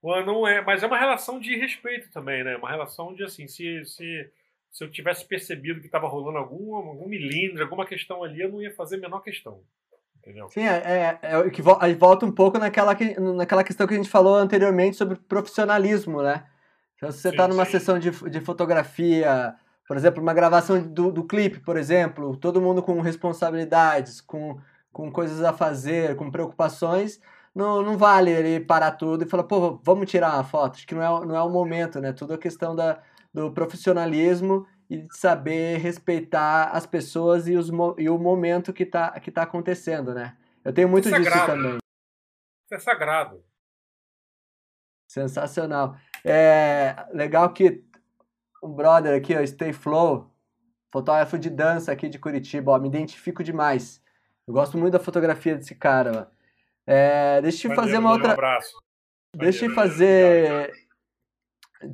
[0.02, 2.56] Não é, mas é uma relação de respeito também, né?
[2.56, 4.30] Uma relação de assim, se, se,
[4.70, 8.62] se eu tivesse percebido que estava rolando algum, algum milímetro, alguma questão ali, eu não
[8.62, 9.62] ia fazer a menor questão.
[10.16, 10.48] Entendeu?
[10.50, 12.94] Sim, é, é, é que volta um pouco naquela,
[13.36, 16.46] naquela questão que a gente falou anteriormente sobre profissionalismo, né?
[16.96, 17.72] Então, se você está numa sim.
[17.72, 19.54] sessão de, de fotografia,
[19.88, 24.60] por exemplo, uma gravação do, do clipe, por exemplo, todo mundo com responsabilidades, com
[24.92, 27.20] com coisas a fazer, com preocupações,
[27.54, 30.76] não, não vale ele parar tudo e falar, pô, vamos tirar uma foto.
[30.76, 32.12] Acho que não é, não é o momento, né?
[32.12, 33.02] Tudo é questão da,
[33.32, 39.18] do profissionalismo e de saber respeitar as pessoas e, os, e o momento que está
[39.20, 40.36] que tá acontecendo, né?
[40.64, 41.76] Eu tenho muito disso também.
[41.76, 43.44] Isso é sagrado.
[45.08, 45.96] Sensacional.
[46.24, 47.84] É legal que
[48.62, 50.30] um brother aqui, ó, Stay Flow,
[50.92, 54.02] fotógrafo de dança aqui de Curitiba, ó, me identifico demais.
[54.50, 56.28] Eu gosto muito da fotografia desse cara.
[56.84, 58.30] É, deixa eu te fazer uma outra.
[58.30, 58.82] Um abraço.
[59.32, 60.72] Deixa eu fazer.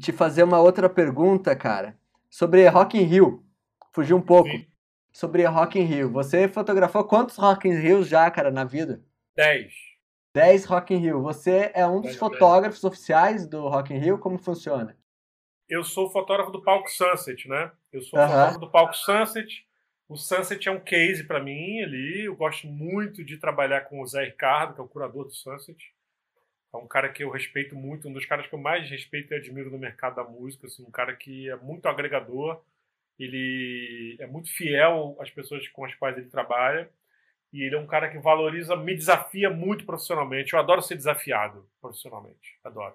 [0.00, 1.98] Te fazer uma outra pergunta, cara.
[2.30, 3.44] Sobre Rock in Rio.
[3.92, 4.48] Fugir um pouco.
[4.48, 4.66] Sim.
[5.12, 6.10] Sobre Rock in Rio.
[6.12, 9.04] Você fotografou quantos Rock in Rio já, cara, na vida?
[9.36, 9.74] Dez.
[10.34, 11.20] Dez Rock in Rio.
[11.20, 14.18] Você é um dos fotógrafos oficiais do Rock in Rio?
[14.18, 14.96] Como funciona?
[15.68, 17.70] Eu sou fotógrafo do palco Sunset, né?
[17.92, 18.28] Eu sou uh -huh.
[18.28, 19.66] fotógrafo do palco Sunset.
[20.08, 22.24] O Sunset é um case para mim ali.
[22.24, 25.92] Eu gosto muito de trabalhar com o Zé Ricardo, que é o curador do Sunset.
[26.72, 29.36] É um cara que eu respeito muito, um dos caras que eu mais respeito e
[29.36, 30.68] admiro no mercado da música.
[30.68, 32.62] Assim, um cara que é muito agregador,
[33.18, 36.88] ele é muito fiel às pessoas com as quais ele trabalha.
[37.52, 40.52] E ele é um cara que valoriza, me desafia muito profissionalmente.
[40.52, 42.94] Eu adoro ser desafiado profissionalmente, adoro.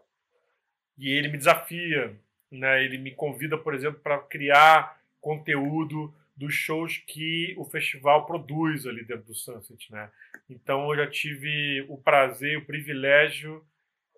[0.98, 2.16] E ele me desafia,
[2.50, 2.84] né?
[2.84, 9.06] Ele me convida, por exemplo, para criar conteúdo dos shows que o festival produz ali
[9.06, 10.10] dentro do Sunset, né?
[10.50, 13.64] Então eu já tive o prazer, o privilégio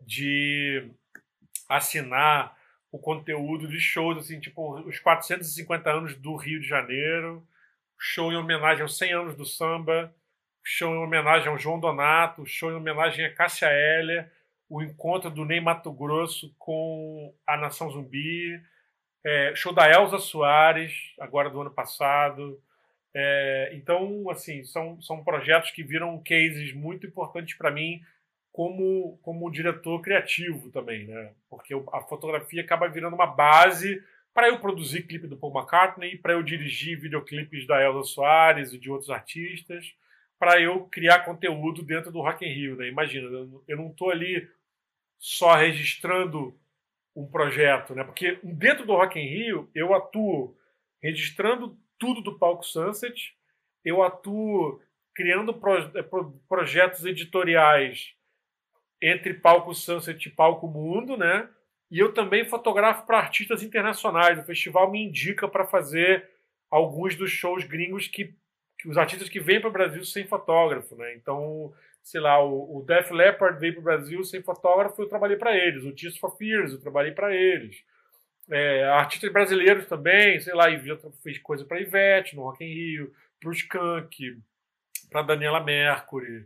[0.01, 0.89] de
[1.67, 2.57] assinar
[2.89, 7.45] o conteúdo de shows assim, tipo os 450 anos do Rio de Janeiro,
[7.99, 10.15] show em homenagem aos 100 anos do samba,
[10.63, 14.31] show em homenagem ao João Donato, show em homenagem a Cássia Hélia,
[14.69, 18.61] o encontro do Ney Mato Grosso com a Nação Zumbi,
[19.23, 22.61] é, show da Elza Soares, agora do ano passado.
[23.13, 28.01] É, então, assim, são, são projetos que viram cases muito importantes para mim
[28.51, 31.31] como, como diretor criativo também, né?
[31.49, 36.33] Porque a fotografia acaba virando uma base para eu produzir clipe do Paul McCartney, para
[36.33, 39.93] eu dirigir videoclipes da Elza Soares e de outros artistas,
[40.39, 42.87] para eu criar conteúdo dentro do Rock in Rio, né?
[42.87, 43.27] Imagina,
[43.67, 44.49] eu não estou ali
[45.17, 46.55] só registrando
[47.15, 48.03] um projeto, né?
[48.03, 50.55] Porque dentro do Rock in Rio eu atuo
[51.01, 53.35] registrando tudo do palco Sunset,
[53.83, 54.81] eu atuo
[55.13, 55.51] criando
[55.95, 56.03] eh,
[56.47, 58.13] projetos editoriais
[59.01, 61.49] entre palco Sunset e palco Mundo, né?
[61.91, 64.39] E eu também fotografo para artistas internacionais.
[64.39, 66.27] O festival me indica para fazer
[66.71, 68.33] alguns dos shows gringos que,
[68.79, 71.13] que os artistas que vêm para o Brasil sem fotógrafo, né?
[71.15, 71.71] Então
[72.03, 75.55] sei lá, o, o Def Leppard veio para o Brasil sem fotógrafo, eu trabalhei para
[75.57, 75.83] eles.
[75.85, 77.83] O Tears for Fears, eu trabalhei para eles.
[78.51, 83.13] É, artistas brasileiros também, sei lá, já fez coisa para Ivete no Rock in Rio,
[83.39, 84.37] para o Skank,
[85.09, 86.45] para Daniela Mercury,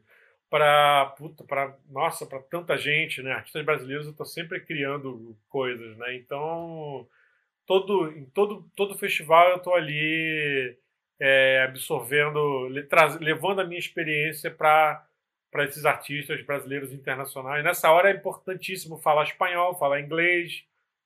[0.50, 1.16] para
[1.48, 3.32] para nossa, para tanta gente, né?
[3.34, 6.16] Artistas brasileiros eu estou sempre criando coisas, né?
[6.16, 7.08] Então,
[7.66, 10.78] todo em todo todo festival eu estou ali
[11.20, 12.68] é, absorvendo,
[13.20, 15.07] levando a minha experiência para
[15.52, 17.64] para esses artistas brasileiros internacionais.
[17.64, 20.64] Nessa hora é importantíssimo falar espanhol, falar inglês,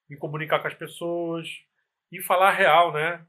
[0.10, 1.64] me comunicar com as pessoas
[2.12, 3.26] e falar real, né?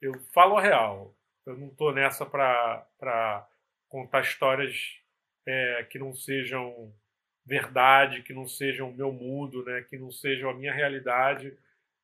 [0.00, 1.14] Eu falo real.
[1.46, 3.48] Eu não estou nessa para
[3.88, 4.98] contar histórias
[5.46, 6.92] é, que não sejam
[7.44, 9.82] verdade, que não sejam o meu mundo, né?
[9.88, 11.56] Que não sejam a minha realidade.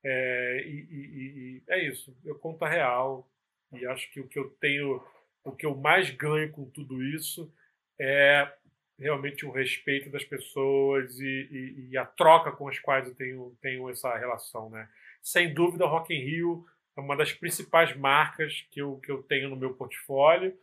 [0.03, 2.17] É, e, e, e é isso.
[2.25, 3.31] Eu conto a real
[3.73, 5.03] e acho que o que eu tenho,
[5.45, 7.53] o que eu mais ganho com tudo isso
[8.01, 8.51] é
[8.98, 13.56] realmente o respeito das pessoas e, e, e, a troca com as quais eu tenho,
[13.60, 14.70] tenho essa relação.
[14.70, 14.89] Né?
[15.22, 16.66] Sem dúvida, Rock in Rio
[16.97, 20.56] é uma das principais marcas que eu, que eu tenho no meu portfólio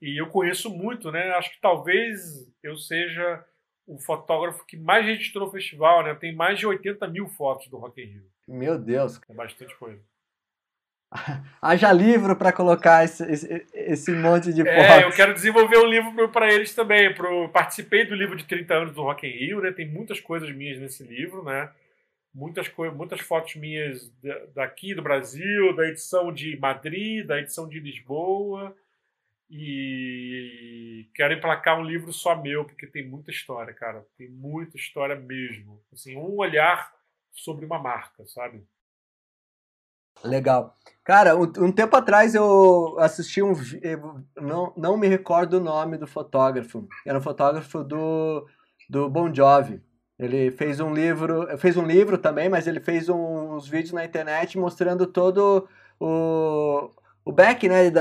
[0.00, 1.30] e eu conheço muito, né?
[1.32, 3.44] Acho que talvez eu seja
[3.86, 6.14] o fotógrafo que mais registrou o festival, né?
[6.14, 8.30] Tem mais de 80 mil fotos do Rock in Rio.
[8.46, 9.20] Meu Deus!
[9.28, 10.00] É bastante coisa.
[11.62, 14.84] Haja livro para colocar esse, esse, esse, monte de fotos.
[14.84, 17.14] É, eu quero desenvolver um livro para eles também.
[17.14, 19.70] Pro, participei do livro de 30 anos do Rock in Rio, né?
[19.72, 21.70] Tem muitas coisas minhas nesse livro, né?
[22.34, 24.12] Muitas, muitas fotos minhas
[24.54, 28.76] daqui do Brasil, da edição de Madrid, da edição de Lisboa.
[29.48, 34.04] E quero emplacar um livro só meu, porque tem muita história, cara.
[34.18, 35.80] Tem muita história mesmo.
[35.92, 36.92] Assim, um olhar
[37.32, 38.62] sobre uma marca, sabe?
[40.24, 40.74] Legal.
[41.06, 43.52] Cara, um, tempo atrás eu assisti um.
[44.36, 46.88] Não, não me recordo o nome do fotógrafo.
[47.06, 48.44] Era um fotógrafo do,
[48.90, 49.80] do Bon Jovi.
[50.18, 51.46] Ele fez um livro.
[51.58, 55.68] Fez um livro também, mas ele fez uns vídeos na internet mostrando todo
[56.00, 56.90] o.
[57.24, 57.92] O back, né,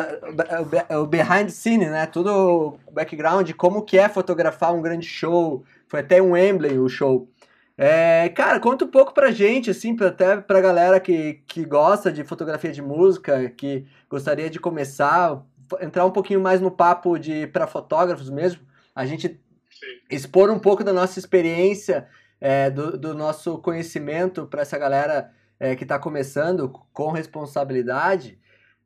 [1.01, 5.63] o behind the scene, né, tudo o background, como que é fotografar um grande show,
[5.87, 7.27] foi até um Wembley o show.
[7.77, 12.11] É, cara, conta um pouco pra gente, assim, pra, até pra galera que, que gosta
[12.11, 15.43] de fotografia de música, que gostaria de começar,
[15.81, 18.61] entrar um pouquinho mais no papo de para fotógrafos mesmo,
[18.95, 19.99] a gente Sim.
[20.09, 22.07] expor um pouco da nossa experiência,
[22.39, 28.39] é, do, do, nosso conhecimento para essa galera é, que está começando com responsabilidade.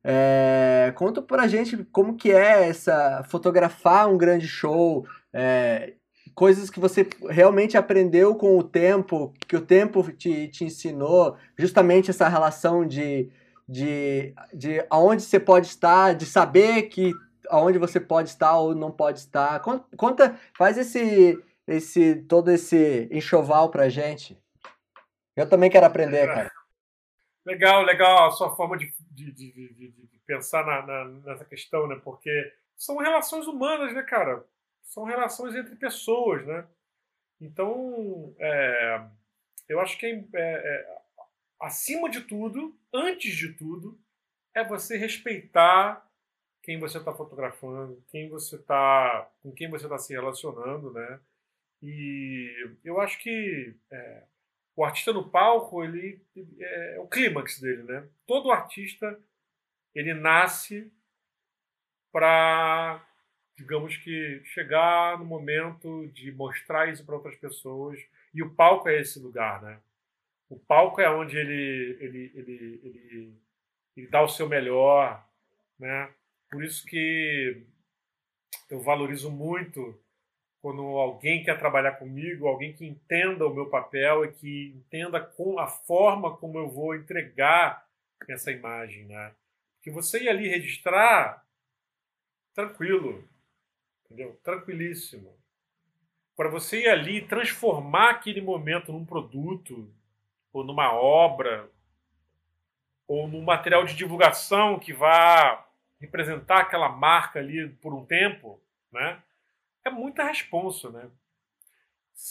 [0.03, 5.94] É, conta pra gente como que é essa fotografar um grande show, é,
[6.36, 12.10] coisas que você realmente aprendeu com o tempo, que o tempo te, te ensinou, justamente
[12.10, 13.30] essa relação de,
[13.68, 17.14] de, de aonde você pode estar, de saber que
[17.50, 19.60] aonde você pode estar ou não pode estar.
[19.62, 24.38] Conta, faz esse, esse todo esse enxoval pra gente.
[25.36, 26.52] Eu também quero aprender, cara.
[27.46, 32.00] Legal, legal a sua forma de, de, de, de pensar na, na, nessa questão, né?
[32.04, 32.30] Porque
[32.78, 34.46] são relações humanas, né, cara?
[34.90, 36.68] São relações entre pessoas, né?
[37.40, 39.07] Então, é,
[39.70, 40.99] eu acho que é, é, é,
[41.61, 43.99] acima de tudo, antes de tudo,
[44.53, 46.06] é você respeitar
[46.64, 51.20] quem você está fotografando, quem você tá, com quem você está se relacionando, né?
[51.82, 54.24] E eu acho que é,
[54.76, 56.20] o artista no palco ele
[56.60, 58.10] é, é o clímax dele, né?
[58.26, 59.18] Todo artista
[59.94, 60.91] ele nasce
[62.11, 63.07] para,
[63.60, 67.99] digamos que, chegar no momento de mostrar isso para outras pessoas.
[68.34, 69.80] E o palco é esse lugar, né?
[70.49, 73.34] O palco é onde ele, ele, ele, ele,
[73.98, 75.27] ele dá o seu melhor,
[75.77, 76.10] né?
[76.49, 77.61] Por isso que
[78.69, 80.02] eu valorizo muito
[80.61, 85.60] quando alguém quer trabalhar comigo, alguém que entenda o meu papel e que entenda com
[85.60, 87.86] a forma como eu vou entregar
[88.30, 89.34] essa imagem, né?
[89.81, 91.45] Que você ir ali registrar
[92.53, 93.29] tranquilo,
[94.10, 94.40] entendeu?
[94.44, 95.38] Tranquilíssimo.
[96.36, 99.94] Para você ir ali transformar aquele momento num produto
[100.52, 101.69] ou numa obra
[103.07, 105.68] ou num material de divulgação que vá
[105.99, 108.61] representar aquela marca ali por um tempo,
[108.91, 109.22] né?
[109.86, 111.10] É muita responsa, né?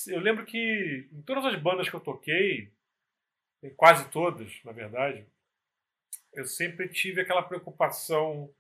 [0.06, 2.72] Eu lembro que em todas as bandas que eu toquei,
[3.76, 5.26] quase todas, na verdade,
[6.32, 8.52] eu sempre tive aquela preocupação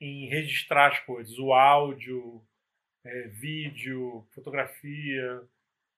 [0.00, 2.44] em registrar as coisas, o áudio,
[3.04, 5.42] é, vídeo, fotografia.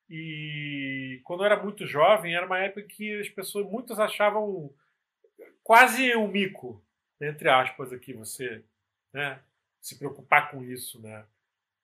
[0.08, 4.72] E quando eu era muito jovem, era uma época que as pessoas, muitas achavam
[5.62, 6.84] quase um mico,
[7.20, 8.62] entre aspas, aqui, você
[9.12, 9.40] né,
[9.80, 11.00] se preocupar com isso.
[11.00, 11.24] Né?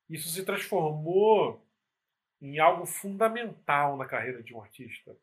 [0.09, 1.65] Isso se transformou
[2.41, 5.17] em algo fundamental na carreira de um artista.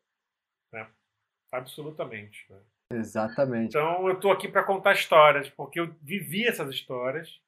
[0.72, 0.88] Né?
[1.52, 2.46] Absolutamente.
[2.50, 2.60] Né?
[2.92, 3.68] Exatamente.
[3.68, 7.40] Então eu estou aqui para contar histórias, porque eu vivi essas histórias.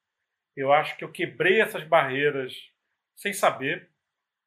[0.55, 2.53] Eu acho que eu quebrei essas barreiras
[3.15, 3.89] sem saber.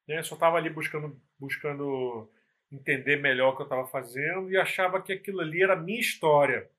[0.06, 0.18] Né?
[0.18, 2.30] Eu só estava ali buscando, buscando
[2.70, 6.00] entender melhor o que eu estava fazendo e achava que aquilo ali era a minha
[6.00, 6.70] história.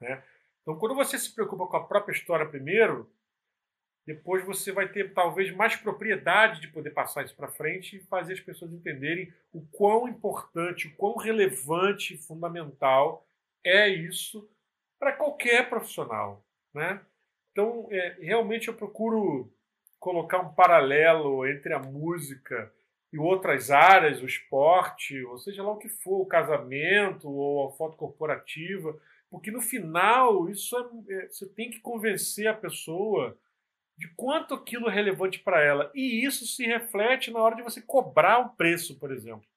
[0.00, 0.22] Né?
[0.62, 3.10] Então, quando você se preocupa com a própria história primeiro,
[4.06, 8.34] depois você vai ter talvez mais propriedade de poder passar isso para frente e fazer
[8.34, 13.26] as pessoas entenderem o quão importante, o quão relevante fundamental
[13.64, 14.48] é isso
[14.98, 17.04] para qualquer profissional, né?
[17.56, 19.50] Então, é, realmente eu procuro
[19.98, 22.70] colocar um paralelo entre a música
[23.10, 27.72] e outras áreas, o esporte, ou seja lá o que for, o casamento ou a
[27.72, 28.94] foto corporativa,
[29.30, 33.38] porque no final isso é, é, você tem que convencer a pessoa
[33.96, 35.90] de quanto aquilo é relevante para ela.
[35.94, 39.48] E isso se reflete na hora de você cobrar um preço, por exemplo.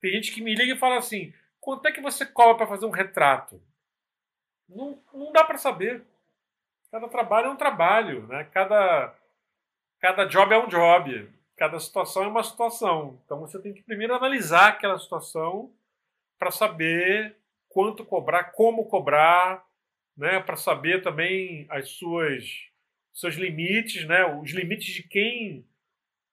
[0.00, 2.84] Tem gente que me liga e fala assim: quanto é que você cobra para fazer
[2.84, 3.62] um retrato?
[4.68, 6.04] Não, não dá para saber.
[6.94, 8.44] Cada trabalho é um trabalho, né?
[8.52, 9.12] cada,
[9.98, 13.20] cada job é um job, cada situação é uma situação.
[13.24, 15.72] Então você tem que primeiro analisar aquela situação
[16.38, 17.36] para saber
[17.68, 19.66] quanto cobrar, como cobrar,
[20.16, 20.38] né?
[20.38, 22.70] para saber também as suas
[23.12, 24.24] seus limites, né?
[24.26, 25.66] Os limites de quem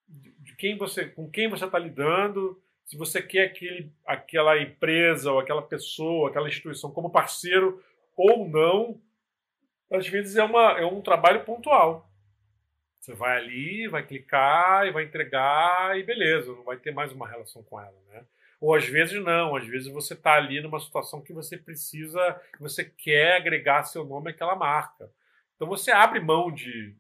[0.07, 5.39] de quem você com quem você está lidando, se você quer aquele, aquela empresa ou
[5.39, 7.83] aquela pessoa, aquela instituição como parceiro
[8.15, 9.01] ou não,
[9.91, 12.09] às vezes é, uma, é um trabalho pontual.
[12.99, 17.27] Você vai ali, vai clicar e vai entregar e beleza, não vai ter mais uma
[17.27, 18.23] relação com ela, né?
[18.59, 22.85] Ou às vezes não, às vezes você está ali numa situação que você precisa, você
[22.85, 25.11] quer agregar seu nome àquela marca.
[25.55, 26.95] Então você abre mão de,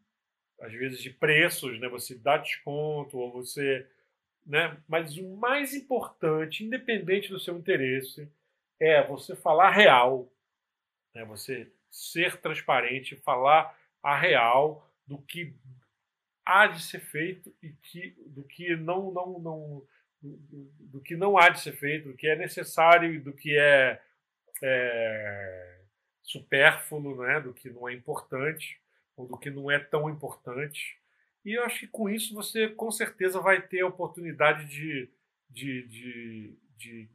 [0.59, 1.87] às vezes, de preços, né?
[1.89, 3.87] Você dá desconto ou você,
[4.45, 4.77] né?
[4.87, 8.27] Mas o mais importante, independente do seu interesse,
[8.79, 10.31] é você falar real,
[11.13, 11.23] né?
[11.25, 15.53] Você ser transparente, falar a real do que
[16.45, 19.83] há de ser feito e que, do que não, não, não
[20.21, 24.01] do, que não há de ser feito, do que é necessário e do que é,
[24.63, 25.81] é
[26.23, 28.79] supérfluo, né, do que não é importante
[29.17, 30.97] ou do que não é tão importante.
[31.43, 35.09] E eu acho que com isso você com certeza vai ter a oportunidade de,
[35.49, 37.09] de, de, de,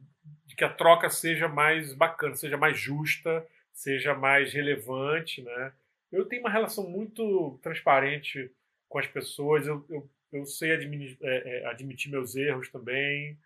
[0.45, 3.47] de que a troca seja mais bacana, seja mais justa,
[3.77, 5.43] seja mais relevante.
[5.43, 5.73] Né?
[6.11, 8.51] Eu tenho uma relação muito transparente
[8.89, 13.37] com as pessoas, eu, eu, eu sei admitir, é, é, admitir meus erros também.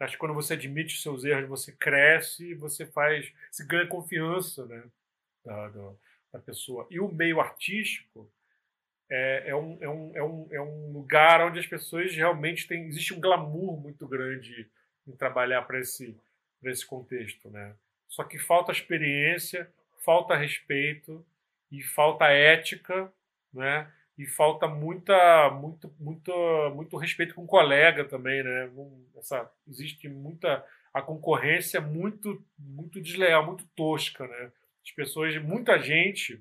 [0.00, 4.66] Acho que quando você admite os seus erros, você cresce, você faz, você ganha confiança,
[4.66, 4.82] né?
[5.44, 5.92] da, da,
[6.32, 6.86] da pessoa.
[6.90, 8.28] E o meio artístico
[9.08, 12.86] é, é, um, é, um, é, um, é um lugar onde as pessoas realmente têm.
[12.86, 14.68] Existe um glamour muito grande
[15.06, 16.18] em trabalhar para esse,
[16.64, 17.48] esse contexto.
[17.48, 17.72] Né?
[18.08, 19.70] Só que falta experiência,
[20.06, 21.22] falta respeito
[21.70, 23.12] e falta ética,
[23.52, 23.92] né?
[24.16, 26.32] E falta muita, muito, muito,
[26.74, 28.70] muito respeito com o colega também, né?
[29.18, 30.64] Essa, existe muita
[30.94, 34.50] a concorrência muito, muito desleal, muito tosca, né?
[34.86, 36.40] as pessoas, muita gente,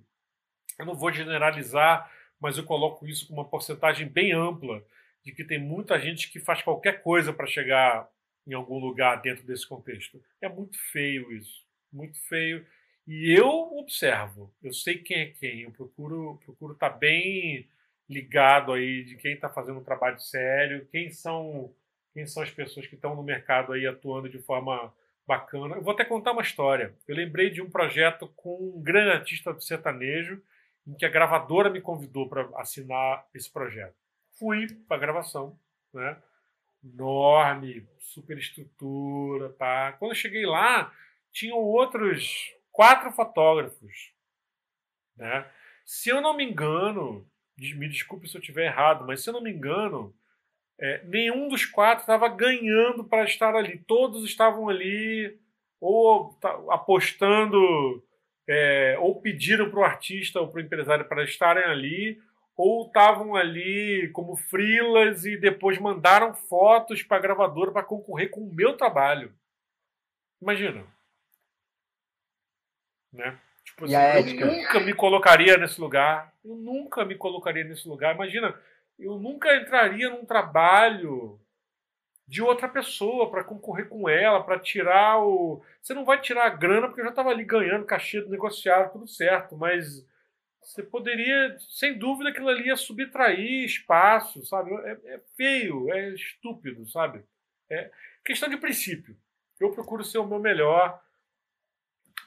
[0.77, 2.09] eu não vou generalizar,
[2.39, 4.85] mas eu coloco isso com uma porcentagem bem ampla,
[5.23, 8.07] de que tem muita gente que faz qualquer coisa para chegar
[8.45, 10.23] em algum lugar dentro desse contexto.
[10.39, 12.65] É muito feio isso, muito feio.
[13.07, 17.67] E eu observo, eu sei quem é quem, eu procuro procuro estar tá bem
[18.09, 21.73] ligado aí de quem está fazendo um trabalho sério, quem são
[22.13, 24.93] quem são as pessoas que estão no mercado aí atuando de forma
[25.27, 25.75] bacana.
[25.75, 26.95] Eu vou até contar uma história.
[27.07, 30.41] Eu lembrei de um projeto com um grande artista sertanejo,
[30.87, 33.95] em que a gravadora me convidou para assinar esse projeto.
[34.39, 35.59] Fui para a gravação,
[35.93, 36.17] né?
[36.83, 39.93] Enorme, super estrutura, tá?
[39.93, 40.93] Quando eu cheguei lá,
[41.31, 44.13] tinham outros quatro fotógrafos.
[45.15, 45.49] Né?
[45.85, 47.25] Se eu não me engano,
[47.57, 50.13] me desculpe se eu estiver errado, mas se eu não me engano,
[50.77, 53.79] é, nenhum dos quatro estava ganhando para estar ali.
[53.87, 55.39] Todos estavam ali
[55.79, 58.03] ou tá, apostando,
[58.47, 62.21] é, ou pediram para o artista ou para o empresário para estarem ali,
[62.57, 68.41] ou estavam ali como frilas e depois mandaram fotos para a gravadora para concorrer com
[68.41, 69.33] o meu trabalho.
[70.41, 70.94] Imagina.
[73.15, 73.37] Né?
[73.63, 76.33] Tipo, assim, eu nunca me colocaria nesse lugar.
[76.43, 78.13] Eu nunca me colocaria nesse lugar.
[78.13, 78.53] Imagina,
[78.99, 81.39] eu nunca entraria num trabalho
[82.27, 85.63] de outra pessoa para concorrer com ela, para tirar o.
[85.81, 88.91] Você não vai tirar a grana, porque eu já estava ali ganhando cachê do negociado,
[88.91, 90.05] tudo certo, mas
[90.61, 94.73] você poderia, sem dúvida, aquilo ali ia subtrair espaço, sabe?
[94.73, 97.23] É, é feio, é estúpido, sabe?
[97.69, 97.91] É
[98.23, 99.15] questão de princípio.
[99.59, 100.99] Eu procuro ser o meu melhor,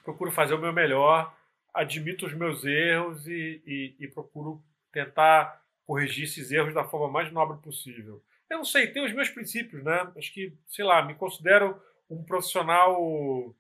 [0.09, 1.37] procuro fazer o meu melhor,
[1.75, 7.31] admito os meus erros e, e, e procuro tentar corrigir esses erros da forma mais
[7.31, 8.25] nobre possível.
[8.49, 10.11] Eu não sei, tenho os meus princípios, né?
[10.17, 11.79] Acho que, sei lá, me considero
[12.09, 13.55] um profissional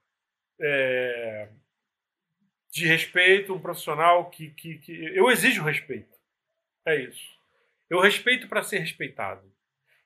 [0.59, 1.51] é,
[2.71, 4.93] de respeito, um profissional que, que, que.
[5.15, 6.17] Eu exijo respeito.
[6.87, 7.39] É isso.
[7.91, 9.43] Eu respeito para ser respeitado.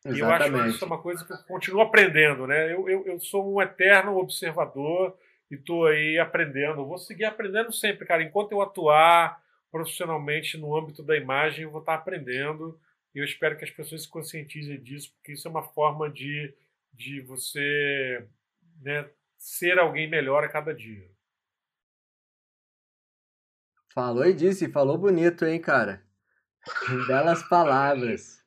[0.04, 0.18] Exatamente.
[0.18, 2.72] E eu acho que isso é uma coisa que eu continuo aprendendo, né?
[2.72, 5.16] Eu, eu, eu sou um eterno observador
[5.52, 6.86] e estou aí aprendendo.
[6.86, 8.22] Vou seguir aprendendo sempre, cara.
[8.22, 9.38] Enquanto eu atuar
[9.70, 12.80] profissionalmente no âmbito da imagem, eu vou estar aprendendo.
[13.14, 16.54] E eu espero que as pessoas se conscientizem disso, porque isso é uma forma de,
[16.94, 18.26] de você
[18.80, 21.06] né, ser alguém melhor a cada dia.
[23.92, 26.02] Falou e disse, falou bonito, hein, cara?
[27.06, 28.42] Belas palavras.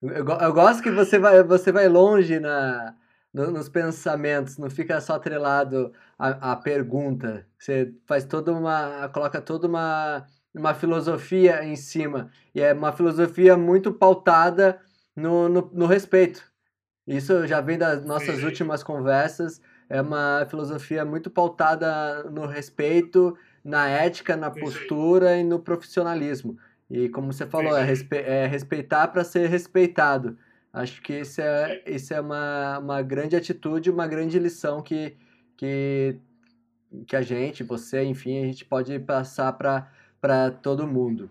[0.00, 2.96] Eu, eu, gosto que você vai, você vai longe na,
[3.32, 7.46] no, nos pensamentos, não fica só atrelado à, à pergunta.
[7.58, 9.08] Você faz toda uma.
[9.08, 12.30] coloca toda uma, uma filosofia em cima.
[12.54, 14.80] E é uma filosofia muito pautada
[15.14, 16.50] no, no, no respeito.
[17.06, 18.44] Isso já vem das nossas Sim.
[18.44, 19.60] últimas conversas.
[19.88, 26.56] É uma filosofia muito pautada no respeito, na ética, na postura e no profissionalismo.
[26.88, 30.36] E como você falou, é, respe é respeitar para ser respeitado.
[30.72, 35.16] Acho que isso é, isso é uma, uma grande atitude, uma grande lição que,
[35.56, 36.16] que,
[37.06, 41.28] que a gente, você, enfim, a gente pode passar para todo mundo.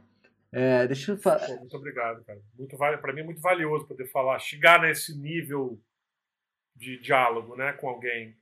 [0.52, 1.48] É, deixa eu falar.
[1.58, 2.42] Muito obrigado, cara.
[2.58, 5.80] Muito para mim é muito valioso poder falar, chegar nesse nível
[6.76, 8.36] de diálogo, né, com alguém.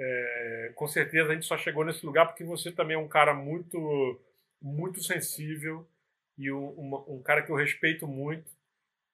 [0.00, 3.32] É, com certeza a gente só chegou nesse lugar porque você também é um cara
[3.34, 4.20] muito,
[4.60, 5.86] muito sensível
[6.36, 8.50] e um, um cara que eu respeito muito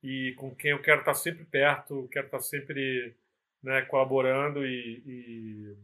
[0.02, 3.14] e com quem eu quero estar sempre perto, quero estar sempre
[3.62, 5.76] né, colaborando e, e,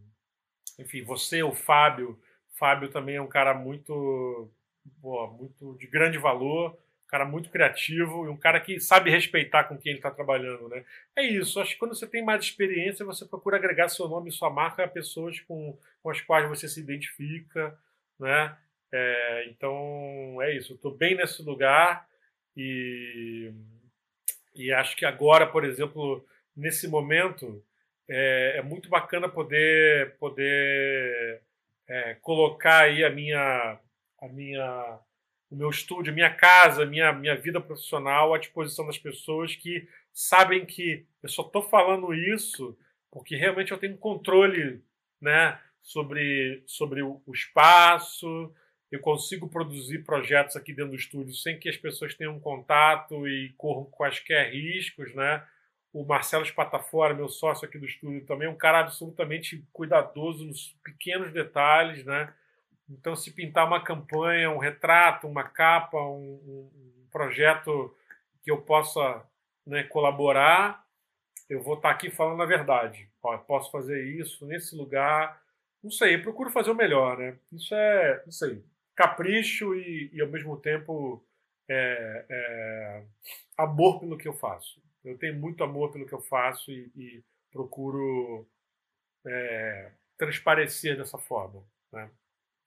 [0.83, 2.19] enfim, você, o Fábio,
[2.57, 4.51] Fábio também é um cara muito,
[4.99, 6.73] boa, muito de grande valor,
[7.05, 10.69] um cara muito criativo e um cara que sabe respeitar com quem ele está trabalhando,
[10.69, 10.85] né?
[11.15, 11.61] É isso.
[11.61, 14.85] Acho que quando você tem mais experiência, você procura agregar seu nome e sua marca
[14.85, 17.79] a pessoas com, com as quais você se identifica,
[18.19, 18.57] né?
[18.91, 20.75] É, então é isso.
[20.75, 22.09] Estou bem nesse lugar
[22.57, 23.53] e
[24.57, 26.27] e acho que agora, por exemplo,
[26.57, 27.63] nesse momento,
[28.09, 31.43] é, é muito bacana poder, poder
[31.89, 33.79] é, colocar aí a minha,
[34.21, 34.99] a minha,
[35.51, 40.65] o meu estúdio, minha casa, minha, minha vida profissional à disposição das pessoas que sabem
[40.65, 42.77] que eu só estou falando isso
[43.17, 44.83] porque realmente eu tenho controle
[45.21, 48.53] né, sobre, sobre o espaço,
[48.91, 53.53] eu consigo produzir projetos aqui dentro do estúdio sem que as pessoas tenham contato e
[53.57, 55.45] corram quaisquer riscos, né?
[55.93, 60.77] O Marcelo Espatafora, meu sócio aqui do estúdio, também é um cara absolutamente cuidadoso nos
[60.85, 62.33] pequenos detalhes, né?
[62.89, 67.95] Então, se pintar uma campanha, um retrato, uma capa, um, um projeto
[68.43, 69.25] que eu possa
[69.67, 70.87] né, colaborar,
[71.49, 73.09] eu vou estar aqui falando a verdade.
[73.23, 75.41] Ó, posso fazer isso nesse lugar.
[75.83, 77.37] Não sei, procuro fazer o melhor, né?
[77.53, 78.63] Isso é, não sei,
[78.97, 81.23] capricho e, e ao mesmo tempo
[81.69, 83.03] é, é,
[83.57, 84.83] amor pelo que eu faço.
[85.05, 88.49] Eu tenho muito amor pelo que eu faço e, e procuro
[89.25, 91.63] é, transparecer dessa forma.
[91.93, 92.11] Né?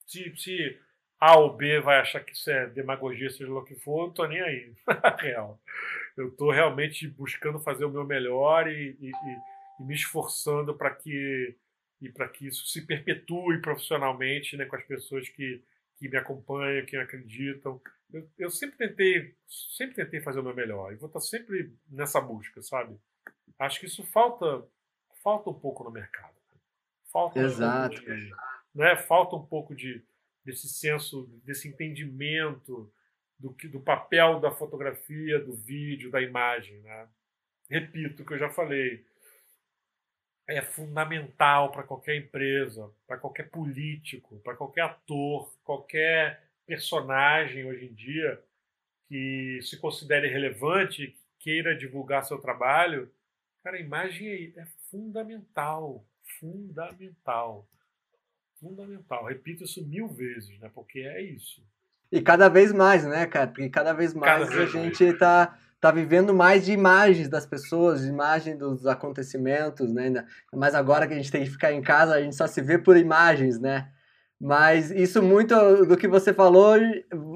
[0.06, 0.80] Se, se
[1.20, 4.04] A ou B vai achar que isso é demagogia, seja lá o que for, eu
[4.04, 4.74] não estou nem aí.
[5.20, 5.60] Real.
[6.16, 9.12] Eu estou realmente buscando fazer o meu melhor e, e,
[9.80, 11.58] e me esforçando para que
[12.14, 15.62] para que isso se perpetue profissionalmente né, com as pessoas que,
[16.00, 17.80] que me acompanham, que acreditam.
[18.12, 22.20] Eu, eu, sempre tentei sempre tentei fazer o meu melhor e vou estar sempre nessa
[22.22, 22.98] busca, sabe?
[23.60, 24.66] Acho que isso falta
[25.22, 26.34] falta um pouco no mercado.
[27.12, 27.96] Falta Exato.
[27.96, 28.34] Um pouco de,
[28.74, 30.04] né, falta um pouco de
[30.44, 32.92] desse senso, desse entendimento
[33.38, 37.08] do que do papel da fotografia, do vídeo, da imagem, né?
[37.70, 39.06] Repito o que eu já falei
[40.50, 47.94] é fundamental para qualquer empresa, para qualquer político, para qualquer ator, qualquer personagem hoje em
[47.94, 48.42] dia
[49.08, 53.12] que se considere relevante, queira divulgar seu trabalho,
[53.64, 56.04] cara, a imagem é fundamental,
[56.40, 57.68] fundamental,
[58.60, 59.26] fundamental.
[59.26, 60.70] Repito isso mil vezes, né?
[60.74, 61.64] Porque é isso.
[62.12, 63.48] E cada vez mais, né, cara?
[63.48, 67.46] Porque cada vez mais cada vez a gente está tá vivendo mais de imagens das
[67.46, 70.26] pessoas, de imagem dos acontecimentos, né?
[70.54, 72.78] Mas agora que a gente tem que ficar em casa, a gente só se vê
[72.78, 73.88] por imagens, né?
[74.42, 75.54] Mas isso muito
[75.86, 76.76] do que você falou,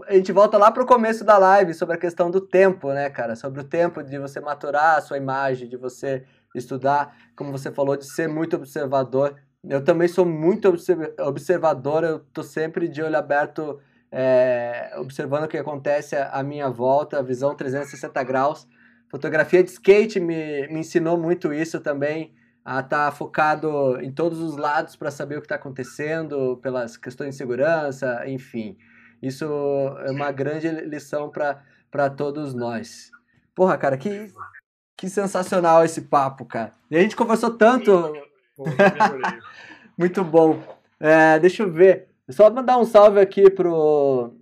[0.07, 3.09] a gente volta lá para o começo da live sobre a questão do tempo, né,
[3.09, 3.35] cara?
[3.35, 6.23] Sobre o tempo de você maturar a sua imagem, de você
[6.55, 9.35] estudar, como você falou, de ser muito observador.
[9.67, 10.73] Eu também sou muito
[11.19, 13.79] observador, eu tô sempre de olho aberto
[14.15, 18.67] é, observando o que acontece à minha volta, visão 360 graus.
[19.09, 22.31] Fotografia de skate me, me ensinou muito isso também,
[22.63, 26.95] a estar tá focado em todos os lados para saber o que está acontecendo, pelas
[26.95, 28.77] questões de segurança, enfim.
[29.19, 29.45] Isso
[30.05, 31.31] é uma grande lição
[31.89, 33.09] para todos nós.
[33.55, 34.31] Porra, cara, que,
[34.95, 36.71] que sensacional esse papo, cara.
[36.91, 38.13] E a gente conversou tanto.
[39.97, 40.61] Muito bom.
[40.99, 42.12] É, deixa eu ver.
[42.29, 44.33] Só mandar um salve aqui pro,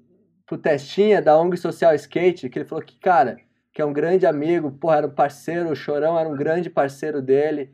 [0.45, 3.37] pro Testinha da ONG Social Skate, que ele falou que, cara,
[3.73, 7.21] que é um grande amigo, porra, era um parceiro, o Chorão era um grande parceiro
[7.21, 7.73] dele.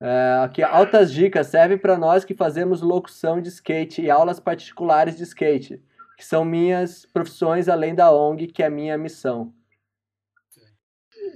[0.00, 5.16] É, aqui, altas dicas servem para nós que fazemos locução de skate e aulas particulares
[5.16, 5.82] de skate,
[6.16, 9.52] que são minhas profissões além da ONG, que é minha missão.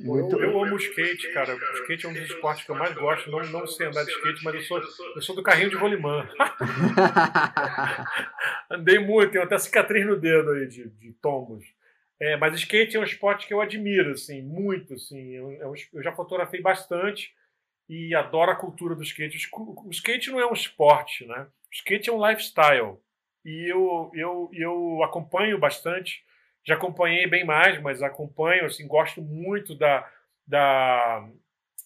[0.01, 0.39] Muito...
[0.39, 1.55] Eu, eu amo skate, cara.
[1.55, 3.31] O skate é um dos esportes que eu mais gosto.
[3.31, 4.83] Não, não sei andar de skate, mas eu sou,
[5.15, 6.29] eu sou do carrinho de rolimã.
[8.71, 11.65] Andei muito, tenho até cicatriz no dedo aí de, de tombos.
[12.21, 15.33] É, mas skate é um esporte que eu admiro, assim, muito, assim.
[15.33, 17.33] Eu, eu, eu já fotografei bastante
[17.89, 19.49] e adoro a cultura do skate.
[19.53, 21.47] O skate não é um esporte, né?
[21.71, 22.97] O skate é um lifestyle.
[23.45, 26.25] E eu, eu, eu acompanho bastante
[26.65, 30.09] já acompanhei bem mais, mas acompanho, assim, gosto muito da,
[30.47, 31.29] da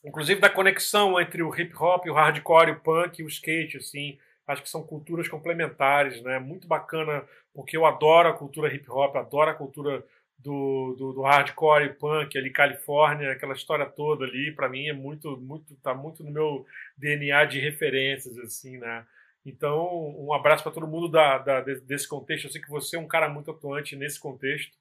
[0.05, 4.19] inclusive da conexão entre o hip hop, o hardcore, o punk e o skate, assim,
[4.47, 6.39] acho que são culturas complementares, né?
[6.39, 10.05] Muito bacana, porque eu adoro a cultura hip hop, adoro a cultura
[10.39, 14.93] do, do, do hardcore e punk ali, Califórnia, aquela história toda ali, para mim é
[14.93, 16.65] muito, muito, tá muito no meu
[16.97, 19.05] DNA de referências, assim, né?
[19.47, 22.47] Então, um abraço para todo mundo da, da, desse contexto.
[22.47, 24.77] Eu sei que você é um cara muito atuante nesse contexto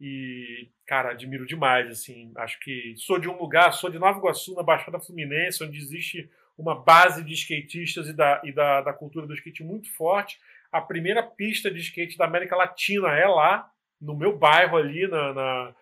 [0.00, 1.88] e, cara, admiro demais.
[1.88, 5.78] Assim, acho que sou de um lugar, sou de Nova Iguaçu, na Baixada Fluminense, onde
[5.78, 6.28] existe
[6.58, 10.40] uma base de skatistas e da, e da, da cultura do skate muito forte.
[10.72, 13.70] A primeira pista de skate da América Latina é lá,
[14.00, 15.74] no meu bairro ali, na, na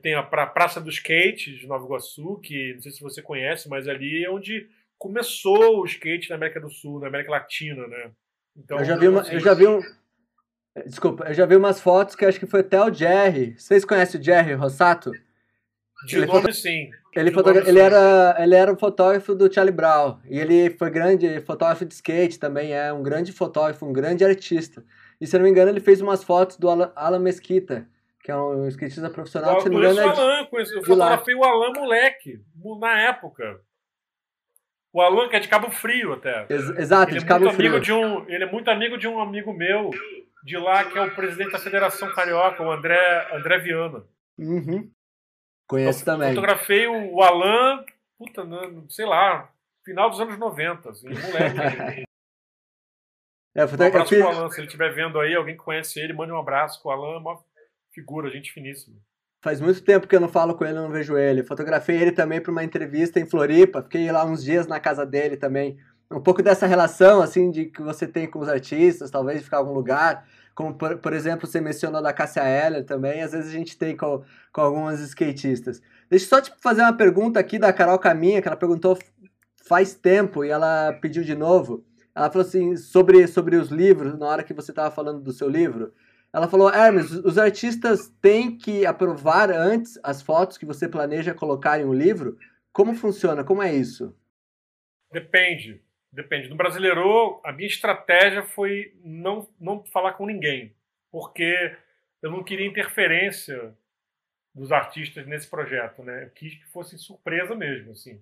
[0.00, 3.86] tem a Praça do Skate de Nova Iguaçu, que não sei se você conhece, mas
[3.86, 4.66] ali é onde
[5.04, 8.10] começou o skate na América do Sul, na América Latina, né?
[8.56, 9.80] Então, eu já vi, uma, assim, eu já vi um,
[10.86, 13.54] Desculpa, eu já vi umas fotos que acho que foi até o Jerry.
[13.58, 15.12] Vocês conhecem o Jerry Rossato?
[16.06, 16.54] De ele nome, foto...
[16.54, 16.88] sim.
[17.14, 17.48] Ele, foto...
[17.48, 17.78] nome, ele, sim.
[17.78, 20.18] Era, ele era o fotógrafo do Charlie Brown.
[20.24, 22.72] E ele foi grande fotógrafo de skate também.
[22.72, 24.82] É um grande fotógrafo, um grande artista.
[25.20, 27.86] E se eu não me engano, ele fez umas fotos do Alan Mesquita,
[28.22, 29.50] que é um skatista profissional.
[29.52, 30.48] Eu que, se não me engano, é o Alan,
[30.82, 32.40] fotografei o Alan moleque,
[32.80, 33.60] na época.
[34.94, 36.46] O Alan, que é de Cabo Frio até.
[36.48, 37.80] Ex exato, ele de é Cabo Frio.
[37.80, 39.90] De um, ele é muito amigo de um amigo meu
[40.44, 44.04] de lá, que é o presidente da Federação Carioca, o André, André Viana.
[44.38, 44.88] Uhum.
[45.66, 46.28] Conheço eu também.
[46.28, 47.84] Fotografei o Alan,
[48.16, 48.46] puta,
[48.88, 49.50] sei lá,
[49.84, 52.04] final dos anos 90, assim, moleque.
[53.56, 54.18] é, um abraço fiz...
[54.20, 56.90] pro Alan, se ele estiver vendo aí, alguém que conhece ele, mande um abraço, o
[56.92, 57.42] Alan é uma
[57.92, 58.96] figura, gente finíssima.
[59.44, 61.42] Faz muito tempo que eu não falo com ele, não vejo ele.
[61.42, 65.36] Fotografei ele também para uma entrevista em Floripa, fiquei lá uns dias na casa dele
[65.36, 65.76] também.
[66.10, 69.58] Um pouco dessa relação, assim, de que você tem com os artistas, talvez de ficar
[69.58, 70.26] em algum lugar.
[70.54, 73.94] Como, por, por exemplo, você mencionou da Cássia Eller também, às vezes a gente tem
[73.94, 75.82] com, com algumas skatistas.
[76.08, 78.98] Deixa eu só te fazer uma pergunta aqui da Carol Caminha, que ela perguntou
[79.68, 81.84] faz tempo e ela pediu de novo.
[82.14, 85.50] ela falou assim, sobre, sobre os livros, na hora que você estava falando do seu
[85.50, 85.92] livro,
[86.34, 91.78] ela falou, Hermes, os artistas têm que aprovar antes as fotos que você planeja colocar
[91.78, 92.36] em um livro?
[92.72, 93.44] Como funciona?
[93.44, 94.12] Como é isso?
[95.12, 95.80] Depende.
[96.10, 96.48] Depende.
[96.48, 100.74] No Brasileiro, a minha estratégia foi não, não falar com ninguém,
[101.08, 101.76] porque
[102.20, 103.72] eu não queria interferência
[104.52, 106.24] dos artistas nesse projeto, né?
[106.24, 108.20] Eu quis que fosse surpresa mesmo, assim.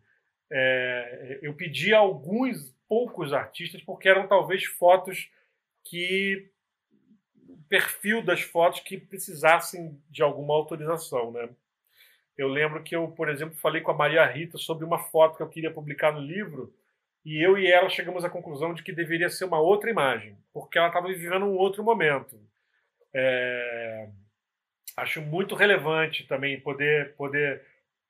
[0.51, 5.31] É, eu pedi a alguns poucos artistas porque eram talvez fotos
[5.83, 6.52] que
[7.73, 11.49] perfil das fotos que precisassem de alguma autorização, né?
[12.37, 15.43] Eu lembro que eu, por exemplo, falei com a Maria Rita sobre uma foto que
[15.43, 16.71] eu queria publicar no livro
[17.25, 20.77] e eu e ela chegamos à conclusão de que deveria ser uma outra imagem, porque
[20.77, 22.39] ela estava vivendo um outro momento.
[23.15, 24.11] É...
[24.95, 27.63] Acho muito relevante também poder poder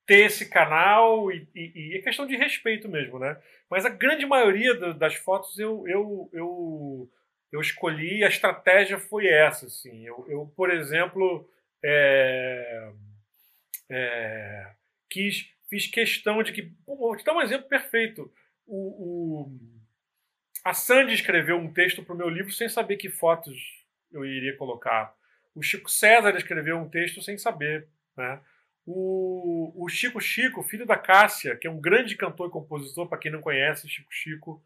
[0.05, 3.41] ter esse canal e, e, e, é questão de respeito mesmo, né?
[3.71, 7.09] Mas a grande maioria das fotos eu, eu, eu
[7.53, 9.67] eu escolhi, a estratégia foi essa.
[9.67, 10.07] Assim.
[10.07, 11.49] Eu, eu por exemplo,
[11.85, 12.93] é,
[13.91, 14.73] é,
[15.11, 16.73] quis, fiz questão de que.
[16.87, 18.33] Vou te dar um exemplo perfeito.
[18.67, 19.59] O, o,
[20.65, 24.57] a Sandy escreveu um texto para o meu livro sem saber que fotos eu iria
[24.57, 25.15] colocar.
[25.55, 27.87] O Chico César escreveu um texto sem saber.
[28.17, 28.41] Né?
[28.87, 33.19] O, o Chico Chico, filho da Cássia, que é um grande cantor e compositor, para
[33.19, 34.63] quem não conhece, Chico Chico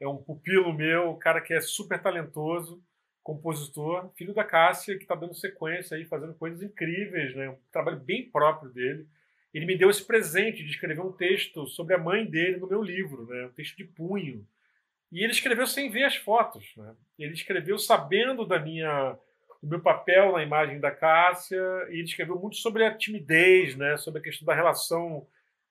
[0.00, 2.82] é um pupilo meu, um cara que é super talentoso,
[3.22, 7.50] compositor, filho da Cássia, que está dando sequência aí, fazendo coisas incríveis, né?
[7.50, 9.06] um trabalho bem próprio dele.
[9.54, 12.82] Ele me deu esse presente de escrever um texto sobre a mãe dele no meu
[12.82, 13.46] livro, né?
[13.46, 14.46] um texto de punho.
[15.10, 16.72] E ele escreveu sem ver as fotos.
[16.76, 16.94] Né?
[17.18, 19.16] Ele escreveu sabendo da minha
[19.62, 23.96] do meu papel na imagem da Cássia, e ele escreveu muito sobre a timidez, né?
[23.96, 25.24] sobre a questão da relação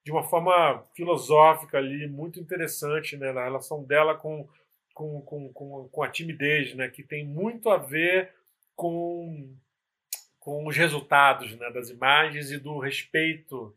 [0.03, 4.47] de uma forma filosófica ali, muito interessante, né, na relação dela com,
[4.93, 8.33] com, com, com, com a timidez, né, que tem muito a ver
[8.75, 9.55] com,
[10.39, 13.75] com os resultados né, das imagens e do respeito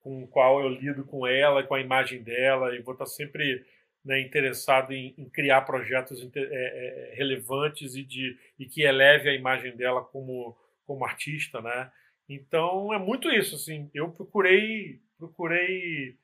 [0.00, 3.64] com o qual eu lido com ela, com a imagem dela, e vou estar sempre
[4.04, 9.34] né, interessado em, em, criar projetos é, é, relevantes e, de, e que eleve a
[9.34, 10.56] imagem dela como,
[10.86, 11.90] como artista, né?
[12.28, 13.90] Então é muito isso, assim.
[13.92, 16.16] Eu procurei procurei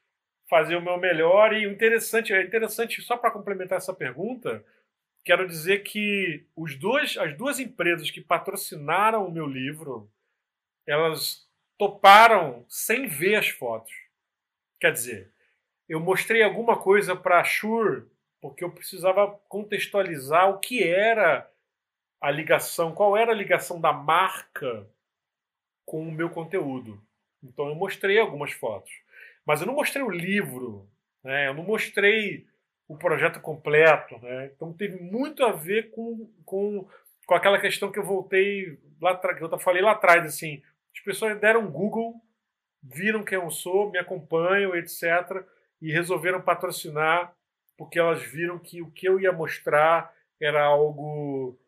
[0.49, 4.65] fazer o meu melhor e interessante é interessante só para complementar essa pergunta
[5.25, 10.11] quero dizer que os dois as duas empresas que patrocinaram o meu livro
[10.87, 11.49] elas
[11.79, 13.93] toparam sem ver as fotos.
[14.81, 15.33] Quer dizer
[15.89, 18.07] eu mostrei alguma coisa para a Shure
[18.41, 21.51] porque eu precisava contextualizar o que era
[22.21, 24.87] a ligação qual era a ligação da marca
[25.87, 27.03] com o meu conteúdo
[27.45, 28.91] então eu mostrei algumas fotos.
[29.47, 30.89] Mas eu não mostrei o livro,
[31.23, 31.49] né?
[31.49, 32.47] eu não mostrei
[32.89, 34.19] o projeto completo.
[34.19, 34.51] Né?
[34.55, 36.89] Então teve muito a ver com, com,
[37.27, 40.25] com aquela questão que eu voltei lá que eu falei lá atrás.
[40.25, 40.63] Assim,
[40.95, 42.15] as pessoas deram Google,
[42.83, 45.45] viram quem eu sou, me acompanham, etc.
[45.81, 47.35] E resolveram patrocinar
[47.77, 51.59] porque elas viram que o que eu ia mostrar era algo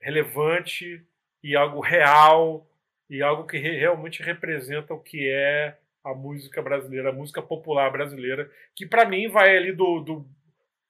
[0.00, 1.04] relevante
[1.42, 2.66] e algo real
[3.08, 8.50] e algo que realmente representa o que é a música brasileira, a música popular brasileira,
[8.74, 10.28] que para mim vai ali do, do,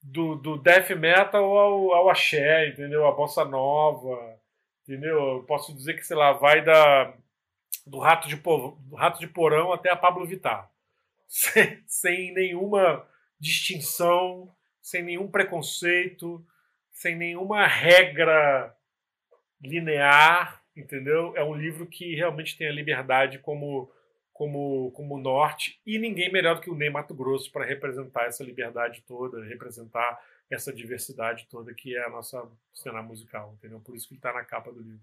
[0.03, 3.07] do, do death metal ao, ao axé, entendeu?
[3.07, 4.39] A bossa nova,
[4.82, 5.36] entendeu?
[5.36, 7.15] Eu posso dizer que, sei lá, vai da,
[7.86, 10.70] do, rato de, do rato de porão até a Pablo Vittar.
[11.27, 13.05] Sem, sem nenhuma
[13.41, 16.47] distinção, sem nenhum preconceito,
[16.93, 18.77] sem nenhuma regra
[19.61, 21.36] linear, entendeu?
[21.36, 23.90] É um livro que realmente tem a liberdade como
[24.32, 28.42] como como norte e ninguém melhor do que o Ney Mato Grosso para representar essa
[28.42, 30.20] liberdade toda, representar
[30.51, 33.80] essa diversidade toda que é a nossa cena musical, entendeu?
[33.80, 35.01] Por isso que ele está na capa do livro.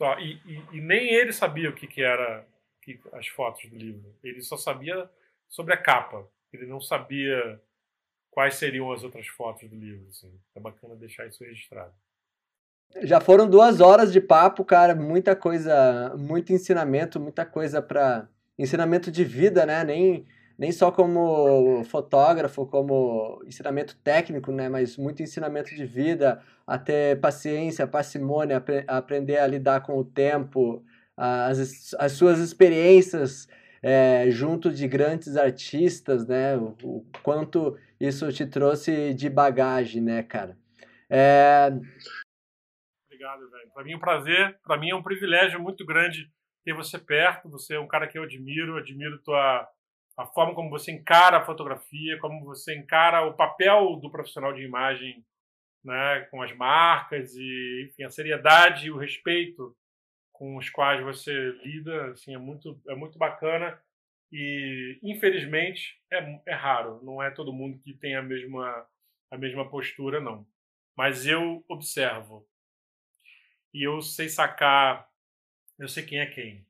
[0.00, 2.46] Ó, e, e, e, nem ele sabia o que, que era
[2.82, 4.14] que, as fotos do livro.
[4.22, 5.10] Ele só sabia
[5.48, 6.28] sobre a capa.
[6.52, 7.60] Ele não sabia
[8.30, 10.08] quais seriam as outras fotos do livro.
[10.08, 10.40] Assim.
[10.54, 11.94] É bacana deixar isso registrado.
[13.02, 14.94] Já foram duas horas de papo, cara.
[14.94, 18.28] Muita coisa, muito ensinamento, muita coisa para
[18.58, 19.84] ensinamento de vida, né?
[19.84, 20.26] Nem,
[20.58, 24.68] nem só como fotógrafo, como ensinamento técnico, né?
[24.68, 30.82] Mas muito ensinamento de vida, a ter paciência, parcimônia, aprender a lidar com o tempo,
[31.16, 33.48] as, as suas experiências
[33.82, 36.56] é, junto de grandes artistas, né?
[36.56, 40.56] O, o, quanto isso te trouxe de bagagem, né, cara?
[41.08, 41.72] É,
[43.18, 43.70] Obrigado, velho.
[43.74, 46.30] Para mim é um prazer, para mim é um privilégio muito grande
[46.64, 47.50] ter você perto.
[47.50, 49.68] Você é um cara que eu admiro, admiro tua
[50.16, 54.62] a forma como você encara a fotografia, como você encara o papel do profissional de
[54.62, 55.24] imagem
[55.84, 59.76] né, com as marcas e enfim, a seriedade e o respeito
[60.32, 61.32] com os quais você
[61.64, 63.80] lida assim, é, muito, é muito bacana
[64.32, 68.86] e infelizmente é, é raro, não é todo mundo que tem a mesma,
[69.30, 70.44] a mesma postura, não.
[70.96, 72.47] Mas eu observo
[73.72, 75.08] e eu sei sacar,
[75.78, 76.66] eu sei quem é quem.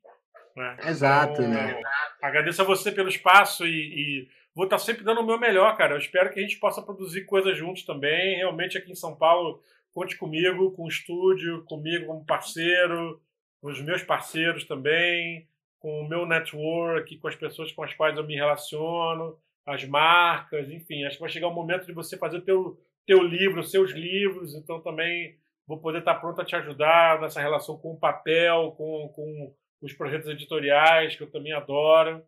[0.55, 0.77] Né?
[0.85, 1.81] Exato, então, né?
[2.21, 5.93] Agradeço a você pelo espaço e, e, vou estar sempre dando o meu melhor, cara.
[5.93, 8.37] Eu espero que a gente possa produzir coisas juntos também.
[8.37, 9.61] Realmente aqui em São Paulo,
[9.93, 13.21] conte comigo, com o estúdio, comigo como parceiro,
[13.61, 15.47] com os meus parceiros também,
[15.79, 20.69] com o meu network, com as pessoas com as quais eu me relaciono, as marcas,
[20.69, 21.05] enfim.
[21.05, 24.53] Acho que vai chegar o momento de você fazer teu teu livro, seus livros.
[24.53, 25.37] Então também
[25.69, 29.93] vou poder estar pronto a te ajudar nessa relação com o papel, com, com os
[29.93, 32.25] projetos editoriais, que eu também adoro.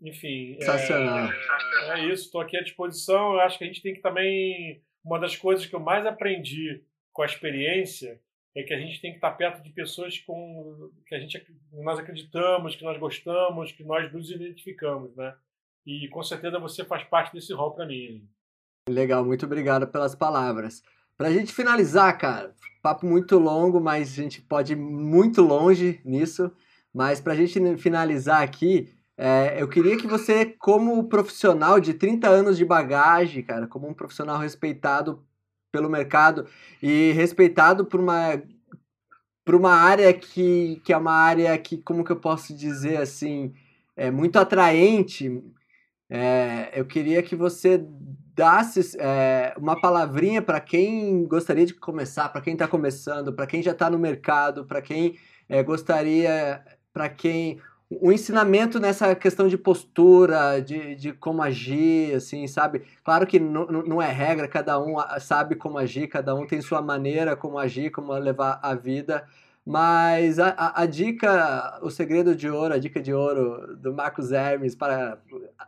[0.00, 3.32] Enfim, é, é isso, estou aqui à disposição.
[3.32, 4.80] Eu acho que a gente tem que também.
[5.04, 8.20] Uma das coisas que eu mais aprendi com a experiência
[8.54, 11.98] é que a gente tem que estar perto de pessoas com que a gente nós
[11.98, 15.34] acreditamos, que nós gostamos, que nós nos identificamos, né?
[15.84, 18.28] E com certeza você faz parte desse rol para mim.
[18.88, 20.82] Legal, muito obrigado pelas palavras.
[21.16, 26.00] Para a gente finalizar, cara, papo muito longo, mas a gente pode ir muito longe
[26.04, 26.52] nisso.
[26.92, 32.28] Mas para a gente finalizar aqui, é, eu queria que você, como profissional de 30
[32.28, 35.22] anos de bagagem, cara, como um profissional respeitado
[35.72, 36.46] pelo mercado
[36.82, 38.42] e respeitado por uma
[39.44, 43.54] por uma área que, que é uma área que, como que eu posso dizer assim,
[43.96, 45.40] é muito atraente,
[46.10, 47.84] é, eu queria que você
[48.36, 53.62] dasse é, uma palavrinha para quem gostaria de começar, para quem está começando, para quem
[53.62, 55.16] já está no mercado, para quem
[55.48, 62.46] é, gostaria para quem o ensinamento nessa questão de postura, de, de como agir, assim,
[62.46, 62.82] sabe?
[63.04, 67.36] Claro que não é regra, cada um sabe como agir, cada um tem sua maneira
[67.36, 69.24] como agir, como levar a vida,
[69.66, 74.30] mas a, a, a dica, o segredo de ouro, a dica de ouro do Marcos
[74.30, 75.20] Hermes para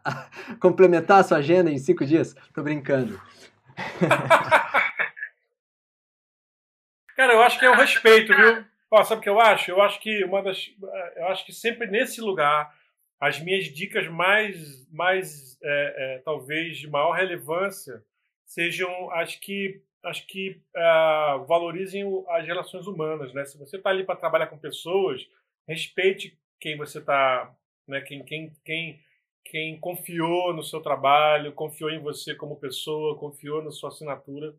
[0.61, 3.21] complementar a sua agenda em cinco dias, tô brincando.
[7.17, 8.65] Cara, eu acho que é o respeito, viu?
[8.89, 9.73] Ó, sabe o que eu acho?
[9.73, 10.71] Eu acho que uma das,
[11.17, 12.73] eu acho que sempre nesse lugar
[13.21, 18.01] as minhas dicas mais, mais é, é, talvez de maior relevância
[18.45, 23.45] sejam as que as que uh, valorizem as relações humanas, né?
[23.45, 25.29] Se você está ali para trabalhar com pessoas,
[25.67, 27.55] respeite quem você está,
[27.87, 28.01] né?
[28.01, 29.01] Quem, quem, quem,
[29.45, 34.55] quem confiou no seu trabalho, confiou em você como pessoa, confiou na sua assinatura,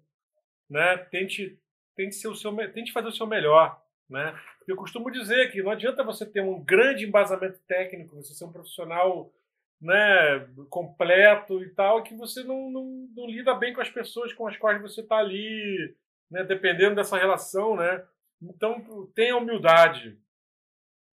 [0.70, 0.98] né?
[0.98, 1.58] Tente,
[1.96, 4.38] tente ser o seu, tente fazer o seu melhor, né?
[4.68, 8.52] Eu costumo dizer que não adianta você ter um grande embasamento técnico, você ser um
[8.52, 9.32] profissional
[9.82, 10.40] né,
[10.70, 14.58] completo e tal, que você não, não, não lida bem com as pessoas com as
[14.58, 15.96] quais você está ali,
[16.30, 17.76] né, dependendo dessa relação.
[17.76, 18.06] Né?
[18.42, 20.20] Então, tenha humildade.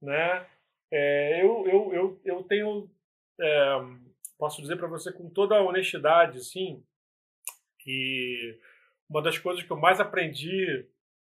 [0.03, 0.47] Né?
[0.93, 2.91] É, eu, eu, eu, eu tenho.
[3.41, 3.77] É,
[4.39, 6.83] posso dizer para você com toda a honestidade, assim,
[7.81, 8.59] que
[9.09, 10.87] uma das coisas que eu mais aprendi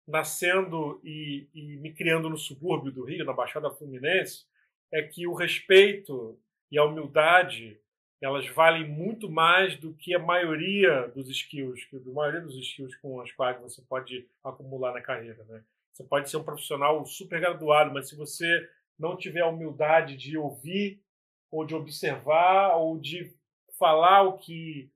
[0.06, 4.46] nascendo e, e, me criando no subúrbio do Rio, na Baixada Fluminense,
[4.92, 6.38] é que o respeito
[6.74, 7.80] e a humildade
[8.20, 12.96] elas valem muito mais do que a maioria dos skills, que a maioria dos skills
[12.96, 15.62] com as quais você pode acumular na carreira, né?
[15.92, 18.68] Você pode ser um profissional super graduado, mas se você
[18.98, 21.00] não tiver a humildade de ouvir
[21.48, 23.32] ou de observar ou de
[23.78, 24.90] falar o que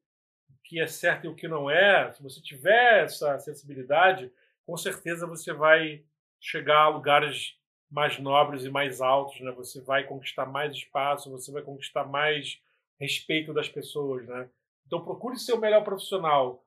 [0.64, 4.30] que é certo e o que não é, se você tiver essa sensibilidade,
[4.66, 6.04] com certeza você vai
[6.40, 7.57] chegar a lugares
[7.90, 9.50] mais nobres e mais altos, né?
[9.52, 12.60] Você vai conquistar mais espaço, você vai conquistar mais
[13.00, 14.48] respeito das pessoas, né?
[14.86, 16.64] Então procure ser o melhor profissional,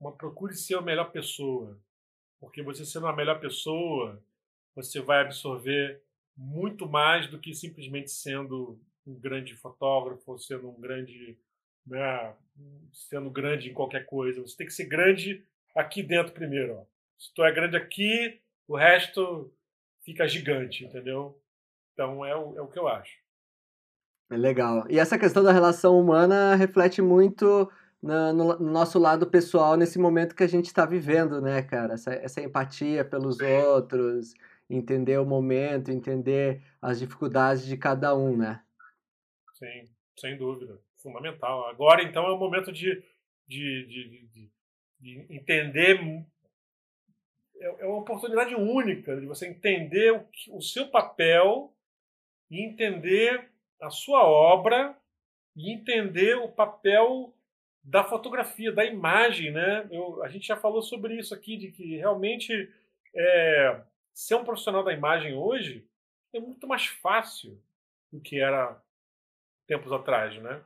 [0.00, 1.78] mas procure ser a melhor pessoa,
[2.40, 4.22] porque você sendo a melhor pessoa,
[4.74, 6.02] você vai absorver
[6.36, 11.38] muito mais do que simplesmente sendo um grande fotógrafo, sendo um grande,
[11.86, 12.34] né,
[12.92, 14.40] sendo grande em qualquer coisa.
[14.40, 15.44] Você tem que ser grande
[15.74, 16.84] aqui dentro primeiro, ó.
[17.18, 19.52] Se tu é grande aqui, o resto
[20.04, 21.40] fica gigante, entendeu?
[21.92, 23.16] Então é o, é o que eu acho.
[24.30, 24.84] É legal.
[24.88, 27.70] E essa questão da relação humana reflete muito
[28.02, 31.94] no, no, nosso lado pessoal nesse momento que a gente está vivendo, né, cara?
[31.94, 34.34] Essa, essa empatia pelos outros,
[34.68, 38.62] entender o momento, entender as dificuldades de cada um, né?
[39.52, 39.84] Sim,
[40.18, 40.80] sem dúvida.
[40.96, 41.68] Fundamental.
[41.68, 43.02] Agora, então, é o momento de,
[43.46, 44.50] de, de, de,
[45.00, 46.00] de entender
[47.62, 51.72] é, é uma oportunidade única de você entender o, o seu papel
[52.50, 53.48] e entender
[53.80, 54.96] a sua obra
[55.54, 57.32] e entender o papel
[57.84, 59.86] da fotografia, da imagem, né?
[59.90, 62.72] Eu, a gente já falou sobre isso aqui, de que realmente
[63.14, 63.80] é,
[64.12, 65.86] ser um profissional da imagem hoje
[66.32, 67.60] é muito mais fácil
[68.10, 68.80] do que era
[69.66, 70.62] tempos atrás, né?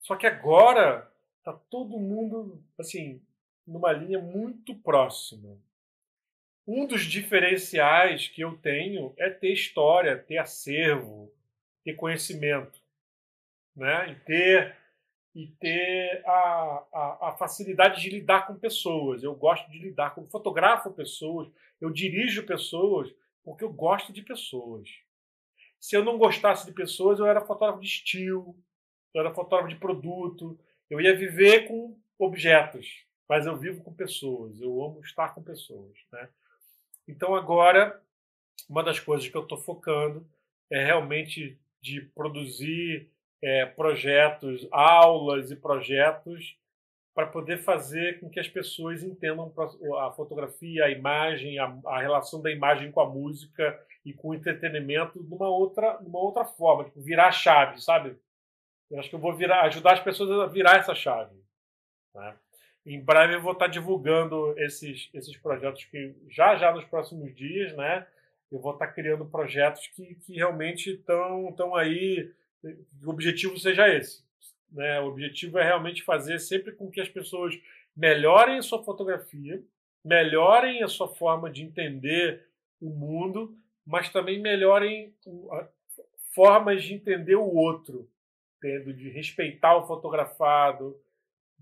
[0.00, 1.10] Só que agora
[1.42, 3.20] tá todo mundo assim
[3.66, 5.58] numa linha muito próxima.
[6.66, 11.32] Um dos diferenciais que eu tenho é ter história, ter acervo,
[11.84, 12.80] ter conhecimento,
[13.74, 14.10] né?
[14.10, 14.76] E ter
[15.36, 19.22] e ter a, a, a, facilidade de lidar com pessoas.
[19.22, 21.46] Eu gosto de lidar com, fotografo pessoas,
[21.78, 23.14] eu dirijo pessoas,
[23.44, 24.88] porque eu gosto de pessoas.
[25.78, 28.56] Se eu não gostasse de pessoas, eu era fotógrafo de estilo,
[29.12, 34.58] eu era fotógrafo de produto, eu ia viver com objetos, mas eu vivo com pessoas,
[34.58, 35.98] eu amo estar com pessoas.
[36.12, 36.30] Né?
[37.08, 38.00] Então, agora,
[38.68, 40.26] uma das coisas que eu estou focando
[40.70, 43.08] é realmente de produzir
[43.42, 46.56] é, projetos, aulas e projetos
[47.14, 49.50] para poder fazer com que as pessoas entendam
[50.00, 54.34] a fotografia, a imagem, a, a, relação da imagem com a música e com o
[54.34, 58.18] entretenimento de uma outra, uma outra forma, tipo, virar a chave, sabe?
[58.90, 61.34] Eu acho que eu vou virar, ajudar as pessoas a virar essa chave.
[62.14, 62.36] Né?
[62.86, 67.76] Em breve eu vou estar divulgando esses, esses projetos que já já nos próximos dias,
[67.76, 68.06] né?
[68.50, 72.32] Eu vou estar criando projetos que, que realmente estão aí
[73.04, 74.24] o objetivo seja esse.
[74.70, 75.00] Né?
[75.00, 77.54] O objetivo é realmente fazer sempre com que as pessoas
[77.96, 79.62] melhorem a sua fotografia,
[80.04, 82.46] melhorem a sua forma de entender
[82.80, 85.14] o mundo, mas também melhorem
[86.34, 88.08] formas de entender o outro,
[88.60, 91.00] tendo de respeitar o fotografado,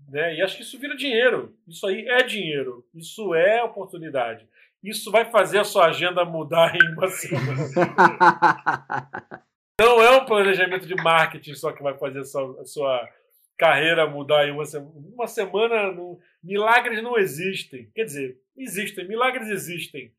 [0.07, 0.35] né?
[0.35, 1.55] E acho que isso vira dinheiro.
[1.67, 2.85] Isso aí é dinheiro.
[2.93, 4.47] Isso é oportunidade.
[4.83, 7.55] Isso vai fazer a sua agenda mudar em uma semana.
[9.79, 13.09] Não é um planejamento de marketing só que vai fazer a sua, a sua
[13.57, 14.91] carreira mudar em uma semana.
[14.95, 16.19] Uma semana não...
[16.41, 17.89] milagres não existem.
[17.93, 20.13] Quer dizer, existem, milagres existem.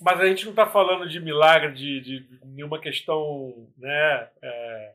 [0.00, 4.94] Mas a gente não está falando de milagre de, de, nenhuma questão né, é,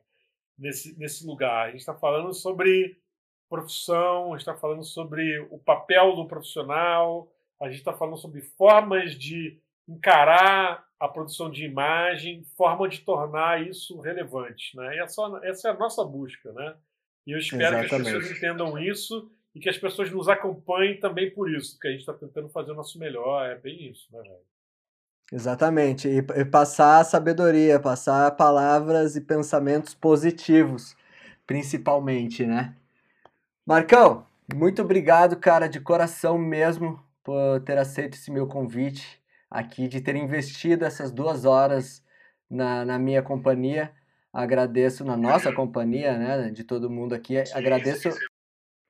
[0.58, 1.68] nesse, nesse lugar.
[1.68, 2.98] A gente está falando sobre
[3.50, 8.42] profissão, a gente está falando sobre o papel do profissional, a gente está falando sobre
[8.42, 14.76] formas de encarar a produção de imagem, forma de tornar isso relevante.
[14.76, 14.98] Né?
[15.00, 16.52] Essa, essa é a nossa busca.
[16.52, 16.76] Né?
[17.26, 17.90] E eu espero Exatamente.
[17.90, 21.88] que as pessoas entendam isso e que as pessoas nos acompanhem também por isso, porque
[21.88, 23.50] a gente está tentando fazer o nosso melhor.
[23.50, 24.46] É bem isso, né, velho?
[25.32, 26.08] Exatamente.
[26.08, 30.96] E, e passar sabedoria, passar palavras e pensamentos positivos,
[31.46, 32.77] principalmente, né?
[33.68, 34.26] Marcão,
[34.56, 39.22] muito obrigado, cara, de coração mesmo, por ter aceito esse meu convite
[39.52, 42.02] aqui, de ter investido essas duas horas
[42.50, 43.92] na, na minha companhia.
[44.32, 47.36] Agradeço na nossa companhia, né, de todo mundo aqui.
[47.54, 48.08] Agradeço,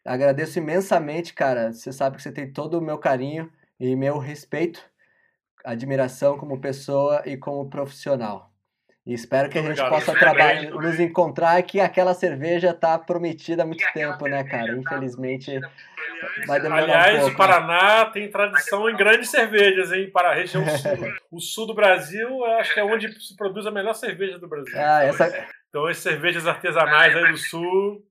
[0.05, 1.73] agradeço imensamente, cara.
[1.73, 4.79] Você sabe que você tem todo o meu carinho e meu respeito,
[5.65, 8.53] admiração como pessoa e como profissional.
[9.07, 13.65] E espero que a gente possa trabalhar, nos encontrar que aquela cerveja está prometida há
[13.65, 14.67] muito tempo, né, cara?
[14.67, 15.61] Tá Infelizmente
[16.45, 18.11] vai demorar Aliás, um pouco, o Paraná né?
[18.11, 20.11] tem tradição em grandes cervejas, hein?
[20.11, 20.91] Para a região sul.
[21.31, 24.73] o sul do Brasil, acho que é onde se produz a melhor cerveja do Brasil.
[24.75, 25.47] Ah, essa...
[25.69, 28.05] Então, as cervejas artesanais aí do sul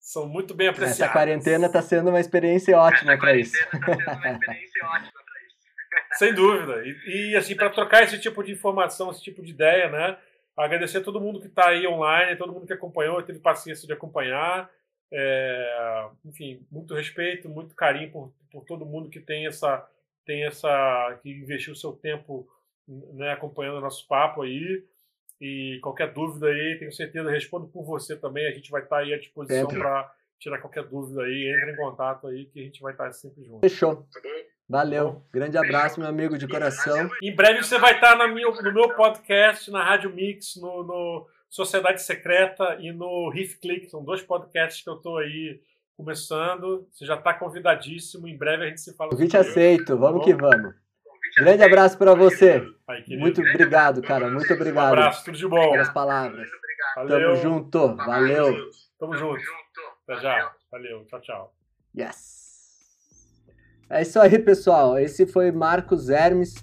[0.00, 1.00] são muito bem apreciadas.
[1.00, 3.52] Essa quarentena está sendo uma experiência ótima para isso.
[3.70, 5.12] Tá sendo uma experiência ótima
[6.18, 6.82] sem dúvida.
[6.84, 10.18] E, e assim, para trocar esse tipo de informação, esse tipo de ideia, né?
[10.56, 13.92] Agradecer a todo mundo que está aí online, todo mundo que acompanhou, teve paciência de
[13.92, 14.70] acompanhar.
[15.12, 19.86] É, enfim, muito respeito, muito carinho por, por todo mundo que tem essa,
[20.24, 22.48] tem essa, que investiu seu tempo
[22.86, 24.84] né, acompanhando o nosso papo aí.
[25.40, 28.46] E qualquer dúvida aí, tenho certeza, respondo por você também.
[28.46, 31.52] A gente vai estar tá aí à disposição para tirar qualquer dúvida aí.
[31.52, 33.60] Entre em contato aí que a gente vai estar tá sempre junto.
[33.60, 34.06] Fechou.
[34.70, 35.22] Tá Valeu.
[35.32, 37.08] Grande abraço, meu amigo de coração.
[37.22, 41.26] Em breve você vai estar no meu, no meu podcast, na Rádio Mix, no, no
[41.50, 43.88] Sociedade Secreta e no Riff Click.
[43.90, 45.60] São dois podcasts que eu estou aí
[45.96, 46.88] começando.
[46.90, 48.26] Você já está convidadíssimo.
[48.26, 49.10] Em breve a gente se fala.
[49.10, 49.98] Convite aceito.
[49.98, 50.74] Vamos tá que vamos.
[51.36, 52.62] Grande abraço para você.
[53.18, 54.30] Muito obrigado, cara.
[54.30, 54.90] Muito obrigado.
[54.90, 55.72] Um abraço, tudo de bom.
[55.72, 56.48] Pelas palavras.
[56.96, 57.20] Valeu.
[57.20, 57.96] Tamo junto.
[57.96, 58.70] Valeu.
[58.98, 59.42] Tamo junto.
[60.08, 60.52] Até já.
[60.70, 61.04] Valeu.
[61.06, 61.54] Tchau, tchau.
[61.96, 62.43] Yes.
[63.88, 64.98] É isso aí, pessoal.
[64.98, 66.54] Esse foi Marcos Hermes,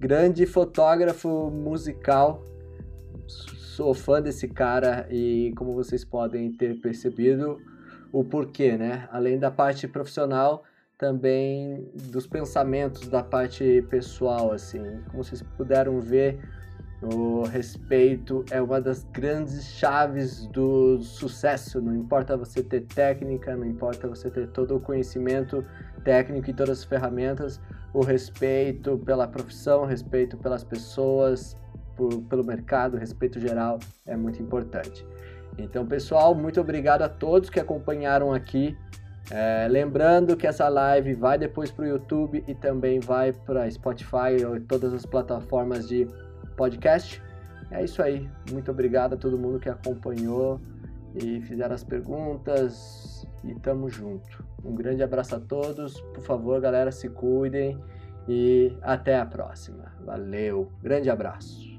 [0.00, 2.42] grande fotógrafo musical.
[3.28, 7.58] Sou fã desse cara e, como vocês podem ter percebido,
[8.12, 9.08] o porquê, né?
[9.12, 10.64] Além da parte profissional,
[10.98, 14.82] também dos pensamentos da parte pessoal, assim.
[15.10, 16.40] Como vocês puderam ver,
[17.02, 21.80] O respeito é uma das grandes chaves do sucesso.
[21.80, 25.64] Não importa você ter técnica, não importa você ter todo o conhecimento
[26.02, 27.60] técnico e todas as ferramentas,
[27.92, 31.56] o respeito pela profissão, respeito pelas pessoas,
[31.96, 35.06] por, pelo mercado, respeito geral é muito importante.
[35.58, 38.76] Então, pessoal, muito obrigado a todos que acompanharam aqui.
[39.30, 44.44] É, lembrando que essa live vai depois para o YouTube e também vai para Spotify
[44.46, 46.06] ou todas as plataformas de
[46.56, 47.22] podcast.
[47.70, 48.28] É isso aí.
[48.52, 50.60] Muito obrigado a todo mundo que acompanhou
[51.14, 53.26] e fizeram as perguntas.
[53.42, 54.44] E tamo junto.
[54.66, 56.00] Um grande abraço a todos.
[56.00, 57.80] Por favor, galera, se cuidem
[58.28, 59.92] e até a próxima.
[60.04, 60.72] Valeu.
[60.82, 61.76] Grande abraço.